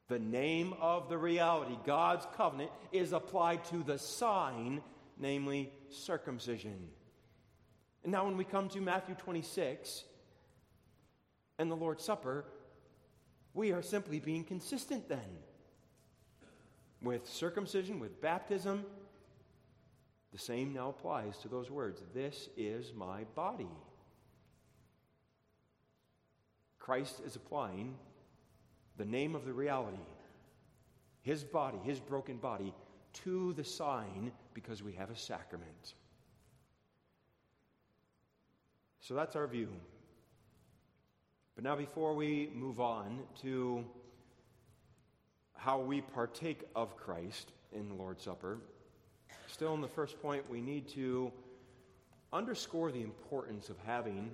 The 0.07 0.19
name 0.19 0.75
of 0.79 1.09
the 1.09 1.17
reality, 1.17 1.77
God's 1.85 2.27
covenant, 2.37 2.71
is 2.91 3.11
applied 3.11 3.65
to 3.65 3.81
the 3.81 3.97
sign, 3.97 4.81
namely 5.17 5.71
circumcision. 5.89 6.89
And 8.03 8.11
now, 8.11 8.25
when 8.25 8.37
we 8.37 8.43
come 8.43 8.69
to 8.69 8.81
Matthew 8.81 9.15
26 9.15 10.03
and 11.57 11.71
the 11.71 11.75
Lord's 11.75 12.03
Supper, 12.03 12.45
we 13.55 13.71
are 13.71 13.81
simply 13.81 14.19
being 14.19 14.43
consistent 14.43 15.09
then 15.09 15.39
with 17.01 17.27
circumcision, 17.27 17.99
with 17.99 18.21
baptism. 18.21 18.85
The 20.33 20.39
same 20.39 20.73
now 20.73 20.89
applies 20.89 21.37
to 21.39 21.47
those 21.47 21.71
words. 21.71 22.03
This 22.13 22.49
is 22.57 22.93
my 22.93 23.23
body. 23.35 23.69
Christ 26.77 27.21
is 27.25 27.35
applying 27.35 27.95
the 28.97 29.05
name 29.05 29.35
of 29.35 29.45
the 29.45 29.53
reality, 29.53 29.97
his 31.21 31.43
body, 31.43 31.77
his 31.83 31.99
broken 31.99 32.37
body, 32.37 32.73
to 33.23 33.53
the 33.53 33.63
sign 33.63 34.31
because 34.53 34.83
we 34.83 34.93
have 34.93 35.09
a 35.09 35.15
sacrament. 35.15 35.93
So 38.99 39.13
that's 39.13 39.35
our 39.35 39.47
view. 39.47 39.69
But 41.55 41.63
now, 41.63 41.75
before 41.75 42.13
we 42.15 42.49
move 42.53 42.81
on 42.81 43.19
to 43.41 43.85
how 45.55 45.79
we 45.79 46.01
partake 46.01 46.63
of 46.75 46.97
Christ 46.97 47.51
in 47.71 47.87
the 47.87 47.95
Lord's 47.95 48.23
Supper, 48.23 48.57
still 49.47 49.73
in 49.73 49.81
the 49.81 49.87
first 49.87 50.21
point, 50.21 50.43
we 50.49 50.59
need 50.59 50.87
to 50.89 51.31
underscore 52.33 52.91
the 52.91 53.01
importance 53.01 53.69
of 53.69 53.77
having 53.85 54.31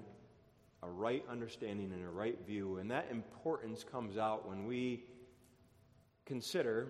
a 0.84 0.89
right 0.89 1.24
understanding 1.30 1.91
and 1.94 2.04
a 2.04 2.10
right 2.10 2.38
view. 2.46 2.78
And 2.78 2.89
that 2.91 3.08
importance 3.12 3.84
comes 3.84 4.17
out 4.17 4.48
when 4.48 4.65
we 4.65 5.04
consider 6.26 6.88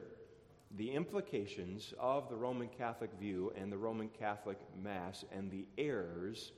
the 0.77 0.91
implications 0.91 1.93
of 1.99 2.30
the 2.30 2.36
Roman 2.36 2.69
Catholic 2.69 3.12
view 3.19 3.51
and 3.58 3.71
the 3.71 3.77
Roman 3.77 4.08
Catholic 4.08 4.58
Mass 4.82 5.25
and 5.36 5.51
the 5.51 5.65
errors 5.77 6.54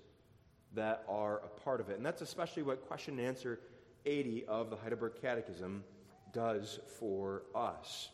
that 0.76 1.04
are 1.08 1.38
a 1.38 1.48
part 1.62 1.80
of 1.80 1.89
it. 1.89 1.98
And 1.98 2.06
that's 2.06 2.22
especially 2.22 2.63
what 2.63 2.88
question 2.88 3.17
and 3.17 3.28
answer 3.28 3.60
80 4.06 4.46
of 4.46 4.69
the 4.69 4.76
Heidelberg 4.76 5.13
Catechism 5.22 5.84
does 6.32 6.80
for 7.00 7.43
us. 7.56 8.10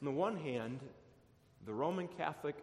On 0.00 0.06
the 0.06 0.10
one 0.12 0.36
hand, 0.36 0.80
the 1.66 1.72
Roman 1.72 2.08
Catholic 2.08 2.56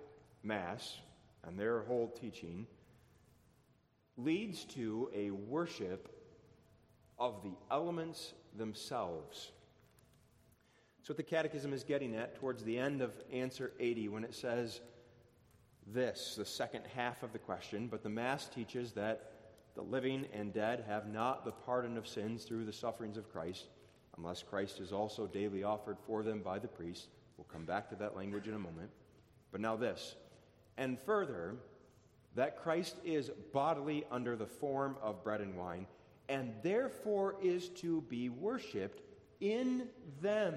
Mass 0.43 0.99
and 1.45 1.59
their 1.59 1.81
whole 1.81 2.07
teaching 2.07 2.65
leads 4.23 4.65
to 4.65 5.09
a 5.13 5.31
worship 5.31 6.15
of 7.17 7.41
the 7.43 7.53
elements 7.71 8.33
themselves. 8.57 9.51
That's 10.97 11.09
what 11.09 11.17
the 11.17 11.23
Catechism 11.23 11.73
is 11.73 11.83
getting 11.83 12.15
at 12.15 12.35
towards 12.35 12.63
the 12.63 12.77
end 12.77 13.01
of 13.01 13.11
answer 13.31 13.71
80 13.79 14.09
when 14.09 14.23
it 14.23 14.35
says 14.35 14.81
this, 15.87 16.35
the 16.37 16.45
second 16.45 16.83
half 16.95 17.23
of 17.23 17.33
the 17.33 17.39
question. 17.39 17.87
But 17.87 18.03
the 18.03 18.09
Mass 18.09 18.47
teaches 18.47 18.91
that 18.93 19.31
the 19.75 19.81
living 19.81 20.25
and 20.33 20.53
dead 20.53 20.83
have 20.87 21.07
not 21.07 21.45
the 21.45 21.51
pardon 21.51 21.97
of 21.97 22.07
sins 22.07 22.43
through 22.43 22.65
the 22.65 22.73
sufferings 22.73 23.17
of 23.17 23.31
Christ, 23.31 23.67
unless 24.17 24.43
Christ 24.43 24.79
is 24.79 24.91
also 24.91 25.25
daily 25.25 25.63
offered 25.63 25.97
for 26.05 26.21
them 26.23 26.41
by 26.41 26.59
the 26.59 26.67
priest. 26.67 27.07
We'll 27.37 27.45
come 27.45 27.65
back 27.65 27.89
to 27.89 27.95
that 27.95 28.15
language 28.15 28.47
in 28.47 28.53
a 28.53 28.59
moment. 28.59 28.89
But 29.51 29.61
now, 29.61 29.77
this. 29.77 30.15
And 30.77 30.99
further, 30.99 31.55
that 32.35 32.61
Christ 32.61 32.95
is 33.03 33.31
bodily 33.53 34.05
under 34.11 34.35
the 34.35 34.45
form 34.45 34.95
of 35.01 35.23
bread 35.23 35.41
and 35.41 35.57
wine, 35.57 35.87
and 36.27 36.53
therefore 36.63 37.35
is 37.41 37.69
to 37.69 38.01
be 38.01 38.29
worshiped 38.29 39.01
in 39.39 39.87
them. 40.21 40.55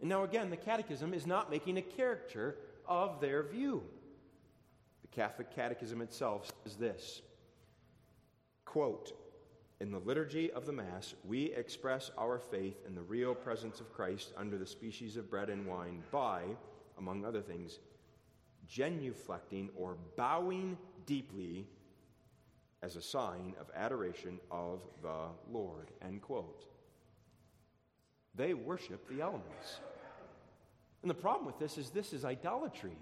And 0.00 0.08
now, 0.08 0.24
again, 0.24 0.50
the 0.50 0.56
Catechism 0.56 1.14
is 1.14 1.26
not 1.26 1.50
making 1.50 1.78
a 1.78 1.82
caricature 1.82 2.56
of 2.86 3.20
their 3.20 3.42
view. 3.42 3.82
The 5.02 5.08
Catholic 5.08 5.54
Catechism 5.54 6.00
itself 6.00 6.50
says 6.64 6.76
this 6.76 7.22
quote, 8.64 9.12
in 9.80 9.90
the 9.90 9.98
liturgy 9.98 10.52
of 10.52 10.66
the 10.66 10.72
Mass, 10.72 11.14
we 11.24 11.46
express 11.54 12.10
our 12.18 12.38
faith 12.38 12.76
in 12.86 12.94
the 12.94 13.00
real 13.00 13.34
presence 13.34 13.80
of 13.80 13.92
Christ 13.92 14.32
under 14.36 14.58
the 14.58 14.66
species 14.66 15.16
of 15.16 15.30
bread 15.30 15.48
and 15.48 15.66
wine 15.66 16.02
by, 16.12 16.44
among 16.98 17.24
other 17.24 17.40
things, 17.40 17.78
genuflecting 18.70 19.68
or 19.76 19.96
bowing 20.16 20.78
deeply 21.06 21.66
as 22.82 22.96
a 22.96 23.02
sign 23.02 23.54
of 23.60 23.70
adoration 23.74 24.38
of 24.50 24.80
the 25.02 25.26
Lord. 25.50 25.90
End 26.02 26.22
quote. 26.22 26.64
They 28.34 28.54
worship 28.54 29.08
the 29.08 29.20
elements. 29.20 29.80
And 31.02 31.10
the 31.10 31.14
problem 31.14 31.46
with 31.46 31.58
this 31.58 31.78
is 31.78 31.90
this 31.90 32.12
is 32.12 32.24
idolatry. 32.24 32.96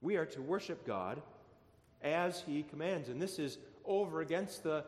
We 0.00 0.16
are 0.16 0.26
to 0.26 0.42
worship 0.42 0.86
God 0.86 1.20
as 2.02 2.40
He 2.40 2.62
commands. 2.62 3.08
And 3.08 3.20
this 3.20 3.38
is 3.38 3.58
over 3.84 4.20
against 4.20 4.62
the, 4.62 4.84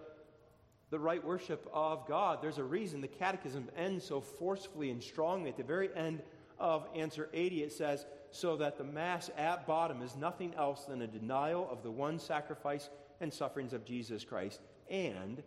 the 0.90 0.98
right 0.98 1.24
worship 1.24 1.68
of 1.72 2.06
God. 2.06 2.40
There's 2.42 2.58
a 2.58 2.64
reason 2.64 3.00
the 3.00 3.08
Catechism 3.08 3.68
ends 3.76 4.04
so 4.04 4.20
forcefully 4.20 4.90
and 4.90 5.02
strongly 5.02 5.50
at 5.50 5.56
the 5.56 5.64
very 5.64 5.90
end 5.96 6.22
of 6.60 6.86
answer 6.94 7.28
80, 7.32 7.62
it 7.64 7.72
says, 7.72 8.06
So 8.30 8.56
that 8.58 8.78
the 8.78 8.84
Mass 8.84 9.30
at 9.36 9.66
bottom 9.66 10.02
is 10.02 10.14
nothing 10.14 10.54
else 10.54 10.84
than 10.84 11.02
a 11.02 11.06
denial 11.06 11.68
of 11.70 11.82
the 11.82 11.90
one 11.90 12.18
sacrifice 12.18 12.88
and 13.20 13.32
sufferings 13.32 13.72
of 13.72 13.84
Jesus 13.84 14.24
Christ 14.24 14.60
and 14.88 15.42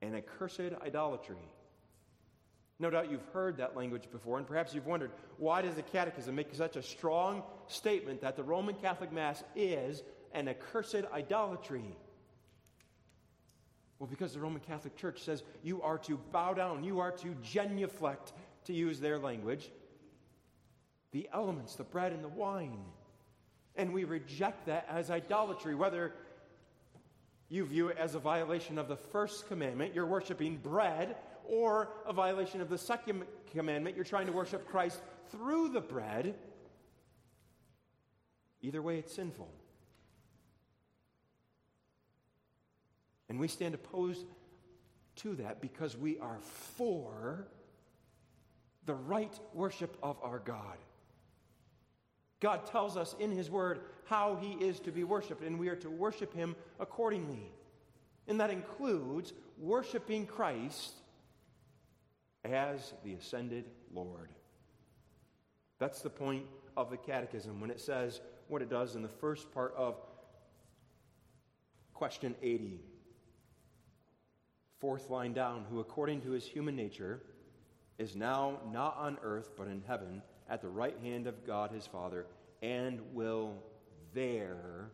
an 0.00 0.14
accursed 0.14 0.60
idolatry. 0.84 1.36
No 2.78 2.90
doubt 2.90 3.10
you've 3.10 3.24
heard 3.32 3.56
that 3.58 3.76
language 3.76 4.10
before, 4.10 4.38
and 4.38 4.46
perhaps 4.46 4.74
you've 4.74 4.86
wondered 4.86 5.12
why 5.38 5.62
does 5.62 5.76
the 5.76 5.82
Catechism 5.82 6.34
make 6.34 6.52
such 6.54 6.76
a 6.76 6.82
strong 6.82 7.42
statement 7.68 8.20
that 8.22 8.36
the 8.36 8.42
Roman 8.42 8.74
Catholic 8.74 9.12
Mass 9.12 9.42
is 9.54 10.02
an 10.32 10.48
accursed 10.48 11.04
idolatry? 11.12 11.96
Well, 13.98 14.08
because 14.08 14.34
the 14.34 14.40
Roman 14.40 14.60
Catholic 14.60 14.96
Church 14.96 15.22
says 15.22 15.44
you 15.62 15.80
are 15.82 15.98
to 15.98 16.18
bow 16.32 16.52
down, 16.52 16.82
you 16.82 16.98
are 16.98 17.12
to 17.12 17.34
genuflect, 17.42 18.32
to 18.64 18.72
use 18.72 19.00
their 19.00 19.18
language, 19.18 19.70
the 21.12 21.28
elements, 21.32 21.76
the 21.76 21.84
bread 21.84 22.12
and 22.12 22.24
the 22.24 22.28
wine. 22.28 22.84
And 23.76 23.92
we 23.92 24.04
reject 24.04 24.66
that 24.66 24.86
as 24.88 25.10
idolatry, 25.10 25.74
whether 25.74 26.12
you 27.48 27.64
view 27.64 27.88
it 27.88 27.98
as 27.98 28.14
a 28.14 28.18
violation 28.18 28.78
of 28.78 28.88
the 28.88 28.96
first 28.96 29.48
commandment, 29.48 29.94
you're 29.94 30.06
worshiping 30.06 30.56
bread, 30.56 31.16
or 31.46 31.88
a 32.06 32.12
violation 32.12 32.60
of 32.60 32.70
the 32.70 32.78
second 32.78 33.22
commandment, 33.52 33.96
you're 33.96 34.04
trying 34.04 34.26
to 34.26 34.32
worship 34.32 34.66
Christ 34.66 35.00
through 35.30 35.68
the 35.68 35.80
bread. 35.80 36.34
Either 38.62 38.80
way, 38.80 38.98
it's 38.98 39.14
sinful. 39.14 39.50
And 43.28 43.38
we 43.38 43.48
stand 43.48 43.74
opposed 43.74 44.24
to 45.16 45.34
that 45.36 45.60
because 45.60 45.96
we 45.96 46.18
are 46.18 46.38
for 46.76 47.46
the 48.86 48.94
right 48.94 49.32
worship 49.52 49.96
of 50.02 50.16
our 50.22 50.38
God. 50.38 50.76
God 52.40 52.66
tells 52.66 52.96
us 52.96 53.14
in 53.18 53.30
His 53.30 53.50
Word 53.50 53.80
how 54.04 54.36
He 54.40 54.52
is 54.52 54.80
to 54.80 54.92
be 54.92 55.04
worshiped, 55.04 55.42
and 55.42 55.58
we 55.58 55.68
are 55.68 55.76
to 55.76 55.90
worship 55.90 56.34
Him 56.34 56.56
accordingly. 56.78 57.50
And 58.28 58.40
that 58.40 58.50
includes 58.50 59.32
worshiping 59.58 60.26
Christ 60.26 60.94
as 62.44 62.92
the 63.04 63.14
ascended 63.14 63.64
Lord. 63.92 64.28
That's 65.78 66.02
the 66.02 66.10
point 66.10 66.44
of 66.76 66.90
the 66.90 66.96
Catechism 66.96 67.60
when 67.60 67.70
it 67.70 67.80
says 67.80 68.20
what 68.48 68.62
it 68.62 68.68
does 68.68 68.94
in 68.94 69.02
the 69.02 69.08
first 69.08 69.50
part 69.52 69.74
of 69.76 69.96
question 71.94 72.34
80. 72.42 72.80
Fourth 74.80 75.08
line 75.08 75.32
down, 75.32 75.64
who 75.70 75.80
according 75.80 76.20
to 76.22 76.30
his 76.32 76.46
human 76.46 76.76
nature 76.76 77.22
is 77.98 78.16
now 78.16 78.58
not 78.72 78.96
on 78.98 79.18
earth 79.22 79.50
but 79.56 79.66
in 79.66 79.82
heaven 79.86 80.22
at 80.48 80.60
the 80.60 80.68
right 80.68 80.96
hand 81.02 81.26
of 81.26 81.46
God 81.46 81.70
his 81.70 81.86
Father 81.86 82.26
and 82.62 83.00
will 83.12 83.54
there 84.14 84.90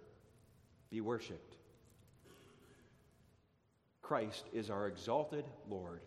be 0.91 1.01
worshiped. 1.01 1.57
Christ 4.03 4.47
is 4.53 4.71
our 4.71 4.89
exalted 4.89 5.45
Lord. 5.69 6.01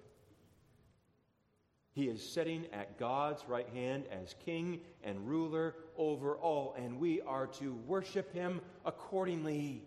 He 1.93 2.05
is 2.05 2.27
sitting 2.27 2.65
at 2.73 2.97
God's 2.97 3.47
right 3.47 3.69
hand 3.69 4.05
as 4.11 4.35
king 4.43 4.81
and 5.03 5.27
ruler 5.27 5.75
over 5.95 6.35
all, 6.35 6.75
and 6.77 6.99
we 6.99 7.21
are 7.21 7.47
to 7.47 7.75
worship 7.87 8.33
him 8.33 8.59
accordingly. 8.83 9.83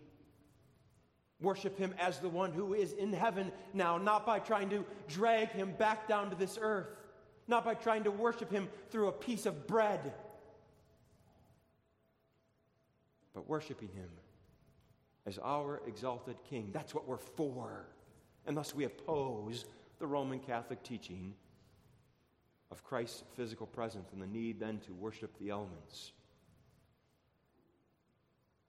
Worship 1.39 1.77
him 1.77 1.93
as 1.99 2.19
the 2.19 2.29
one 2.29 2.51
who 2.51 2.73
is 2.73 2.93
in 2.93 3.13
heaven 3.13 3.51
now, 3.73 3.97
not 3.97 4.25
by 4.25 4.39
trying 4.39 4.69
to 4.71 4.83
drag 5.07 5.49
him 5.49 5.73
back 5.77 6.07
down 6.07 6.31
to 6.31 6.35
this 6.35 6.57
earth, 6.59 6.87
not 7.47 7.63
by 7.63 7.75
trying 7.75 8.03
to 8.05 8.11
worship 8.11 8.51
him 8.51 8.67
through 8.89 9.07
a 9.07 9.11
piece 9.11 9.45
of 9.45 9.67
bread, 9.67 10.13
but 13.35 13.47
worshiping 13.47 13.89
him 13.89 14.09
as 15.27 15.37
our 15.43 15.81
exalted 15.85 16.37
king. 16.49 16.71
That's 16.73 16.95
what 16.95 17.07
we're 17.07 17.17
for. 17.17 17.85
And 18.47 18.57
thus 18.57 18.73
we 18.73 18.85
oppose 18.85 19.65
the 19.99 20.07
Roman 20.07 20.39
Catholic 20.39 20.81
teaching 20.81 21.35
of 22.71 22.83
Christ's 22.83 23.23
physical 23.35 23.67
presence 23.67 24.11
and 24.11 24.21
the 24.21 24.27
need 24.27 24.59
then 24.59 24.79
to 24.79 24.93
worship 24.93 25.37
the 25.39 25.49
elements. 25.49 26.13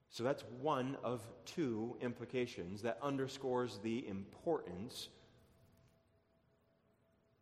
So 0.09 0.23
that's 0.23 0.43
one 0.61 0.97
of 1.03 1.21
two 1.45 1.95
implications 2.01 2.81
that 2.81 2.97
underscores 3.01 3.79
the 3.83 4.07
importance 4.07 5.09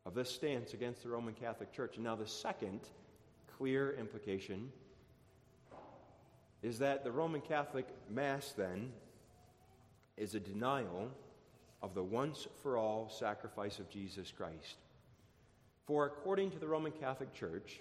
of 0.05 0.13
this 0.13 0.29
stance 0.29 0.73
against 0.73 1.03
the 1.03 1.09
Roman 1.09 1.33
Catholic 1.33 1.71
Church. 1.71 1.95
And 1.95 2.03
now, 2.03 2.15
the 2.15 2.27
second 2.27 2.81
clear 3.57 3.93
implication 3.93 4.71
is 6.61 6.79
that 6.79 7.03
the 7.03 7.11
Roman 7.11 7.41
Catholic 7.41 7.87
Mass 8.09 8.53
then 8.57 8.91
is 10.17 10.35
a 10.35 10.39
denial 10.39 11.09
of 11.81 11.93
the 11.93 12.03
once 12.03 12.47
for 12.61 12.77
all 12.77 13.09
sacrifice 13.09 13.79
of 13.79 13.89
Jesus 13.89 14.31
Christ. 14.31 14.77
For 15.85 16.05
according 16.05 16.51
to 16.51 16.59
the 16.59 16.67
Roman 16.67 16.91
Catholic 16.91 17.33
Church, 17.33 17.79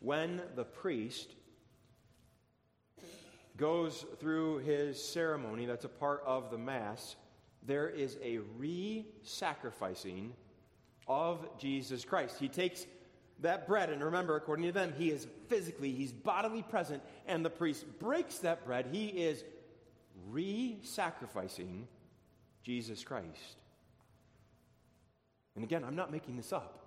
when 0.00 0.42
the 0.54 0.64
priest 0.64 1.34
goes 3.56 4.04
through 4.18 4.58
his 4.58 5.02
ceremony, 5.02 5.66
that's 5.66 5.84
a 5.84 5.88
part 5.88 6.22
of 6.26 6.50
the 6.50 6.58
Mass, 6.58 7.16
there 7.64 7.88
is 7.88 8.18
a 8.22 8.38
re 8.58 9.06
sacrificing 9.22 10.32
of 11.06 11.46
Jesus 11.58 12.04
Christ. 12.04 12.36
He 12.38 12.48
takes 12.48 12.86
that 13.40 13.66
bread, 13.66 13.90
and 13.90 14.02
remember, 14.02 14.36
according 14.36 14.66
to 14.66 14.72
them, 14.72 14.92
he 14.96 15.10
is 15.10 15.26
physically, 15.48 15.92
he's 15.92 16.12
bodily 16.12 16.62
present, 16.62 17.02
and 17.26 17.44
the 17.44 17.50
priest 17.50 17.84
breaks 17.98 18.38
that 18.38 18.64
bread. 18.64 18.86
He 18.90 19.06
is 19.06 19.44
re 20.28 20.78
sacrificing 20.82 21.86
Jesus 22.62 23.04
Christ. 23.04 23.56
And 25.54 25.64
again, 25.64 25.84
I'm 25.84 25.96
not 25.96 26.10
making 26.10 26.36
this 26.36 26.52
up. 26.52 26.78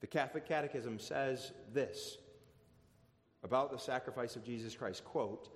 The 0.00 0.06
Catholic 0.06 0.46
Catechism 0.46 0.98
says 0.98 1.52
this 1.72 2.18
about 3.42 3.70
the 3.70 3.78
sacrifice 3.78 4.36
of 4.36 4.44
Jesus 4.44 4.74
Christ 4.74 5.04
quote, 5.04 5.48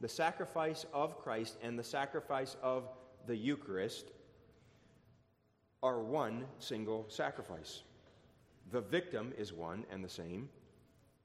the 0.00 0.08
sacrifice 0.08 0.86
of 0.92 1.18
Christ 1.18 1.56
and 1.62 1.78
the 1.78 1.84
sacrifice 1.84 2.56
of 2.62 2.88
the 3.26 3.36
Eucharist 3.36 4.10
are 5.82 6.00
one 6.00 6.44
single 6.58 7.04
sacrifice. 7.08 7.82
The 8.70 8.80
victim 8.80 9.32
is 9.36 9.52
one 9.52 9.84
and 9.90 10.04
the 10.04 10.08
same. 10.08 10.48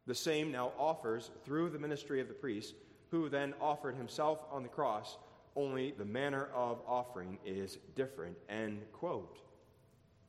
The 0.07 0.15
same 0.15 0.51
now 0.51 0.71
offers 0.77 1.31
through 1.45 1.69
the 1.69 1.79
ministry 1.79 2.19
of 2.19 2.27
the 2.27 2.33
priest, 2.33 2.73
who 3.11 3.29
then 3.29 3.53
offered 3.61 3.95
himself 3.95 4.39
on 4.51 4.63
the 4.63 4.69
cross, 4.69 5.17
only 5.55 5.91
the 5.91 6.05
manner 6.05 6.49
of 6.53 6.81
offering 6.87 7.37
is 7.45 7.77
different. 7.95 8.35
End 8.49 8.81
quote 8.91 9.39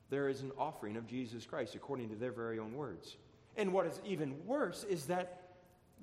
there 0.09 0.29
is 0.29 0.41
an 0.41 0.51
offering 0.57 0.97
of 0.97 1.07
Jesus 1.07 1.45
Christ 1.45 1.75
according 1.75 2.09
to 2.09 2.15
their 2.15 2.31
very 2.31 2.59
own 2.59 2.73
words. 2.73 3.17
And 3.57 3.73
what 3.73 3.85
is 3.85 4.01
even 4.05 4.35
worse 4.45 4.83
is 4.83 5.05
that 5.05 5.44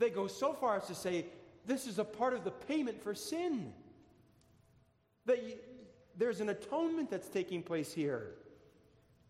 they 0.03 0.11
go 0.11 0.27
so 0.27 0.53
far 0.53 0.77
as 0.77 0.87
to 0.89 0.95
say 0.95 1.27
this 1.65 1.87
is 1.87 1.99
a 1.99 2.05
part 2.05 2.35
of 2.35 2.45
the 2.45 2.51
payment 2.51 3.01
for 3.03 3.15
sin. 3.15 3.73
That 5.27 5.39
there's 6.19 6.41
an 6.41 6.49
atonement 6.49 7.11
that's 7.11 7.29
taking 7.29 7.63
place 7.63 7.93
here. 7.93 8.33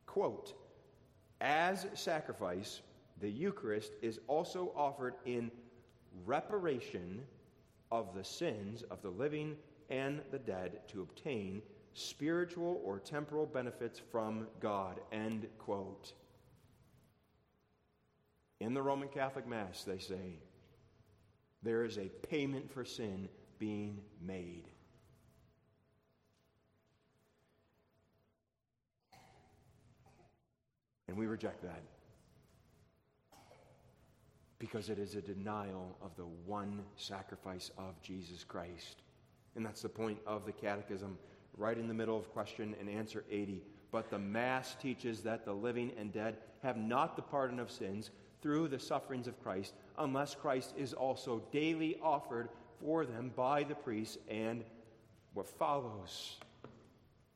Quote, 0.07 0.55
as 1.41 1.87
sacrifice, 1.95 2.81
the 3.21 3.29
Eucharist 3.29 3.93
is 4.01 4.21
also 4.29 4.73
offered 4.75 5.15
in 5.27 5.51
reparation 6.25 7.21
of 7.91 8.15
the 8.15 8.25
sins 8.25 8.83
of 8.91 9.03
the 9.03 9.11
living 9.11 9.57
and 9.91 10.23
the 10.31 10.39
dead 10.39 10.81
to 10.89 11.03
obtain 11.03 11.61
spiritual 11.93 12.81
or 12.85 12.99
temporal 12.99 13.45
benefits 13.45 14.01
from 14.11 14.47
God. 14.61 15.01
End 15.13 15.47
quote. 15.59 16.15
In 18.61 18.73
the 18.73 18.83
Roman 18.83 19.09
Catholic 19.09 19.47
Mass, 19.47 19.85
they 19.85 19.99
say, 19.99 20.39
there 21.63 21.85
is 21.85 21.99
a 21.99 22.11
payment 22.29 22.71
for 22.73 22.85
sin 22.85 23.29
being 23.59 24.01
made. 24.21 24.65
And 31.09 31.17
we 31.17 31.27
reject 31.27 31.63
that 31.63 31.83
because 34.59 34.89
it 34.89 34.99
is 34.99 35.17
a 35.17 35.21
denial 35.21 35.99
of 36.01 36.17
the 36.17 36.25
one 36.47 36.83
sacrifice 36.97 37.71
of 37.77 38.01
Jesus 38.01 38.45
Christ. 38.45 39.03
And 39.57 39.67
that's 39.67 39.83
the 39.83 39.89
point 39.89 40.19
of 40.27 40.47
the 40.47 40.53
Catechism 40.53 41.19
right 41.57 41.77
in 41.77 41.89
the 41.89 41.95
middle 41.95 42.17
of 42.17 42.33
question 42.33 42.75
and 42.81 42.89
answer 42.89 43.25
80. 43.31 43.63
But 43.91 44.09
the 44.09 44.19
Mass 44.19 44.75
teaches 44.81 45.21
that 45.23 45.45
the 45.45 45.53
living 45.53 45.93
and 45.99 46.13
dead 46.13 46.39
have 46.63 46.77
not 46.77 47.17
the 47.17 47.23
pardon 47.23 47.61
of 47.61 47.71
sins 47.71 48.11
through 48.43 48.69
the 48.69 48.79
sufferings 48.79 49.29
of 49.29 49.41
Christ, 49.43 49.73
unless 49.99 50.35
Christ 50.35 50.75
is 50.77 50.93
also 50.93 51.43
daily 51.53 51.97
offered 52.03 52.49
for 52.81 53.07
them 53.07 53.31
by 53.35 53.63
the 53.63 53.75
priest 53.75 54.19
and 54.29 54.65
what 55.33 55.49
follows. 55.49 56.39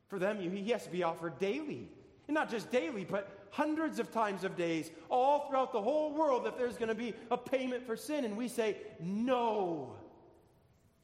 For 0.07 0.19
them, 0.19 0.39
he 0.39 0.71
has 0.71 0.83
to 0.83 0.91
be 0.91 1.03
offered 1.03 1.39
daily. 1.39 1.89
And 2.27 2.35
not 2.35 2.51
just 2.51 2.71
daily, 2.71 3.05
but 3.05 3.47
hundreds 3.51 3.99
of 3.99 4.11
times 4.11 4.43
of 4.43 4.57
days, 4.57 4.91
all 5.09 5.47
throughout 5.47 5.71
the 5.71 5.81
whole 5.81 6.13
world, 6.13 6.45
if 6.45 6.57
there's 6.57 6.77
going 6.77 6.89
to 6.89 6.95
be 6.95 7.13
a 7.31 7.37
payment 7.37 7.85
for 7.85 7.95
sin. 7.95 8.25
And 8.25 8.35
we 8.35 8.49
say, 8.49 8.77
no. 8.99 9.95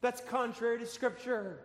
That's 0.02 0.20
contrary 0.20 0.78
to 0.78 0.86
Scripture. 0.86 1.60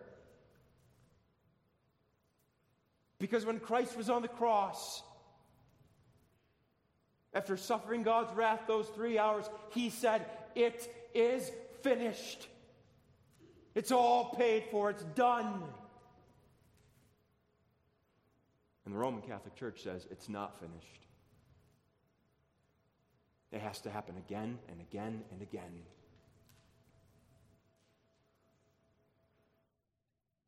Because 3.18 3.44
when 3.44 3.60
Christ 3.60 3.98
was 3.98 4.08
on 4.08 4.22
the 4.22 4.28
cross, 4.28 5.02
after 7.32 7.56
suffering 7.56 8.02
God's 8.02 8.34
wrath 8.34 8.62
those 8.66 8.86
three 8.88 9.18
hours, 9.18 9.48
he 9.70 9.90
said, 9.90 10.26
It 10.54 10.92
is 11.14 11.50
finished. 11.82 12.48
It's 13.74 13.92
all 13.92 14.34
paid 14.36 14.64
for, 14.70 14.90
it's 14.90 15.04
done. 15.14 15.62
And 18.84 18.94
the 18.94 18.98
Roman 18.98 19.22
Catholic 19.22 19.54
Church 19.54 19.82
says 19.82 20.06
it's 20.10 20.28
not 20.28 20.58
finished. 20.58 21.06
It 23.52 23.60
has 23.60 23.80
to 23.82 23.90
happen 23.90 24.16
again 24.16 24.58
and 24.68 24.80
again 24.80 25.22
and 25.30 25.42
again. 25.42 25.82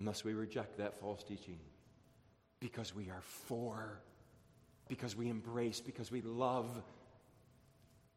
Unless 0.00 0.24
we 0.24 0.34
reject 0.34 0.78
that 0.78 0.98
false 0.98 1.22
teaching 1.22 1.58
because 2.58 2.94
we 2.94 3.10
are 3.10 3.22
for, 3.22 4.00
because 4.88 5.16
we 5.16 5.28
embrace, 5.28 5.80
because 5.80 6.10
we 6.10 6.22
love 6.22 6.82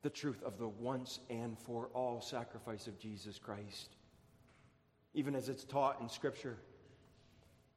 the 0.02 0.10
truth 0.10 0.44
of 0.44 0.58
the 0.58 0.68
once 0.68 1.20
and 1.30 1.58
for 1.58 1.90
all 1.94 2.22
sacrifice 2.22 2.88
of 2.88 3.00
Jesus 3.00 3.40
Christ, 3.40 3.96
even 5.14 5.36
as 5.36 5.50
it's 5.50 5.64
taught 5.64 6.00
in 6.02 6.10
Scripture. 6.10 6.58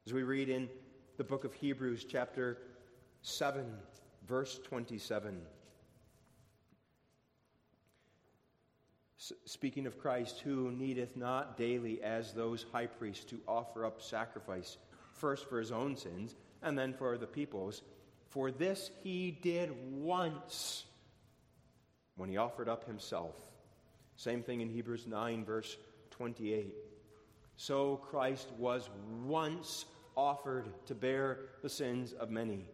As 0.06 0.12
we 0.12 0.22
read 0.22 0.48
in 0.48 0.68
the 1.16 1.24
book 1.24 1.44
of 1.44 1.54
Hebrews, 1.54 2.04
chapter 2.04 2.58
7, 3.22 3.66
verse 4.26 4.58
27. 4.64 5.40
S- 9.18 9.32
speaking 9.44 9.86
of 9.86 9.98
Christ, 9.98 10.40
who 10.40 10.70
needeth 10.70 11.16
not 11.16 11.56
daily 11.56 12.02
as 12.02 12.32
those 12.32 12.64
high 12.72 12.86
priests 12.86 13.24
to 13.26 13.40
offer 13.48 13.84
up 13.84 14.00
sacrifice, 14.00 14.78
first 15.12 15.48
for 15.48 15.58
his 15.58 15.72
own 15.72 15.96
sins, 15.96 16.36
and 16.62 16.78
then 16.78 16.92
for 16.92 17.18
the 17.18 17.26
people's. 17.26 17.82
For 18.28 18.50
this 18.50 18.90
he 19.02 19.30
did 19.30 19.70
once 19.90 20.84
when 22.16 22.28
he 22.28 22.36
offered 22.36 22.68
up 22.68 22.84
himself. 22.84 23.34
Same 24.16 24.42
thing 24.42 24.60
in 24.60 24.68
Hebrews 24.68 25.06
9, 25.06 25.44
verse 25.44 25.76
28. 26.10 26.74
So 27.56 27.96
Christ 27.96 28.48
was 28.58 28.90
once 29.24 29.86
offered 30.16 30.66
to 30.86 30.94
bear 30.94 31.38
the 31.62 31.68
sins 31.68 32.12
of 32.12 32.30
many. 32.30 32.66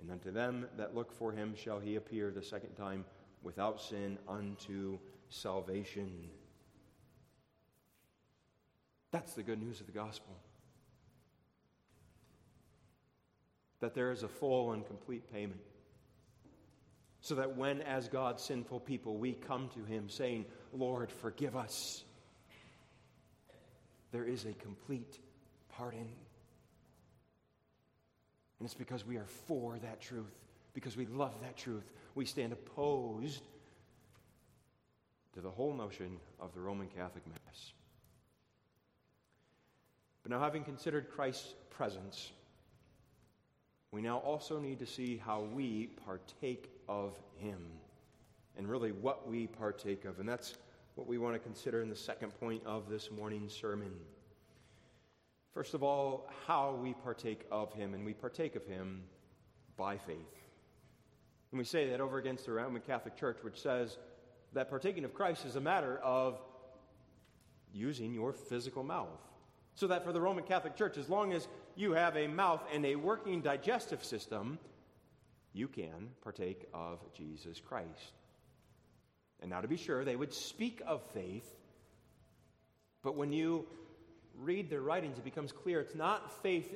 And 0.00 0.10
unto 0.10 0.30
them 0.30 0.66
that 0.76 0.94
look 0.94 1.12
for 1.12 1.32
him 1.32 1.54
shall 1.56 1.78
he 1.78 1.96
appear 1.96 2.30
the 2.30 2.42
second 2.42 2.74
time 2.74 3.04
without 3.42 3.80
sin 3.80 4.18
unto 4.28 4.98
salvation. 5.28 6.28
That's 9.12 9.34
the 9.34 9.44
good 9.44 9.62
news 9.62 9.80
of 9.80 9.86
the 9.86 9.92
gospel. 9.92 10.36
That 13.80 13.94
there 13.94 14.12
is 14.12 14.22
a 14.22 14.28
full 14.28 14.72
and 14.72 14.86
complete 14.86 15.30
payment. 15.32 15.60
So 17.20 17.34
that 17.36 17.56
when, 17.56 17.80
as 17.82 18.08
God's 18.08 18.42
sinful 18.42 18.80
people, 18.80 19.16
we 19.16 19.32
come 19.32 19.68
to 19.70 19.84
Him 19.84 20.08
saying, 20.08 20.44
Lord, 20.72 21.10
forgive 21.10 21.56
us, 21.56 22.04
there 24.12 24.24
is 24.24 24.44
a 24.44 24.52
complete 24.52 25.18
pardon. 25.70 26.08
And 28.58 28.66
it's 28.66 28.74
because 28.74 29.04
we 29.06 29.16
are 29.16 29.26
for 29.46 29.78
that 29.78 30.00
truth, 30.00 30.34
because 30.72 30.96
we 30.96 31.06
love 31.06 31.34
that 31.42 31.56
truth. 31.56 31.90
We 32.14 32.24
stand 32.24 32.52
opposed 32.52 33.42
to 35.34 35.40
the 35.40 35.50
whole 35.50 35.74
notion 35.74 36.18
of 36.40 36.54
the 36.54 36.60
Roman 36.60 36.86
Catholic 36.86 37.26
Mass. 37.26 37.72
But 40.22 40.30
now, 40.30 40.40
having 40.40 40.64
considered 40.64 41.10
Christ's 41.10 41.54
presence, 41.70 42.30
we 43.94 44.02
now 44.02 44.18
also 44.18 44.58
need 44.58 44.80
to 44.80 44.86
see 44.86 45.22
how 45.24 45.42
we 45.54 45.86
partake 46.04 46.68
of 46.88 47.16
Him 47.36 47.60
and 48.56 48.68
really 48.68 48.90
what 48.90 49.28
we 49.28 49.46
partake 49.46 50.04
of. 50.04 50.18
And 50.18 50.28
that's 50.28 50.54
what 50.96 51.06
we 51.06 51.16
want 51.16 51.36
to 51.36 51.38
consider 51.38 51.80
in 51.80 51.88
the 51.88 51.94
second 51.94 52.32
point 52.40 52.60
of 52.66 52.88
this 52.88 53.12
morning's 53.12 53.54
sermon. 53.54 53.92
First 55.52 55.74
of 55.74 55.84
all, 55.84 56.28
how 56.44 56.74
we 56.82 56.92
partake 56.92 57.46
of 57.52 57.72
Him, 57.72 57.94
and 57.94 58.04
we 58.04 58.14
partake 58.14 58.56
of 58.56 58.66
Him 58.66 59.04
by 59.76 59.96
faith. 59.96 60.16
And 61.52 61.58
we 61.60 61.64
say 61.64 61.88
that 61.90 62.00
over 62.00 62.18
against 62.18 62.46
the 62.46 62.52
Roman 62.52 62.82
Catholic 62.82 63.16
Church, 63.16 63.38
which 63.42 63.62
says 63.62 63.98
that 64.54 64.68
partaking 64.68 65.04
of 65.04 65.14
Christ 65.14 65.46
is 65.46 65.54
a 65.54 65.60
matter 65.60 66.00
of 66.02 66.40
using 67.72 68.12
your 68.12 68.32
physical 68.32 68.82
mouth. 68.82 69.20
So 69.76 69.86
that 69.86 70.04
for 70.04 70.12
the 70.12 70.20
Roman 70.20 70.42
Catholic 70.42 70.74
Church, 70.74 70.98
as 70.98 71.08
long 71.08 71.32
as 71.32 71.46
you 71.76 71.92
have 71.92 72.16
a 72.16 72.26
mouth 72.26 72.62
and 72.72 72.84
a 72.84 72.96
working 72.96 73.40
digestive 73.40 74.04
system, 74.04 74.58
you 75.52 75.68
can 75.68 76.10
partake 76.22 76.68
of 76.72 76.98
Jesus 77.12 77.60
Christ. 77.60 78.12
And 79.40 79.50
now, 79.50 79.60
to 79.60 79.68
be 79.68 79.76
sure, 79.76 80.04
they 80.04 80.16
would 80.16 80.32
speak 80.32 80.80
of 80.86 81.02
faith, 81.12 81.48
but 83.02 83.16
when 83.16 83.32
you 83.32 83.66
read 84.38 84.70
their 84.70 84.80
writings, 84.80 85.18
it 85.18 85.24
becomes 85.24 85.52
clear 85.52 85.80
it's 85.80 85.94
not 85.94 86.42
faith 86.42 86.74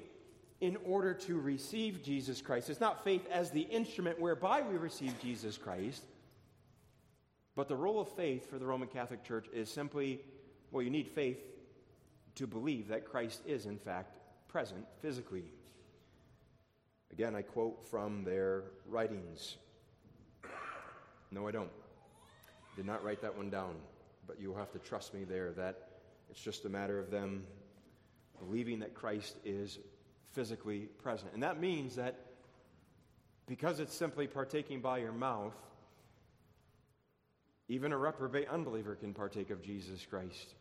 in 0.61 0.77
order 0.85 1.15
to 1.15 1.41
receive 1.41 2.03
Jesus 2.03 2.41
Christ. 2.41 2.69
It's 2.69 2.81
not 2.81 3.05
faith 3.05 3.27
as 3.31 3.51
the 3.51 3.63
instrument 3.63 4.21
whereby 4.21 4.63
we 4.63 4.77
receive 4.77 5.15
Jesus 5.23 5.57
Christ. 5.57 6.03
But 7.55 7.69
the 7.69 7.77
role 7.77 8.01
of 8.01 8.09
faith 8.11 8.49
for 8.51 8.59
the 8.59 8.67
Roman 8.67 8.89
Catholic 8.89 9.25
Church 9.25 9.47
is 9.53 9.71
simply 9.71 10.21
well, 10.71 10.83
you 10.83 10.91
need 10.91 11.09
faith 11.09 11.39
to 12.35 12.47
believe 12.47 12.89
that 12.89 13.07
Christ 13.07 13.41
is, 13.47 13.67
in 13.67 13.79
fact, 13.79 14.18
present 14.49 14.85
physically. 15.01 15.45
Again, 17.13 17.35
I 17.35 17.43
quote 17.43 17.87
from 17.89 18.25
their 18.25 18.65
writings. 18.87 19.57
No, 21.31 21.47
I 21.47 21.51
don't. 21.51 21.71
Did 22.77 22.87
not 22.87 23.05
write 23.05 23.21
that 23.23 23.37
one 23.37 23.51
down, 23.51 23.77
but 24.27 24.41
you'll 24.41 24.57
have 24.57 24.73
to 24.73 24.79
trust 24.79 25.15
me 25.15 25.25
there 25.25 25.53
that 25.53 25.89
it's 26.31 26.41
just 26.41 26.65
a 26.65 26.69
matter 26.69 26.99
of 26.99 27.11
them 27.11 27.45
believing 28.39 28.79
that 28.81 28.95
Christ 28.95 29.37
is 29.45 29.79
physically 30.33 30.81
present. 31.03 31.33
And 31.35 31.43
that 31.43 31.61
means 31.61 31.97
that 31.97 32.17
because 33.47 33.81
it's 33.81 33.95
simply 33.95 34.27
partaking 34.27 34.81
by 34.81 34.99
your 34.99 35.13
mouth, 35.13 35.55
even 37.69 37.93
a 37.93 37.99
reprobate 37.99 38.49
unbeliever 38.49 38.95
can 38.95 39.13
partake 39.13 39.51
of 39.51 39.63
Jesus 39.63 40.07
Christ. 40.09 40.55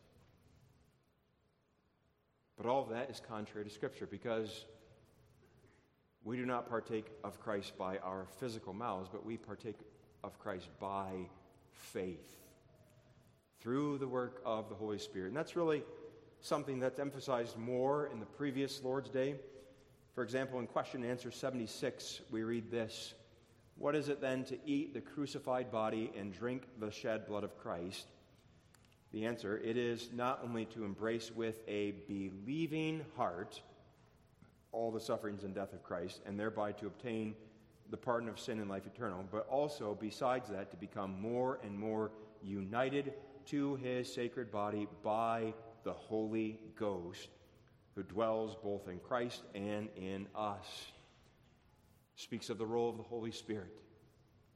But 2.57 2.65
all 2.65 2.81
of 2.81 2.89
that 2.89 3.09
is 3.09 3.21
contrary 3.27 3.65
to 3.65 3.73
Scripture 3.73 4.07
because 4.07 4.65
we 6.23 6.37
do 6.37 6.45
not 6.45 6.67
partake 6.67 7.07
of 7.23 7.39
Christ 7.39 7.77
by 7.77 7.97
our 7.99 8.25
physical 8.39 8.73
mouths, 8.73 9.09
but 9.11 9.25
we 9.25 9.37
partake 9.37 9.77
of 10.23 10.39
Christ 10.39 10.67
by 10.79 11.11
faith 11.71 12.35
through 13.61 13.99
the 13.99 14.07
work 14.07 14.41
of 14.45 14.69
the 14.69 14.75
Holy 14.75 14.97
Spirit. 14.97 15.27
And 15.27 15.37
that's 15.37 15.55
really 15.55 15.83
something 16.41 16.79
that's 16.79 16.99
emphasized 16.99 17.57
more 17.57 18.07
in 18.07 18.19
the 18.19 18.25
previous 18.25 18.83
Lord's 18.83 19.09
Day. 19.09 19.35
For 20.15 20.23
example, 20.23 20.59
in 20.59 20.67
question 20.67 21.03
and 21.03 21.11
answer 21.11 21.31
76, 21.31 22.21
we 22.31 22.43
read 22.43 22.71
this 22.71 23.13
what 23.77 23.95
is 23.95 24.09
it 24.09 24.21
then 24.21 24.43
to 24.45 24.57
eat 24.65 24.95
the 24.95 25.01
crucified 25.01 25.71
body 25.71 26.11
and 26.17 26.33
drink 26.33 26.63
the 26.79 26.89
shed 26.89 27.27
blood 27.27 27.43
of 27.43 27.57
Christ? 27.59 28.07
The 29.11 29.25
answer 29.25 29.57
it 29.57 29.77
is 29.77 30.09
not 30.13 30.41
only 30.43 30.65
to 30.65 30.83
embrace 30.83 31.31
with 31.33 31.61
a 31.67 31.91
believing 32.07 33.05
heart 33.15 33.61
all 34.71 34.91
the 34.91 34.99
sufferings 34.99 35.43
and 35.43 35.55
death 35.55 35.73
of 35.73 35.81
Christ, 35.81 36.21
and 36.25 36.39
thereby 36.39 36.73
to 36.73 36.87
obtain 36.87 37.33
the 37.89 37.97
pardon 37.97 38.27
of 38.29 38.39
sin 38.39 38.59
and 38.59 38.69
life 38.69 38.85
eternal, 38.85 39.25
but 39.31 39.47
also, 39.47 39.97
besides 39.99 40.49
that, 40.49 40.71
to 40.71 40.77
become 40.77 41.19
more 41.21 41.59
and 41.63 41.77
more 41.77 42.11
united 42.43 43.13
to 43.45 43.77
his 43.77 44.13
sacred 44.13 44.51
body 44.51 44.87
by 45.03 45.53
the 45.83 45.93
Holy 45.93 46.59
Ghost, 46.75 47.29
who 47.95 48.03
dwells 48.03 48.55
both 48.61 48.89
in 48.89 48.99
Christ 48.99 49.43
and 49.55 49.87
in 49.95 50.27
us. 50.35 50.91
Speaks 52.15 52.49
of 52.49 52.57
the 52.57 52.65
role 52.65 52.89
of 52.89 52.97
the 52.97 53.03
Holy 53.03 53.31
Spirit 53.31 53.79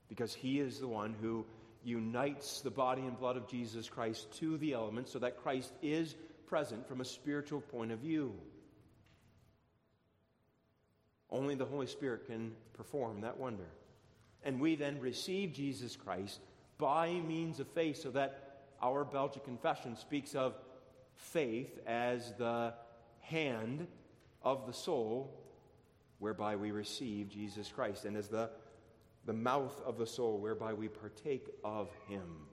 because 0.10 0.34
he 0.34 0.60
is 0.60 0.80
the 0.80 0.88
one 0.88 1.16
who 1.22 1.46
unites 1.84 2.62
the 2.62 2.72
body 2.72 3.02
and 3.02 3.18
blood 3.18 3.38
of 3.38 3.48
Jesus 3.48 3.90
Christ 3.90 4.32
to 4.40 4.58
the 4.58 4.74
elements 4.74 5.12
so 5.12 5.20
that 5.20 5.42
Christ 5.42 5.74
is 5.82 6.16
present 6.46 6.88
from 6.88 7.02
a 7.02 7.06
spiritual 7.06 7.62
point 7.62 7.92
of 7.92 8.00
view. 8.00 8.34
Only 11.30 11.56
the 11.56 11.66
Holy 11.66 11.88
Spirit 11.88 12.28
can 12.28 12.52
perform 12.74 13.22
that 13.22 13.38
wonder. 13.38 13.68
And 14.44 14.60
we 14.60 14.76
then 14.76 15.00
receive 15.00 15.54
Jesus 15.54 15.96
Christ 15.96 16.40
by 16.78 17.12
means 17.12 17.60
of 17.60 17.68
faith, 17.68 18.02
so 18.02 18.10
that 18.12 18.64
our 18.82 19.06
Belgic 19.06 19.46
confession 19.46 19.96
speaks 19.96 20.36
of 20.36 20.56
faith 21.16 21.80
as 21.86 22.34
the 22.34 22.74
hand 23.20 23.88
of 24.44 24.66
the 24.66 24.74
soul 24.74 25.38
whereby 26.18 26.56
we 26.56 26.72
receive 26.72 27.30
Jesus 27.30 27.70
Christ, 27.70 28.06
and 28.06 28.18
as 28.18 28.28
the, 28.28 28.50
the 29.26 29.34
mouth 29.34 29.82
of 29.86 29.98
the 29.98 30.06
soul 30.06 30.40
whereby 30.40 30.74
we 30.74 30.88
partake 30.88 31.48
of 31.64 31.90
him. 32.08 32.48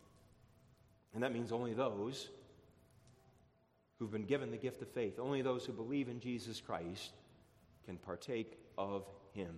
And 1.15 1.23
that 1.23 1.33
means 1.33 1.53
only 1.53 1.73
those 1.73 2.29
who've 3.99 4.11
been 4.11 4.27
given 4.27 4.51
the 4.51 4.57
gift 4.57 4.83
of 4.83 4.89
faith, 4.89 5.19
only 5.19 5.43
those 5.43 5.65
who 5.65 5.73
believe 5.73 6.09
in 6.09 6.21
Jesus 6.21 6.61
Christ 6.61 7.13
can 7.87 7.97
partake 7.97 8.59
of 8.77 9.05
him. 9.33 9.55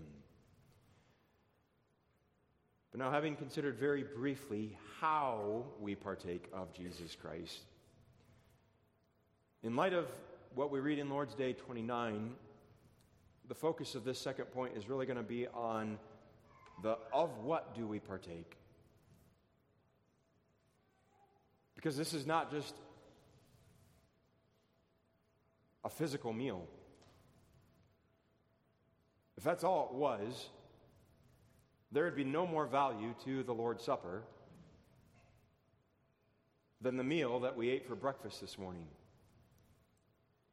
But 2.91 2.99
now, 2.99 3.11
having 3.11 3.37
considered 3.37 3.77
very 3.77 4.03
briefly 4.03 4.77
how 5.01 5.65
we 5.79 5.95
partake 5.95 6.49
of 6.53 6.73
Jesus 6.73 7.15
Christ, 7.15 7.61
in 9.63 9.77
light 9.77 9.93
of 9.93 10.07
what 10.55 10.71
we 10.71 10.81
read 10.81 10.99
in 10.99 11.09
Lord's 11.09 11.35
Day 11.35 11.53
29, 11.53 12.33
the 13.47 13.55
focus 13.55 13.95
of 13.95 14.05
this 14.05 14.19
second 14.19 14.47
point 14.47 14.77
is 14.77 14.89
really 14.89 15.07
going 15.07 15.17
to 15.17 15.23
be 15.23 15.47
on 15.49 15.99
the 16.83 16.99
of 17.13 17.39
what 17.39 17.75
do 17.75 17.87
we 17.87 17.99
partake? 17.99 18.57
Because 21.75 21.97
this 21.97 22.13
is 22.13 22.27
not 22.27 22.51
just 22.51 22.75
a 25.85 25.89
physical 25.89 26.33
meal. 26.33 26.67
If 29.39 29.45
that's 29.45 29.65
all 29.65 29.89
it 29.91 29.97
was, 29.97 30.51
there 31.93 32.05
would 32.05 32.17
be 32.17 32.25
no 32.25 32.47
more 32.47 32.67
value 32.67 33.15
to 33.25 33.43
the 33.43 33.55
Lord's 33.55 33.83
Supper 33.83 34.23
than 36.83 36.97
the 36.97 37.05
meal 37.05 37.41
that 37.41 37.57
we 37.57 37.71
ate 37.71 37.87
for 37.87 37.95
breakfast 37.95 38.41
this 38.41 38.59
morning. 38.59 38.87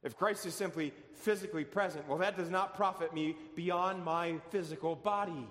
If 0.03 0.15
Christ 0.15 0.45
is 0.45 0.53
simply 0.53 0.93
physically 1.15 1.65
present, 1.65 2.07
well, 2.07 2.19
that 2.19 2.37
does 2.37 2.49
not 2.49 2.75
profit 2.75 3.13
me 3.13 3.35
beyond 3.55 4.05
my 4.05 4.35
physical 4.51 4.95
body. 4.95 5.47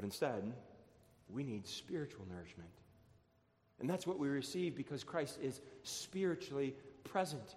But 0.00 0.06
instead, 0.06 0.54
we 1.28 1.44
need 1.44 1.68
spiritual 1.68 2.24
nourishment. 2.32 2.70
And 3.80 3.90
that's 3.90 4.06
what 4.06 4.18
we 4.18 4.28
receive 4.28 4.74
because 4.74 5.04
Christ 5.04 5.38
is 5.42 5.60
spiritually 5.82 6.74
present. 7.04 7.54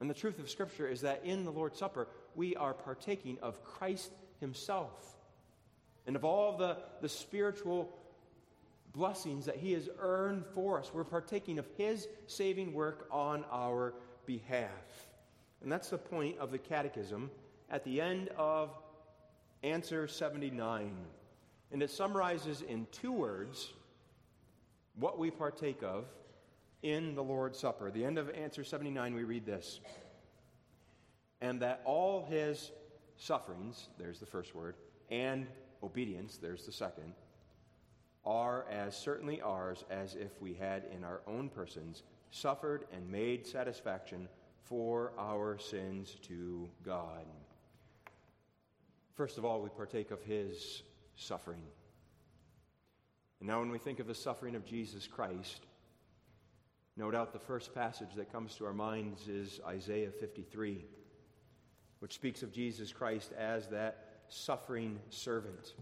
And 0.00 0.08
the 0.08 0.14
truth 0.14 0.38
of 0.38 0.48
Scripture 0.48 0.88
is 0.88 1.02
that 1.02 1.26
in 1.26 1.44
the 1.44 1.52
Lord's 1.52 1.78
Supper, 1.78 2.08
we 2.34 2.56
are 2.56 2.72
partaking 2.72 3.36
of 3.42 3.62
Christ 3.62 4.10
Himself 4.40 5.18
and 6.06 6.16
of 6.16 6.24
all 6.24 6.56
the, 6.56 6.78
the 7.02 7.08
spiritual 7.10 7.94
blessings 8.94 9.44
that 9.44 9.56
He 9.56 9.72
has 9.72 9.90
earned 10.00 10.46
for 10.54 10.78
us. 10.78 10.90
We're 10.90 11.04
partaking 11.04 11.58
of 11.58 11.66
His 11.76 12.08
saving 12.28 12.72
work 12.72 13.08
on 13.10 13.44
our 13.52 13.92
behalf. 14.24 14.70
And 15.60 15.70
that's 15.70 15.90
the 15.90 15.98
point 15.98 16.38
of 16.38 16.50
the 16.50 16.56
Catechism 16.56 17.30
at 17.68 17.84
the 17.84 18.00
end 18.00 18.30
of 18.38 18.70
answer 19.62 20.06
79. 20.06 20.92
And 21.70 21.82
it 21.82 21.90
summarizes 21.90 22.62
in 22.62 22.86
two 22.92 23.12
words 23.12 23.72
what 24.98 25.18
we 25.18 25.30
partake 25.30 25.82
of 25.82 26.06
in 26.82 27.14
the 27.14 27.22
Lord's 27.22 27.58
Supper. 27.58 27.90
the 27.90 28.04
end 28.04 28.18
of 28.18 28.30
answer 28.30 28.64
79, 28.64 29.14
we 29.14 29.24
read 29.24 29.44
this 29.44 29.80
And 31.40 31.60
that 31.60 31.82
all 31.84 32.24
his 32.28 32.72
sufferings, 33.16 33.88
there's 33.98 34.20
the 34.20 34.26
first 34.26 34.54
word, 34.54 34.76
and 35.10 35.46
obedience, 35.82 36.38
there's 36.38 36.66
the 36.66 36.72
second, 36.72 37.12
are 38.24 38.66
as 38.70 38.96
certainly 38.96 39.40
ours 39.40 39.84
as 39.90 40.14
if 40.14 40.40
we 40.40 40.54
had 40.54 40.84
in 40.94 41.04
our 41.04 41.20
own 41.26 41.48
persons 41.48 42.02
suffered 42.30 42.84
and 42.92 43.08
made 43.10 43.46
satisfaction 43.46 44.28
for 44.64 45.12
our 45.18 45.58
sins 45.58 46.16
to 46.22 46.68
God. 46.84 47.24
First 49.18 49.36
of 49.36 49.44
all, 49.44 49.60
we 49.60 49.68
partake 49.68 50.12
of 50.12 50.22
his 50.22 50.84
suffering. 51.16 51.58
And 53.40 53.48
now, 53.48 53.58
when 53.58 53.72
we 53.72 53.78
think 53.78 53.98
of 53.98 54.06
the 54.06 54.14
suffering 54.14 54.54
of 54.54 54.64
Jesus 54.64 55.08
Christ, 55.08 55.66
no 56.96 57.10
doubt 57.10 57.32
the 57.32 57.40
first 57.40 57.74
passage 57.74 58.10
that 58.14 58.30
comes 58.30 58.54
to 58.54 58.64
our 58.64 58.72
minds 58.72 59.26
is 59.26 59.58
Isaiah 59.66 60.12
53, 60.12 60.84
which 61.98 62.14
speaks 62.14 62.44
of 62.44 62.52
Jesus 62.52 62.92
Christ 62.92 63.32
as 63.36 63.66
that 63.70 64.20
suffering 64.28 65.00
servant. 65.10 65.74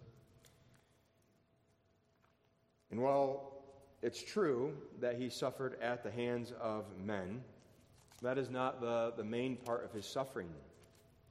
And 2.91 3.03
while 3.03 3.53
it's 4.01 4.22
true 4.22 4.72
that 5.01 5.16
he 5.16 5.28
suffered 5.28 5.78
at 5.82 6.03
the 6.03 6.11
hands 6.11 6.55
of 6.59 6.87
men, 7.05 7.43
that 8.22 8.39
is 8.39 8.49
not 8.49 8.80
the, 8.80 9.12
the 9.14 9.24
main 9.24 9.57
part 9.57 9.84
of 9.84 9.93
his 9.93 10.07
suffering. 10.07 10.49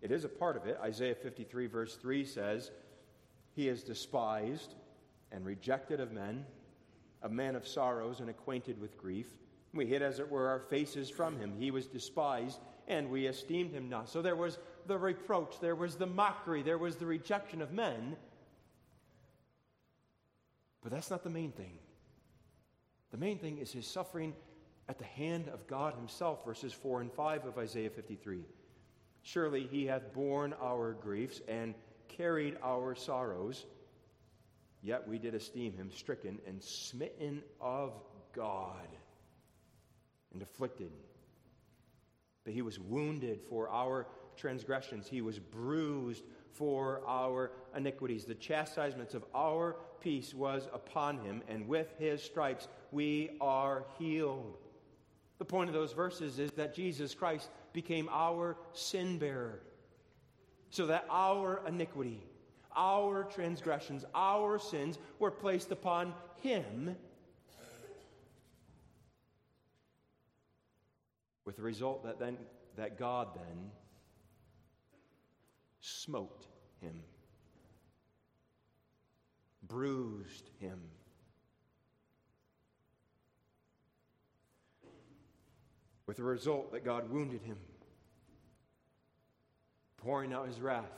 It 0.05 0.11
is 0.11 0.23
a 0.23 0.29
part 0.29 0.55
of 0.55 0.67
it. 0.67 0.77
Isaiah 0.83 1.15
53, 1.15 1.65
verse 1.65 1.95
3 1.95 2.25
says, 2.25 2.69
He 3.55 3.67
is 3.67 3.81
despised 3.81 4.75
and 5.31 5.43
rejected 5.43 5.99
of 5.99 6.11
men, 6.11 6.45
a 7.23 7.27
man 7.27 7.55
of 7.55 7.67
sorrows 7.67 8.19
and 8.19 8.29
acquainted 8.29 8.79
with 8.79 8.99
grief. 8.99 9.25
We 9.73 9.87
hid, 9.87 10.03
as 10.03 10.19
it 10.19 10.29
were, 10.29 10.47
our 10.47 10.59
faces 10.59 11.09
from 11.09 11.39
him. 11.39 11.55
He 11.57 11.71
was 11.71 11.87
despised, 11.87 12.59
and 12.87 13.09
we 13.09 13.25
esteemed 13.25 13.71
him 13.71 13.89
not. 13.89 14.07
So 14.07 14.21
there 14.21 14.35
was 14.35 14.59
the 14.85 14.95
reproach, 14.95 15.59
there 15.59 15.73
was 15.73 15.95
the 15.95 16.05
mockery, 16.05 16.61
there 16.61 16.77
was 16.77 16.97
the 16.97 17.07
rejection 17.07 17.59
of 17.63 17.73
men. 17.73 18.15
But 20.83 20.91
that's 20.91 21.09
not 21.09 21.23
the 21.23 21.31
main 21.31 21.51
thing. 21.51 21.79
The 23.09 23.17
main 23.17 23.39
thing 23.39 23.57
is 23.57 23.71
his 23.71 23.87
suffering 23.87 24.35
at 24.87 24.99
the 24.99 25.05
hand 25.05 25.49
of 25.49 25.65
God 25.65 25.95
himself, 25.95 26.45
verses 26.45 26.73
4 26.73 27.01
and 27.01 27.11
5 27.11 27.45
of 27.45 27.57
Isaiah 27.57 27.89
53. 27.89 28.43
Surely 29.25 29.65
he 29.65 29.87
hath 29.87 30.13
borne 30.13 30.53
our 30.61 30.93
griefs 30.93 31.41
and 31.47 31.73
carried 32.07 32.57
our 32.63 32.93
sorrows, 32.93 33.65
yet 34.83 35.07
we 35.07 35.17
did 35.17 35.33
esteem 35.33 35.73
him 35.73 35.89
stricken 35.91 36.37
and 36.45 36.61
smitten 36.61 37.41
of 37.59 37.91
God 38.33 38.87
and 40.31 40.43
afflicted. 40.43 40.91
But 42.43 42.53
he 42.53 42.61
was 42.61 42.79
wounded 42.79 43.41
for 43.49 43.67
our 43.69 44.05
transgressions, 44.37 45.07
he 45.07 45.21
was 45.21 45.39
bruised 45.39 46.23
for 46.53 47.01
our 47.07 47.51
iniquities. 47.75 48.25
The 48.25 48.35
chastisements 48.35 49.15
of 49.15 49.25
our 49.33 49.77
peace 50.01 50.35
was 50.35 50.67
upon 50.71 51.17
him, 51.17 51.41
and 51.47 51.67
with 51.67 51.91
his 51.97 52.21
stripes 52.21 52.67
we 52.91 53.31
are 53.41 53.85
healed. 53.97 54.59
The 55.39 55.45
point 55.45 55.67
of 55.67 55.73
those 55.73 55.93
verses 55.93 56.37
is 56.37 56.51
that 56.51 56.75
Jesus 56.75 57.15
Christ 57.15 57.49
became 57.75 58.09
our 58.11 58.57
sin 58.73 59.19
bearer 59.19 59.61
so 60.71 60.87
that 60.87 61.05
our 61.11 61.61
iniquity, 61.67 62.23
our 62.75 63.25
transgressions, 63.25 64.03
our 64.15 64.57
sins 64.57 64.97
were 65.19 65.29
placed 65.29 65.71
upon 65.71 66.13
him. 66.41 66.95
With 71.45 71.57
the 71.57 71.61
result 71.61 72.03
that 72.05 72.17
then 72.17 72.37
that 72.77 72.97
God 72.97 73.29
then 73.35 73.71
smote 75.79 76.47
him, 76.81 77.03
bruised 79.67 80.49
him. 80.59 80.79
With 86.07 86.17
the 86.17 86.23
result 86.23 86.71
that 86.71 86.85
God 86.85 87.09
wounded 87.09 87.41
him, 87.41 87.57
pouring 89.97 90.33
out 90.33 90.47
his 90.47 90.61
wrath 90.61 90.91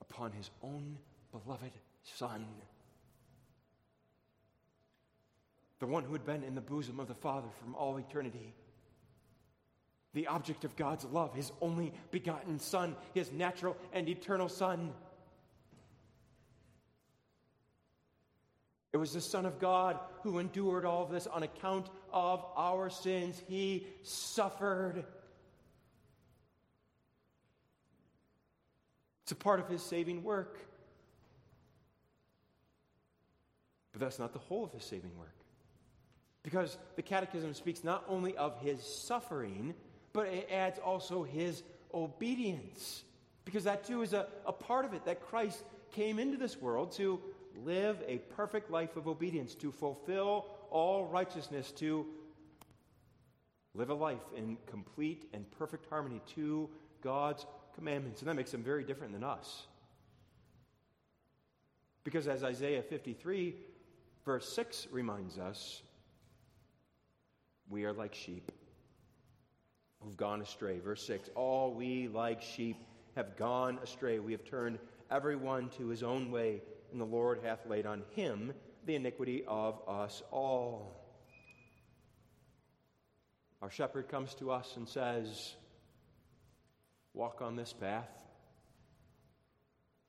upon 0.00 0.32
his 0.32 0.50
own 0.62 0.96
beloved 1.32 1.72
Son. 2.04 2.46
The 5.80 5.86
one 5.86 6.04
who 6.04 6.12
had 6.12 6.24
been 6.24 6.44
in 6.44 6.54
the 6.54 6.60
bosom 6.60 7.00
of 7.00 7.08
the 7.08 7.14
Father 7.14 7.48
from 7.60 7.74
all 7.74 7.96
eternity. 7.96 8.54
The 10.14 10.28
object 10.28 10.64
of 10.64 10.76
God's 10.76 11.04
love, 11.06 11.34
his 11.34 11.50
only 11.60 11.92
begotten 12.10 12.58
Son, 12.60 12.94
his 13.14 13.32
natural 13.32 13.76
and 13.92 14.08
eternal 14.08 14.48
Son. 14.48 14.92
It 18.92 18.98
was 18.98 19.12
the 19.12 19.20
Son 19.20 19.46
of 19.46 19.58
God 19.58 19.98
who 20.22 20.38
endured 20.38 20.84
all 20.84 21.06
this 21.06 21.26
on 21.26 21.42
account 21.42 21.88
of 22.12 22.44
our 22.56 22.90
sins. 22.90 23.40
He 23.48 23.86
suffered. 24.02 25.04
It's 29.24 29.32
a 29.32 29.36
part 29.36 29.60
of 29.60 29.68
his 29.68 29.82
saving 29.82 30.22
work. 30.22 30.58
But 33.92 34.00
that's 34.00 34.18
not 34.18 34.32
the 34.32 34.38
whole 34.38 34.64
of 34.64 34.72
his 34.72 34.84
saving 34.84 35.16
work. 35.18 35.34
Because 36.42 36.76
the 36.96 37.02
Catechism 37.02 37.54
speaks 37.54 37.84
not 37.84 38.04
only 38.08 38.36
of 38.36 38.58
his 38.60 38.82
suffering, 38.82 39.74
but 40.12 40.26
it 40.26 40.48
adds 40.50 40.78
also 40.78 41.22
his 41.22 41.62
obedience. 41.94 43.04
Because 43.44 43.64
that 43.64 43.84
too 43.84 44.02
is 44.02 44.12
a, 44.12 44.26
a 44.46 44.52
part 44.52 44.84
of 44.84 44.94
it, 44.94 45.04
that 45.04 45.20
Christ 45.20 45.62
came 45.92 46.18
into 46.18 46.36
this 46.36 46.60
world 46.60 46.92
to 46.92 47.20
live 47.64 48.02
a 48.06 48.18
perfect 48.18 48.70
life 48.70 48.96
of 48.96 49.06
obedience, 49.06 49.54
to 49.56 49.70
fulfill 49.70 50.46
all 50.72 51.06
righteousness, 51.06 51.70
to 51.72 52.06
live 53.74 53.90
a 53.90 53.94
life 53.94 54.22
in 54.36 54.56
complete 54.66 55.28
and 55.32 55.48
perfect 55.52 55.86
harmony 55.88 56.20
to 56.34 56.68
God's 57.02 57.46
commandments. 57.74 58.20
And 58.20 58.28
that 58.28 58.34
makes 58.34 58.50
them 58.50 58.62
very 58.62 58.84
different 58.84 59.12
than 59.12 59.24
us. 59.24 59.66
Because 62.04 62.26
as 62.26 62.42
Isaiah 62.42 62.82
53, 62.82 63.54
verse 64.24 64.52
6 64.52 64.88
reminds 64.90 65.38
us, 65.38 65.82
we 67.70 67.84
are 67.84 67.92
like 67.92 68.14
sheep 68.14 68.50
who've 70.00 70.16
gone 70.16 70.42
astray. 70.42 70.78
Verse 70.80 71.06
6 71.06 71.30
All 71.34 71.72
we 71.72 72.08
like 72.08 72.42
sheep 72.42 72.76
have 73.14 73.36
gone 73.36 73.78
astray. 73.82 74.18
We 74.18 74.32
have 74.32 74.44
turned 74.44 74.78
everyone 75.10 75.68
to 75.70 75.88
his 75.88 76.02
own 76.02 76.30
way 76.30 76.62
and 76.90 77.00
the 77.00 77.06
Lord 77.06 77.40
hath 77.42 77.66
laid 77.66 77.86
on 77.86 78.02
him 78.14 78.52
the 78.84 78.94
iniquity 78.94 79.44
of 79.46 79.80
us 79.88 80.22
all. 80.30 80.98
Our 83.60 83.70
shepherd 83.70 84.08
comes 84.08 84.34
to 84.36 84.50
us 84.50 84.76
and 84.76 84.88
says, 84.88 85.54
Walk 87.14 87.42
on 87.42 87.56
this 87.56 87.72
path 87.72 88.08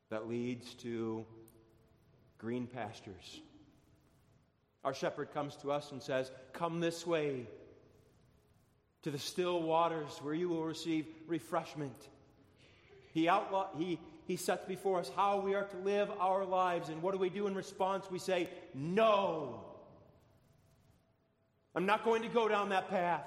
that 0.09 0.28
leads 0.28 0.74
to 0.76 1.26
green 2.38 2.67
pastures. 2.67 3.41
Our 4.84 4.93
shepherd 4.93 5.34
comes 5.34 5.55
to 5.57 5.71
us 5.71 5.91
and 5.91 6.01
says, 6.01 6.32
Come 6.53 6.80
this 6.80 7.05
way 7.05 7.47
to 9.03 9.11
the 9.11 9.19
still 9.19 9.61
waters 9.61 10.19
where 10.21 10.34
you 10.34 10.49
will 10.49 10.63
receive 10.63 11.05
refreshment. 11.28 11.95
He, 13.13 13.30
outlaw, 13.30 13.67
he, 13.78 13.99
he 14.26 14.36
sets 14.36 14.65
before 14.65 14.99
us 14.99 15.11
how 15.15 15.39
we 15.41 15.53
are 15.53 15.65
to 15.65 15.78
live 15.78 16.09
our 16.19 16.45
lives. 16.45 16.89
And 16.89 17.01
what 17.01 17.13
do 17.13 17.17
we 17.17 17.30
do 17.30 17.47
in 17.47 17.55
response? 17.55 18.09
We 18.09 18.19
say, 18.19 18.49
No. 18.74 19.65
I'm 21.76 21.86
not 21.86 22.03
going 22.05 22.21
to 22.21 22.28
go 22.28 22.47
down 22.47 22.69
that 22.69 22.89
path, 22.89 23.26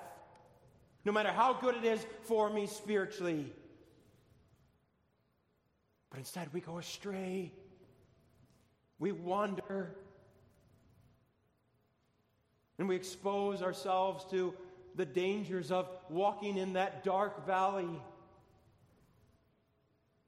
no 1.05 1.11
matter 1.11 1.31
how 1.31 1.55
good 1.55 1.75
it 1.75 1.85
is 1.85 2.07
for 2.23 2.49
me 2.49 2.69
spiritually. 2.69 3.53
But 6.11 6.21
instead, 6.21 6.53
we 6.53 6.61
go 6.61 6.79
astray 6.79 7.53
We 8.99 9.13
wander. 9.13 9.95
And 12.79 12.89
we 12.89 12.97
expose 12.97 13.63
ourselves 13.63 14.25
to 14.31 14.55
the 14.95 15.05
dangers 15.05 15.71
of 15.71 15.89
walking 16.09 16.57
in 16.57 16.75
that 16.75 17.05
dark 17.05 17.47
valley. 17.47 18.01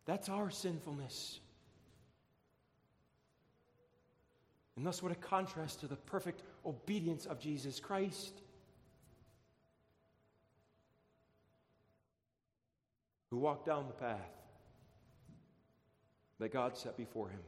That's 0.08 0.30
our 0.30 0.50
sinfulness. 0.50 1.38
And 4.74 4.86
thus, 4.86 5.02
what 5.02 5.12
a 5.12 5.14
contrast 5.14 5.80
to 5.80 5.86
the 5.86 5.96
perfect 5.96 6.42
obedience 6.64 7.26
of 7.26 7.38
Jesus 7.38 7.78
Christ. 7.78 8.32
Who 13.28 13.36
walked 13.36 13.66
down 13.66 13.86
the 13.86 13.92
path 13.92 14.30
that 16.38 16.54
God 16.54 16.78
set 16.78 16.96
before 16.96 17.28
him, 17.28 17.42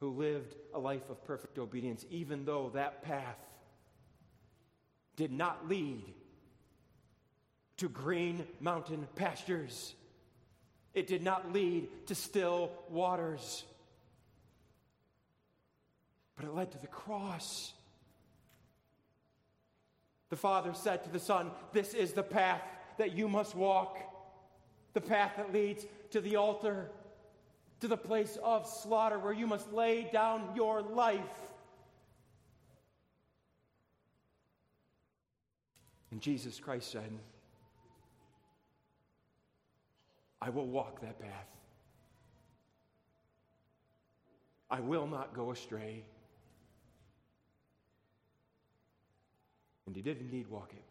who 0.00 0.10
lived 0.10 0.56
a 0.74 0.78
life 0.78 1.08
of 1.08 1.24
perfect 1.24 1.58
obedience, 1.58 2.04
even 2.10 2.44
though 2.44 2.70
that 2.74 3.00
path 3.00 3.38
did 5.16 5.32
not 5.32 5.70
lead 5.70 6.04
to 7.78 7.88
green 7.88 8.46
mountain 8.60 9.08
pastures. 9.16 9.94
It 10.94 11.06
did 11.06 11.22
not 11.22 11.52
lead 11.52 11.88
to 12.06 12.14
still 12.14 12.70
waters, 12.88 13.64
but 16.36 16.46
it 16.46 16.54
led 16.54 16.72
to 16.72 16.78
the 16.78 16.86
cross. 16.86 17.72
The 20.30 20.36
Father 20.36 20.74
said 20.74 21.04
to 21.04 21.10
the 21.10 21.18
Son, 21.18 21.50
This 21.72 21.94
is 21.94 22.12
the 22.12 22.22
path 22.22 22.62
that 22.98 23.12
you 23.12 23.28
must 23.28 23.54
walk, 23.54 23.98
the 24.92 25.00
path 25.00 25.32
that 25.36 25.52
leads 25.52 25.86
to 26.10 26.20
the 26.20 26.36
altar, 26.36 26.90
to 27.80 27.88
the 27.88 27.96
place 27.96 28.36
of 28.42 28.66
slaughter 28.66 29.18
where 29.18 29.32
you 29.32 29.46
must 29.46 29.72
lay 29.72 30.08
down 30.12 30.50
your 30.56 30.82
life. 30.82 31.20
And 36.10 36.20
Jesus 36.20 36.58
Christ 36.58 36.90
said, 36.90 37.10
I 40.40 40.50
will 40.50 40.66
walk 40.66 41.00
that 41.00 41.20
path. 41.20 41.46
I 44.70 44.80
will 44.80 45.06
not 45.06 45.34
go 45.34 45.50
astray. 45.50 46.04
And 49.86 49.96
he 49.96 50.02
did 50.02 50.20
indeed 50.20 50.48
walk 50.48 50.72
it. 50.72 50.84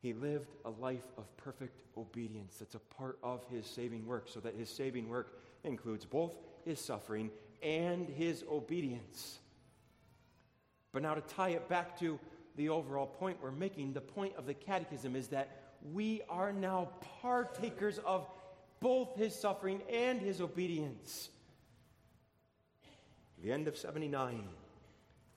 He 0.00 0.12
lived 0.12 0.54
a 0.64 0.70
life 0.70 1.10
of 1.16 1.36
perfect 1.36 1.80
obedience 1.96 2.56
that's 2.58 2.76
a 2.76 2.78
part 2.78 3.18
of 3.22 3.44
his 3.50 3.66
saving 3.66 4.06
work, 4.06 4.28
so 4.28 4.38
that 4.40 4.54
his 4.54 4.70
saving 4.70 5.08
work 5.08 5.40
includes 5.64 6.04
both 6.04 6.32
his 6.64 6.80
suffering 6.80 7.30
and 7.62 8.08
his 8.08 8.44
obedience. 8.48 9.40
But 10.92 11.02
now, 11.02 11.14
to 11.14 11.20
tie 11.20 11.50
it 11.50 11.68
back 11.68 11.98
to 11.98 12.18
the 12.56 12.68
overall 12.68 13.06
point 13.06 13.38
we're 13.42 13.50
making, 13.50 13.92
the 13.92 14.00
point 14.00 14.34
of 14.36 14.46
the 14.46 14.54
catechism 14.54 15.16
is 15.16 15.28
that 15.28 15.57
we 15.92 16.22
are 16.28 16.52
now 16.52 16.88
partakers 17.22 17.98
of 17.98 18.26
both 18.80 19.16
his 19.16 19.34
suffering 19.34 19.82
and 19.92 20.20
his 20.20 20.40
obedience. 20.40 21.30
The 23.42 23.52
end 23.52 23.68
of 23.68 23.76
79, 23.76 24.44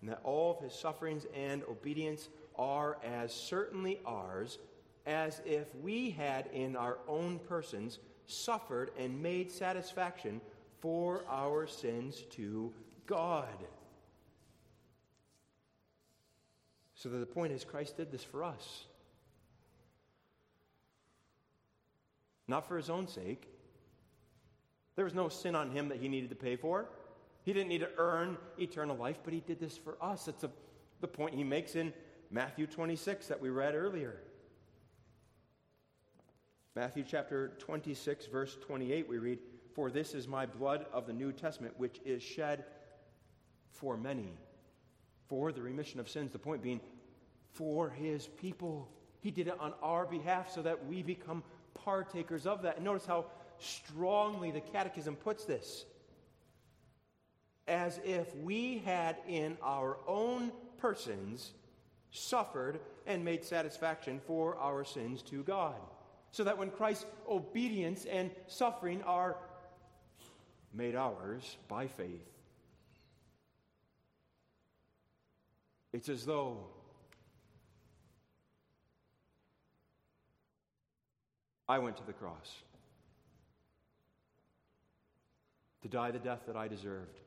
and 0.02 0.10
that 0.10 0.22
all 0.24 0.58
of 0.58 0.64
his 0.64 0.74
sufferings 0.74 1.26
and 1.36 1.64
obedience 1.64 2.30
are 2.58 2.98
as 3.04 3.34
certainly 3.34 4.00
ours 4.06 4.58
as 5.06 5.42
if 5.46 5.74
we 5.82 6.12
had 6.12 6.48
in 6.54 6.76
our 6.76 6.98
own 7.08 7.40
persons 7.40 8.00
suffered 8.26 8.92
and 8.98 9.22
made 9.22 9.52
satisfaction 9.52 10.42
for 10.80 11.24
our 11.30 11.68
sins 11.68 12.24
to 12.32 12.72
God. 13.06 13.48
So 16.96 17.10
that 17.10 17.18
the 17.18 17.26
point 17.26 17.52
is, 17.52 17.64
Christ 17.64 17.98
did 17.98 18.12
this 18.12 18.24
for 18.24 18.44
us. 18.44 18.86
Not 22.52 22.68
for 22.68 22.76
his 22.76 22.90
own 22.90 23.08
sake. 23.08 23.48
There 24.98 25.06
was 25.06 25.14
no 25.14 25.30
sin 25.30 25.56
on 25.56 25.72
him 25.72 25.88
that 25.88 26.00
he 26.00 26.10
needed 26.10 26.30
to 26.32 26.36
pay 26.36 26.58
for. 26.58 26.90
He 27.44 27.54
didn't 27.54 27.70
need 27.70 27.80
to 27.80 27.90
earn 27.98 28.38
eternal 28.60 28.98
life, 28.98 29.20
but 29.24 29.34
he 29.34 29.40
did 29.40 29.58
this 29.58 29.78
for 29.78 29.96
us. 30.02 30.28
It's 30.28 30.44
a, 30.44 30.52
the 31.00 31.08
point 31.08 31.34
he 31.34 31.46
makes 31.46 31.78
in 31.78 31.94
Matthew 32.30 32.68
26 32.68 33.28
that 33.28 33.40
we 33.40 33.50
read 33.50 33.74
earlier. 33.74 34.18
Matthew 36.76 37.06
chapter 37.08 37.54
26, 37.60 38.26
verse 38.26 38.58
28, 38.60 39.08
we 39.08 39.18
read, 39.18 39.40
For 39.74 39.90
this 39.90 40.14
is 40.14 40.28
my 40.28 40.46
blood 40.46 40.88
of 40.92 41.08
the 41.08 41.14
New 41.14 41.32
Testament, 41.32 41.74
which 41.78 42.02
is 42.04 42.22
shed 42.22 42.66
for 43.72 43.96
many 43.96 44.34
for 45.30 45.54
the 45.54 45.62
remission 45.62 46.02
of 46.02 46.10
sins. 46.10 46.34
The 46.34 46.40
point 46.40 46.62
being, 46.62 46.82
for 47.54 47.90
his 47.90 48.28
people. 48.28 48.90
He 49.22 49.32
did 49.32 49.48
it 49.48 49.58
on 49.58 49.74
our 49.82 50.06
behalf 50.06 50.52
so 50.52 50.62
that 50.64 50.88
we 50.88 51.02
become 51.02 51.44
partakers 51.74 52.46
of 52.46 52.62
that. 52.64 52.78
And 52.78 52.86
notice 52.86 53.06
how 53.06 53.26
strongly 53.60 54.52
the 54.52 54.62
Catechism 54.62 55.16
puts 55.16 55.46
this 55.46 55.86
as 57.68 58.00
if 58.04 58.36
we 58.38 58.80
had 58.80 59.18
in 59.28 59.58
our 59.62 59.98
own 60.08 60.52
persons 60.80 61.52
suffered 62.12 62.80
and 63.06 63.24
made 63.24 63.44
satisfaction 63.44 64.20
for 64.26 64.58
our 64.58 64.84
sins 64.84 65.22
to 65.22 65.44
God. 65.44 65.76
So 66.32 66.44
that 66.46 66.58
when 66.58 66.72
Christ's 66.72 67.06
obedience 67.30 68.06
and 68.06 68.32
suffering 68.48 69.04
are 69.04 69.36
made 70.74 70.96
ours 70.96 71.58
by 71.68 71.88
faith, 71.88 72.32
It's 75.94 76.10
as 76.10 76.26
though 76.26 76.58
I 81.72 81.80
went 81.80 81.96
to 81.96 82.06
the 82.06 82.12
cross 82.12 82.64
to 85.84 85.88
die 85.88 86.12
the 86.12 86.20
death 86.20 86.42
that 86.48 86.58
I 86.58 86.68
deserved. 86.68 87.22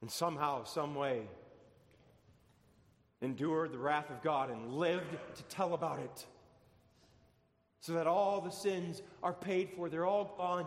And 0.00 0.10
somehow, 0.10 0.64
some 0.64 0.94
way, 0.94 1.28
endured 3.20 3.72
the 3.72 3.78
wrath 3.78 4.08
of 4.08 4.22
God 4.22 4.48
and 4.50 4.72
lived 4.72 5.18
to 5.34 5.42
tell 5.50 5.74
about 5.74 5.98
it. 5.98 6.24
So 7.80 7.92
that 7.92 8.06
all 8.06 8.40
the 8.40 8.50
sins 8.50 9.02
are 9.22 9.34
paid 9.34 9.68
for, 9.76 9.90
they're 9.90 10.06
all 10.06 10.34
gone. 10.38 10.64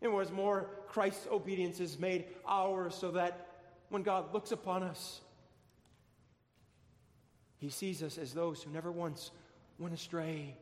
And 0.00 0.14
what 0.14 0.24
is 0.24 0.32
more, 0.32 0.70
Christ's 0.88 1.26
obedience 1.30 1.80
is 1.80 1.98
made 1.98 2.24
ours 2.48 2.94
so 2.94 3.10
that 3.10 3.46
when 3.90 4.02
God 4.02 4.32
looks 4.32 4.52
upon 4.52 4.84
us, 4.84 5.20
He 7.58 7.68
sees 7.68 8.02
us 8.02 8.16
as 8.16 8.32
those 8.32 8.62
who 8.62 8.70
never 8.70 8.90
once 8.90 9.30
went 9.82 9.94
astray. 9.94 10.54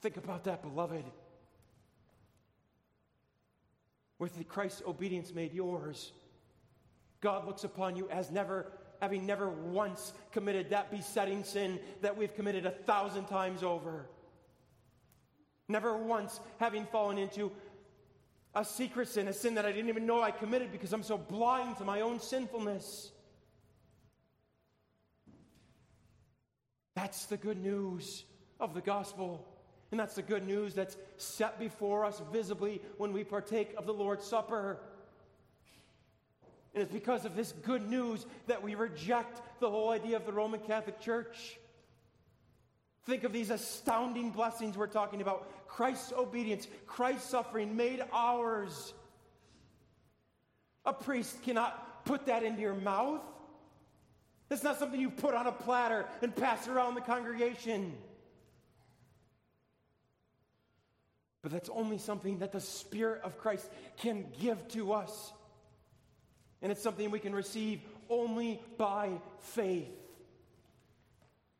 Think 0.00 0.16
about 0.16 0.44
that, 0.44 0.62
beloved. 0.62 1.04
With 4.18 4.48
Christ's 4.48 4.82
obedience 4.86 5.34
made 5.34 5.52
yours, 5.52 6.12
God 7.20 7.46
looks 7.46 7.64
upon 7.64 7.96
you 7.96 8.08
as 8.10 8.30
never 8.30 8.72
having 9.00 9.26
never 9.26 9.48
once 9.48 10.12
committed 10.32 10.70
that 10.70 10.90
besetting 10.90 11.44
sin 11.44 11.78
that 12.00 12.16
we've 12.16 12.34
committed 12.34 12.66
a 12.66 12.70
thousand 12.70 13.26
times 13.26 13.62
over. 13.62 14.06
Never 15.68 15.96
once 15.96 16.40
having 16.58 16.86
fallen 16.86 17.18
into 17.18 17.52
a 18.54 18.64
secret 18.64 19.06
sin, 19.06 19.28
a 19.28 19.32
sin 19.32 19.54
that 19.54 19.66
I 19.66 19.70
didn't 19.70 19.90
even 19.90 20.06
know 20.06 20.20
I 20.20 20.32
committed 20.32 20.72
because 20.72 20.92
I'm 20.92 21.04
so 21.04 21.18
blind 21.18 21.76
to 21.76 21.84
my 21.84 22.00
own 22.00 22.18
sinfulness. 22.18 23.12
That's 27.00 27.26
the 27.26 27.36
good 27.36 27.62
news 27.62 28.24
of 28.58 28.74
the 28.74 28.80
gospel. 28.80 29.46
And 29.92 30.00
that's 30.00 30.16
the 30.16 30.22
good 30.22 30.44
news 30.44 30.74
that's 30.74 30.96
set 31.16 31.60
before 31.60 32.04
us 32.04 32.20
visibly 32.32 32.82
when 32.96 33.12
we 33.12 33.22
partake 33.22 33.72
of 33.78 33.86
the 33.86 33.94
Lord's 33.94 34.24
Supper. 34.24 34.80
And 36.74 36.82
it's 36.82 36.92
because 36.92 37.24
of 37.24 37.36
this 37.36 37.52
good 37.62 37.88
news 37.88 38.26
that 38.48 38.64
we 38.64 38.74
reject 38.74 39.40
the 39.60 39.70
whole 39.70 39.90
idea 39.90 40.16
of 40.16 40.26
the 40.26 40.32
Roman 40.32 40.58
Catholic 40.58 40.98
Church. 40.98 41.60
Think 43.06 43.22
of 43.22 43.32
these 43.32 43.50
astounding 43.50 44.30
blessings 44.30 44.76
we're 44.76 44.88
talking 44.88 45.20
about 45.20 45.68
Christ's 45.68 46.12
obedience, 46.12 46.66
Christ's 46.88 47.30
suffering 47.30 47.76
made 47.76 48.02
ours. 48.12 48.92
A 50.84 50.92
priest 50.92 51.44
cannot 51.44 52.04
put 52.04 52.26
that 52.26 52.42
into 52.42 52.60
your 52.60 52.74
mouth. 52.74 53.22
It's 54.50 54.62
not 54.62 54.78
something 54.78 55.00
you 55.00 55.10
put 55.10 55.34
on 55.34 55.46
a 55.46 55.52
platter 55.52 56.06
and 56.22 56.34
pass 56.34 56.68
around 56.68 56.94
the 56.94 57.00
congregation. 57.00 57.92
But 61.42 61.52
that's 61.52 61.68
only 61.68 61.98
something 61.98 62.38
that 62.38 62.52
the 62.52 62.60
Spirit 62.60 63.22
of 63.22 63.38
Christ 63.38 63.70
can 63.98 64.26
give 64.40 64.66
to 64.68 64.92
us. 64.92 65.32
And 66.62 66.72
it's 66.72 66.82
something 66.82 67.10
we 67.10 67.20
can 67.20 67.34
receive 67.34 67.80
only 68.08 68.60
by 68.76 69.10
faith. 69.40 69.88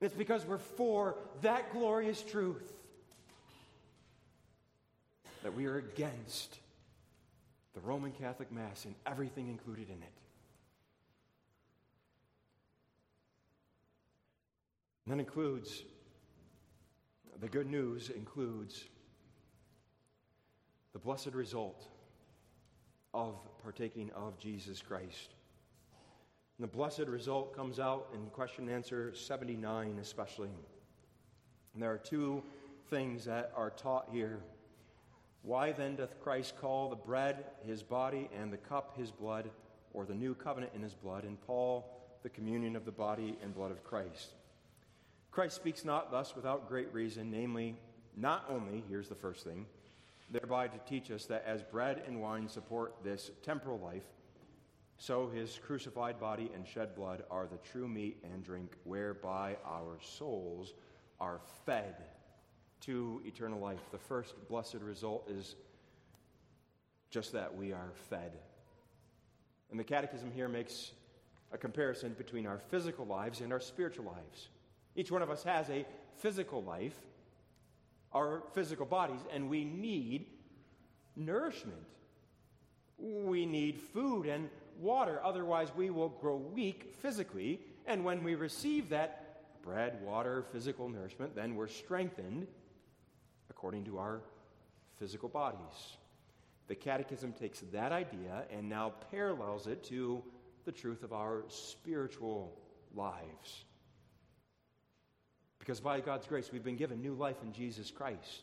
It's 0.01 0.14
because 0.14 0.45
we're 0.47 0.59
for 0.59 1.16
that 1.43 1.72
glorious 1.72 2.22
truth. 2.22 2.72
that 5.43 5.55
we 5.55 5.66
are 5.66 5.78
against 5.78 6.59
the 7.74 7.80
Roman 7.80 8.12
Catholic 8.12 8.51
Mass 8.53 8.84
and 8.84 8.95
everything 9.07 9.49
included 9.49 9.89
in 9.89 10.03
it. 10.03 10.12
And 15.09 15.18
that 15.18 15.24
includes, 15.24 15.84
the 17.40 17.48
good 17.48 17.66
news 17.66 18.11
includes 18.11 18.84
the 20.92 20.98
blessed 20.98 21.32
result 21.32 21.88
of 23.14 23.36
partaking 23.62 24.11
of 24.14 24.38
Jesus 24.38 24.82
Christ. 24.82 25.30
And 26.59 26.68
the 26.68 26.70
blessed 26.70 27.06
result 27.06 27.56
comes 27.56 27.80
out 27.80 28.09
in 28.12 28.26
question 28.26 28.64
and 28.64 28.74
answer 28.74 29.14
79, 29.14 29.96
especially. 29.98 30.50
And 31.72 31.82
there 31.82 31.90
are 31.90 31.96
two 31.96 32.42
things 32.90 33.24
that 33.24 33.50
are 33.56 33.70
taught 33.70 34.11
here. 34.12 34.40
Why 35.40 35.72
then 35.72 35.96
doth 35.96 36.20
Christ 36.20 36.59
call 36.61 36.90
the 36.90 36.96
bread 36.96 37.46
his 37.64 37.82
body 37.82 38.28
and 38.38 38.52
the 38.52 38.59
cup 38.59 38.94
his 38.98 39.11
blood, 39.11 39.48
or 39.94 40.04
the 40.04 40.14
new 40.14 40.34
covenant 40.34 40.72
in 40.74 40.82
his 40.82 40.92
blood, 40.92 41.24
and 41.24 41.40
Paul 41.46 41.94
the 42.22 42.28
communion 42.28 42.76
of 42.76 42.84
the 42.84 42.92
body 42.92 43.38
and 43.42 43.54
blood 43.54 43.70
of 43.70 43.82
Christ? 43.82 44.34
Christ 45.30 45.56
speaks 45.56 45.84
not 45.84 46.10
thus 46.10 46.34
without 46.34 46.68
great 46.68 46.92
reason, 46.92 47.30
namely, 47.30 47.76
not 48.16 48.44
only, 48.48 48.82
here's 48.88 49.08
the 49.08 49.14
first 49.14 49.44
thing, 49.44 49.66
thereby 50.30 50.68
to 50.68 50.78
teach 50.86 51.10
us 51.10 51.26
that 51.26 51.44
as 51.46 51.62
bread 51.62 52.02
and 52.06 52.20
wine 52.20 52.48
support 52.48 52.96
this 53.04 53.30
temporal 53.42 53.78
life, 53.78 54.04
so 54.98 55.28
his 55.28 55.60
crucified 55.64 56.18
body 56.18 56.50
and 56.54 56.66
shed 56.66 56.94
blood 56.96 57.22
are 57.30 57.46
the 57.46 57.58
true 57.58 57.86
meat 57.86 58.18
and 58.24 58.42
drink 58.42 58.72
whereby 58.82 59.56
our 59.64 59.98
souls 60.02 60.74
are 61.20 61.40
fed 61.64 61.94
to 62.80 63.22
eternal 63.24 63.60
life. 63.60 63.80
The 63.92 63.98
first 63.98 64.34
blessed 64.48 64.78
result 64.80 65.28
is 65.30 65.54
just 67.10 67.32
that 67.32 67.56
we 67.56 67.72
are 67.72 67.92
fed. 68.10 68.32
And 69.70 69.78
the 69.78 69.84
Catechism 69.84 70.32
here 70.32 70.48
makes 70.48 70.92
a 71.52 71.58
comparison 71.58 72.14
between 72.18 72.46
our 72.46 72.58
physical 72.58 73.06
lives 73.06 73.40
and 73.40 73.52
our 73.52 73.60
spiritual 73.60 74.06
lives. 74.06 74.48
Each 74.99 75.12
one 75.12 75.22
of 75.22 75.30
us 75.30 75.44
has 75.44 75.70
a 75.70 75.86
physical 76.16 76.61
life, 76.61 76.96
our 78.12 78.42
physical 78.53 78.84
bodies, 78.84 79.20
and 79.32 79.49
we 79.49 79.62
need 79.64 80.26
nourishment. 81.14 81.86
We 82.99 83.46
need 83.46 83.78
food 83.78 84.26
and 84.26 84.51
water, 84.80 85.20
otherwise, 85.22 85.68
we 85.76 85.90
will 85.90 86.09
grow 86.09 86.34
weak 86.34 86.96
physically. 87.01 87.61
And 87.86 88.05
when 88.05 88.24
we 88.24 88.34
receive 88.34 88.88
that 88.88 89.62
bread, 89.62 90.03
water, 90.03 90.44
physical 90.51 90.88
nourishment, 90.88 91.36
then 91.36 91.55
we're 91.55 91.68
strengthened 91.68 92.49
according 93.51 93.84
to 93.84 93.99
our 93.99 94.20
physical 94.99 95.28
bodies. 95.28 95.96
The 96.66 96.74
Catechism 96.74 97.34
takes 97.34 97.61
that 97.72 97.92
idea 97.92 98.46
and 98.51 98.68
now 98.68 98.94
parallels 99.12 99.68
it 99.68 99.84
to 99.84 100.24
the 100.64 100.72
truth 100.72 101.05
of 101.05 101.12
our 101.12 101.44
spiritual 101.46 102.53
lives. 102.96 103.64
Because 105.68 105.80
by 105.80 106.00
God's 106.00 106.26
grace, 106.26 106.50
we've 106.50 106.64
been 106.64 106.78
given 106.78 107.02
new 107.02 107.12
life 107.12 107.36
in 107.42 107.52
Jesus 107.52 107.90
Christ. 107.90 108.40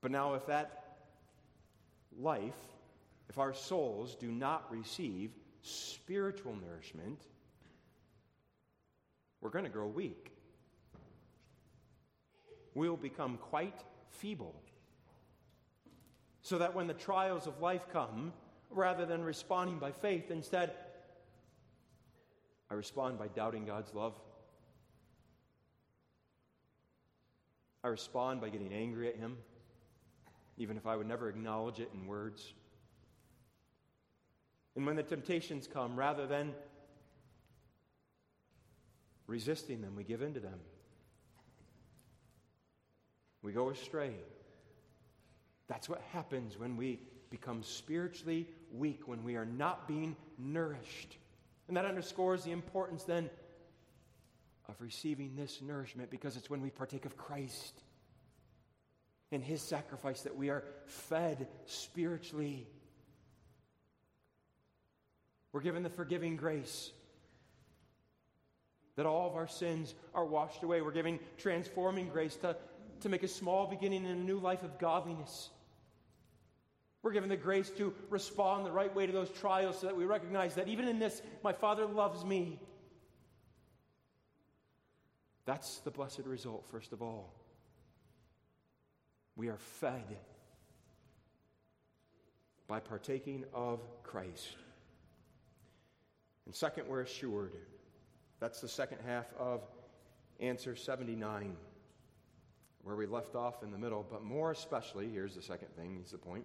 But 0.00 0.10
now, 0.10 0.34
if 0.34 0.44
that 0.46 0.96
life, 2.18 2.58
if 3.30 3.38
our 3.38 3.54
souls 3.54 4.16
do 4.16 4.32
not 4.32 4.66
receive 4.68 5.30
spiritual 5.62 6.56
nourishment, 6.56 7.20
we're 9.40 9.50
going 9.50 9.64
to 9.64 9.70
grow 9.70 9.86
weak 9.86 10.32
We 12.74 12.88
will 12.88 12.96
become 12.96 13.36
quite 13.36 13.78
feeble. 14.10 14.56
So 16.40 16.58
that 16.58 16.74
when 16.74 16.88
the 16.88 16.94
trials 16.94 17.46
of 17.46 17.60
life 17.60 17.86
come, 17.92 18.32
rather 18.70 19.06
than 19.06 19.22
responding 19.22 19.78
by 19.78 19.92
faith, 19.92 20.32
instead, 20.32 20.72
I 22.72 22.74
respond 22.74 23.20
by 23.20 23.28
doubting 23.28 23.66
God's 23.66 23.94
love. 23.94 24.14
I 27.84 27.88
respond 27.88 28.40
by 28.40 28.48
getting 28.48 28.72
angry 28.72 29.08
at 29.08 29.16
Him, 29.16 29.36
even 30.56 30.76
if 30.76 30.86
I 30.86 30.96
would 30.96 31.08
never 31.08 31.28
acknowledge 31.28 31.80
it 31.80 31.90
in 31.94 32.06
words. 32.06 32.52
And 34.76 34.86
when 34.86 34.96
the 34.96 35.02
temptations 35.02 35.66
come, 35.66 35.96
rather 35.96 36.26
than 36.26 36.52
resisting 39.26 39.80
them, 39.82 39.94
we 39.96 40.04
give 40.04 40.22
in 40.22 40.34
to 40.34 40.40
them. 40.40 40.60
We 43.42 43.52
go 43.52 43.70
astray. 43.70 44.12
That's 45.66 45.88
what 45.88 46.00
happens 46.12 46.58
when 46.58 46.76
we 46.76 47.00
become 47.30 47.62
spiritually 47.62 48.46
weak, 48.72 49.08
when 49.08 49.24
we 49.24 49.36
are 49.36 49.46
not 49.46 49.88
being 49.88 50.16
nourished. 50.38 51.16
And 51.66 51.76
that 51.76 51.84
underscores 51.84 52.44
the 52.44 52.52
importance 52.52 53.04
then 53.04 53.30
of 54.68 54.74
receiving 54.80 55.34
this 55.36 55.60
nourishment 55.62 56.10
because 56.10 56.36
it's 56.36 56.48
when 56.48 56.60
we 56.60 56.70
partake 56.70 57.04
of 57.04 57.16
Christ 57.16 57.82
and 59.30 59.42
his 59.42 59.62
sacrifice 59.62 60.22
that 60.22 60.36
we 60.36 60.50
are 60.50 60.64
fed 60.86 61.48
spiritually. 61.66 62.66
We're 65.52 65.60
given 65.60 65.82
the 65.82 65.90
forgiving 65.90 66.36
grace 66.36 66.90
that 68.96 69.06
all 69.06 69.30
of 69.30 69.36
our 69.36 69.48
sins 69.48 69.94
are 70.14 70.24
washed 70.24 70.62
away. 70.62 70.82
We're 70.82 70.92
giving 70.92 71.18
transforming 71.38 72.08
grace 72.08 72.36
to 72.36 72.56
to 73.02 73.08
make 73.08 73.22
a 73.22 73.28
small 73.28 73.66
beginning 73.66 74.04
in 74.04 74.10
a 74.10 74.16
new 74.16 74.38
life 74.38 74.62
of 74.62 74.78
godliness. 74.78 75.50
We're 77.02 77.12
given 77.12 77.28
the 77.28 77.36
grace 77.36 77.68
to 77.70 77.92
respond 78.10 78.64
the 78.64 78.70
right 78.70 78.94
way 78.94 79.06
to 79.06 79.12
those 79.12 79.30
trials 79.30 79.80
so 79.80 79.88
that 79.88 79.96
we 79.96 80.04
recognize 80.04 80.54
that 80.54 80.68
even 80.68 80.86
in 80.86 81.00
this, 81.00 81.20
my 81.42 81.52
Father 81.52 81.84
loves 81.84 82.24
me. 82.24 82.60
That's 85.44 85.80
the 85.80 85.90
blessed 85.90 86.22
result, 86.24 86.66
first 86.70 86.92
of 86.92 87.02
all. 87.02 87.32
We 89.36 89.48
are 89.48 89.58
fed 89.58 90.16
by 92.68 92.80
partaking 92.80 93.44
of 93.52 93.80
Christ. 94.02 94.48
And 96.46 96.54
second, 96.54 96.86
we're 96.86 97.00
assured. 97.00 97.54
That's 98.40 98.60
the 98.60 98.68
second 98.68 98.98
half 99.04 99.26
of 99.38 99.62
answer 100.40 100.76
79 100.76 101.56
where 102.82 102.96
we 102.96 103.06
left 103.06 103.34
off 103.34 103.62
in 103.62 103.70
the 103.70 103.78
middle, 103.78 104.04
but 104.10 104.24
more 104.24 104.50
especially, 104.50 105.08
here's 105.08 105.34
the 105.34 105.42
second 105.42 105.68
thing, 105.76 105.96
he's 105.96 106.10
the 106.10 106.18
point, 106.18 106.44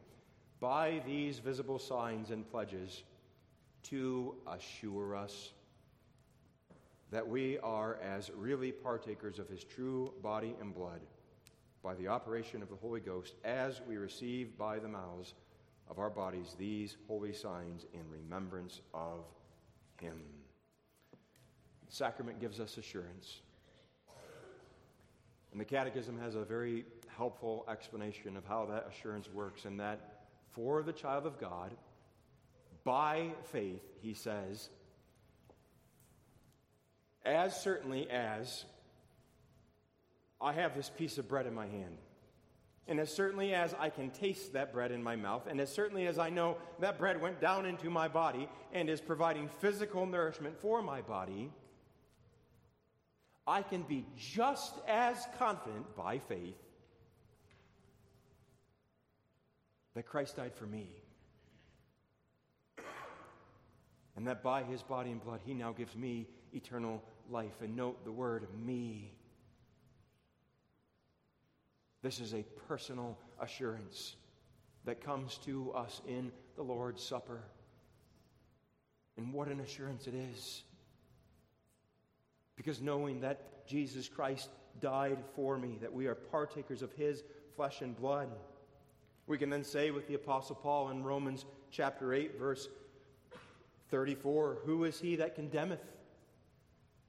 by 0.60 1.02
these 1.06 1.40
visible 1.40 1.80
signs 1.80 2.30
and 2.30 2.50
pledges 2.50 3.04
to 3.84 4.36
assure 4.48 5.16
us 5.16 5.54
that 7.12 7.28
we 7.28 7.58
are 7.60 7.98
as 8.04 8.32
really 8.36 8.72
partakers 8.72 9.40
of 9.40 9.48
his 9.50 9.64
true 9.64 10.14
body 10.22 10.56
and 10.60 10.74
blood 10.74 11.02
by 11.84 11.96
the 11.96 12.08
operation 12.08 12.62
of 12.62 12.70
the 12.70 12.76
Holy 12.76 13.00
Ghost 13.00 13.36
as 13.44 13.82
we 13.88 13.98
receive 13.98 14.58
by 14.58 14.80
the 14.80 14.88
mouths 14.88 15.34
of 15.90 16.00
our 16.00 16.10
bodies 16.10 16.56
these 16.60 16.98
holy 17.08 17.34
signs 17.34 17.86
in 17.94 18.02
remembrance 18.10 18.82
of 18.94 19.26
him. 20.02 20.20
The 21.88 21.96
sacrament 21.96 22.42
gives 22.42 22.60
us 22.60 22.78
assurance 22.78 23.42
and 25.58 25.66
the 25.66 25.66
Catechism 25.66 26.20
has 26.20 26.36
a 26.36 26.44
very 26.44 26.86
helpful 27.08 27.66
explanation 27.68 28.38
of 28.38 28.46
how 28.46 28.68
that 28.68 28.88
assurance 28.92 29.28
works, 29.34 29.66
and 29.66 29.80
that 29.80 30.26
for 30.52 30.84
the 30.84 30.94
child 30.94 31.26
of 31.26 31.40
God, 31.40 31.72
by 32.84 33.32
faith, 33.52 33.82
he 34.00 34.14
says, 34.14 34.70
as 37.28 37.60
certainly 37.62 38.10
as 38.10 38.66
I 40.40 40.54
have 40.54 40.76
this 40.76 40.90
piece 40.90 41.18
of 41.18 41.28
bread 41.28 41.46
in 41.46 41.54
my 41.54 41.68
hand, 41.68 41.98
and 42.88 43.00
as 43.00 43.14
certainly 43.14 43.54
as 43.54 43.76
I 43.78 43.90
can 43.90 44.12
taste 44.12 44.54
that 44.54 44.72
bread 44.72 44.92
in 44.92 45.04
my 45.04 45.18
mouth, 45.18 45.46
and 45.48 45.60
as 45.60 45.70
certainly 45.70 46.08
as 46.08 46.18
I 46.18 46.30
know 46.30 46.58
that 46.80 46.98
bread 46.98 47.22
went 47.22 47.42
down 47.42 47.66
into 47.66 47.90
my 47.90 48.08
body 48.08 48.48
and 48.72 48.90
is 48.90 49.02
providing 49.02 49.50
physical 49.60 50.06
nourishment 50.06 50.58
for 50.62 50.82
my 50.82 51.02
body, 51.02 51.52
I 53.46 53.62
can 53.62 53.82
be 53.84 54.06
just 54.18 54.76
as 54.88 55.28
confident 55.38 55.96
by 55.96 56.20
faith 56.20 56.56
that 59.96 60.06
Christ 60.06 60.38
died 60.38 60.54
for 60.54 60.66
me. 60.66 60.90
And 64.16 64.28
that 64.28 64.44
by 64.44 64.64
his 64.64 64.82
body 64.82 65.12
and 65.12 65.24
blood, 65.24 65.42
he 65.46 65.54
now 65.54 65.72
gives 65.72 65.96
me 65.96 66.28
eternal 66.54 67.04
life. 67.32 67.62
And 67.62 67.76
note 67.76 68.04
the 68.04 68.12
word 68.12 68.48
me. 68.66 69.14
This 72.02 72.20
is 72.20 72.34
a 72.34 72.44
personal 72.68 73.18
assurance 73.40 74.16
that 74.86 75.04
comes 75.04 75.38
to 75.40 75.72
us 75.74 76.02
in 76.08 76.32
the 76.56 76.64
Lord's 76.64 77.04
Supper. 77.04 77.42
And 79.18 79.34
what 79.34 79.48
an 79.48 79.60
assurance 79.60 80.08
it 80.08 80.14
is. 80.14 80.64
Because 82.56 82.82
knowing 82.82 83.22
that 83.22 83.68
Jesus 83.68 84.08
Christ 84.08 84.50
died 84.80 85.18
for 85.36 85.58
me, 85.58 85.78
that 85.82 85.92
we 85.92 86.08
are 86.08 86.16
partakers 86.16 86.82
of 86.82 86.92
his 86.94 87.24
flesh 87.56 87.82
and 87.82 87.96
blood. 87.96 88.30
We 89.26 89.38
can 89.38 89.50
then 89.50 89.64
say 89.64 89.92
with 89.92 90.08
the 90.08 90.14
Apostle 90.14 90.56
Paul 90.56 90.90
in 90.90 91.04
Romans 91.04 91.46
chapter 91.72 92.14
8, 92.14 92.40
verse 92.40 92.70
34 93.90 94.60
Who 94.66 94.84
is 94.84 95.00
he 95.00 95.16
that 95.18 95.36
condemneth? 95.36 95.84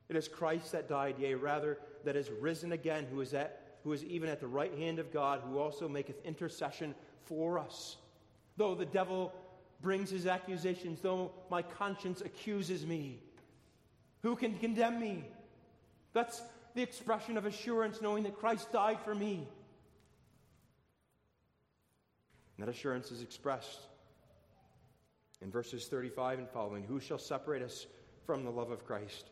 It 0.09 0.17
is 0.17 0.29
Christ 0.29 0.73
that 0.73 0.89
died, 0.89 1.17
yea, 1.19 1.35
rather, 1.35 1.79
that 2.05 2.17
is 2.17 2.31
risen 2.41 2.73
again, 2.73 3.07
who 3.11 3.21
is, 3.21 3.35
at, 3.35 3.79
who 3.85 3.93
is 3.93 4.03
even 4.05 4.29
at 4.29 4.41
the 4.41 4.47
right 4.47 4.73
hand 4.77 4.99
of 4.99 5.13
God, 5.13 5.43
who 5.45 5.59
also 5.59 5.89
maketh 5.89 6.25
intercession 6.25 6.95
for 7.25 7.59
us. 7.59 7.97
Though 8.57 8.75
the 8.75 8.87
devil 8.87 9.35
brings 9.83 10.11
his 10.11 10.27
accusations, 10.27 11.01
though 11.01 11.33
my 11.51 11.63
conscience 11.63 12.23
accuses 12.23 12.87
me, 12.87 13.21
who 14.23 14.35
can 14.35 14.59
condemn 14.59 14.99
me? 14.99 15.25
That's 16.13 16.43
the 16.75 16.83
expression 16.83 17.37
of 17.37 17.47
assurance, 17.47 18.01
knowing 18.01 18.25
that 18.25 18.39
Christ 18.39 18.73
died 18.73 19.01
for 19.01 19.15
me. 19.15 19.47
And 22.57 22.67
that 22.67 22.69
assurance 22.69 23.13
is 23.13 23.23
expressed 23.23 23.81
in 25.41 25.51
verses 25.51 25.87
35 25.87 26.41
and 26.41 26.49
following 26.49 26.83
Who 26.83 26.99
shall 26.99 27.19
separate 27.19 27.63
us 27.63 27.87
from 28.27 28.45
the 28.45 28.51
love 28.51 28.71
of 28.71 28.85
Christ? 28.85 29.31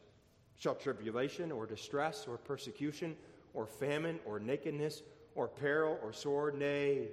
Shall 0.58 0.74
tribulation 0.74 1.52
or 1.52 1.66
distress 1.66 2.26
or 2.26 2.38
persecution 2.38 3.16
or 3.54 3.66
famine 3.66 4.20
or 4.24 4.38
nakedness 4.40 5.02
or 5.34 5.48
peril 5.48 5.98
or 6.02 6.12
sword? 6.12 6.58
Nay, 6.58 7.08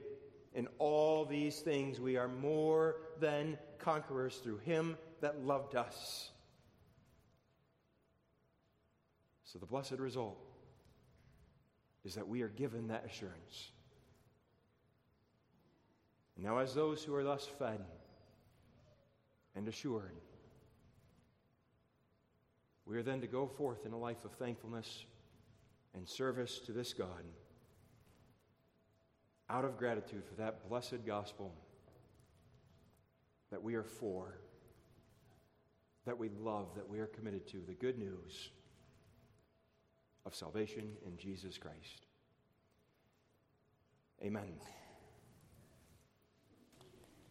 in 0.53 0.67
all 0.79 1.25
these 1.25 1.59
things 1.59 1.99
we 1.99 2.15
are 2.17 2.27
more 2.27 2.97
than 3.19 3.57
conquerors 3.79 4.37
through 4.37 4.57
him 4.59 4.97
that 5.21 5.43
loved 5.43 5.75
us. 5.75 6.31
So 9.43 9.59
the 9.59 9.65
blessed 9.65 9.99
result 9.99 10.37
is 12.03 12.15
that 12.15 12.27
we 12.27 12.41
are 12.41 12.49
given 12.49 12.87
that 12.87 13.05
assurance. 13.05 13.71
Now, 16.37 16.57
as 16.57 16.73
those 16.73 17.03
who 17.03 17.13
are 17.13 17.23
thus 17.23 17.45
fed 17.45 17.79
and 19.55 19.67
assured, 19.67 20.15
we 22.85 22.97
are 22.97 23.03
then 23.03 23.21
to 23.21 23.27
go 23.27 23.47
forth 23.47 23.85
in 23.85 23.93
a 23.93 23.97
life 23.97 24.25
of 24.25 24.33
thankfulness 24.33 25.05
and 25.95 26.07
service 26.07 26.59
to 26.59 26.71
this 26.71 26.93
God 26.93 27.23
out 29.49 29.65
of 29.65 29.77
gratitude 29.77 30.23
for 30.25 30.35
that 30.35 30.67
blessed 30.67 31.05
gospel 31.05 31.53
that 33.51 33.61
we 33.61 33.75
are 33.75 33.83
for, 33.83 34.39
that 36.05 36.17
we 36.17 36.29
love, 36.41 36.69
that 36.75 36.89
we 36.89 36.99
are 36.99 37.05
committed 37.05 37.47
to, 37.47 37.61
the 37.67 37.73
good 37.73 37.99
news 37.99 38.49
of 40.25 40.33
salvation 40.33 40.93
in 41.05 41.17
Jesus 41.17 41.57
Christ. 41.57 42.07
Amen. 44.23 44.53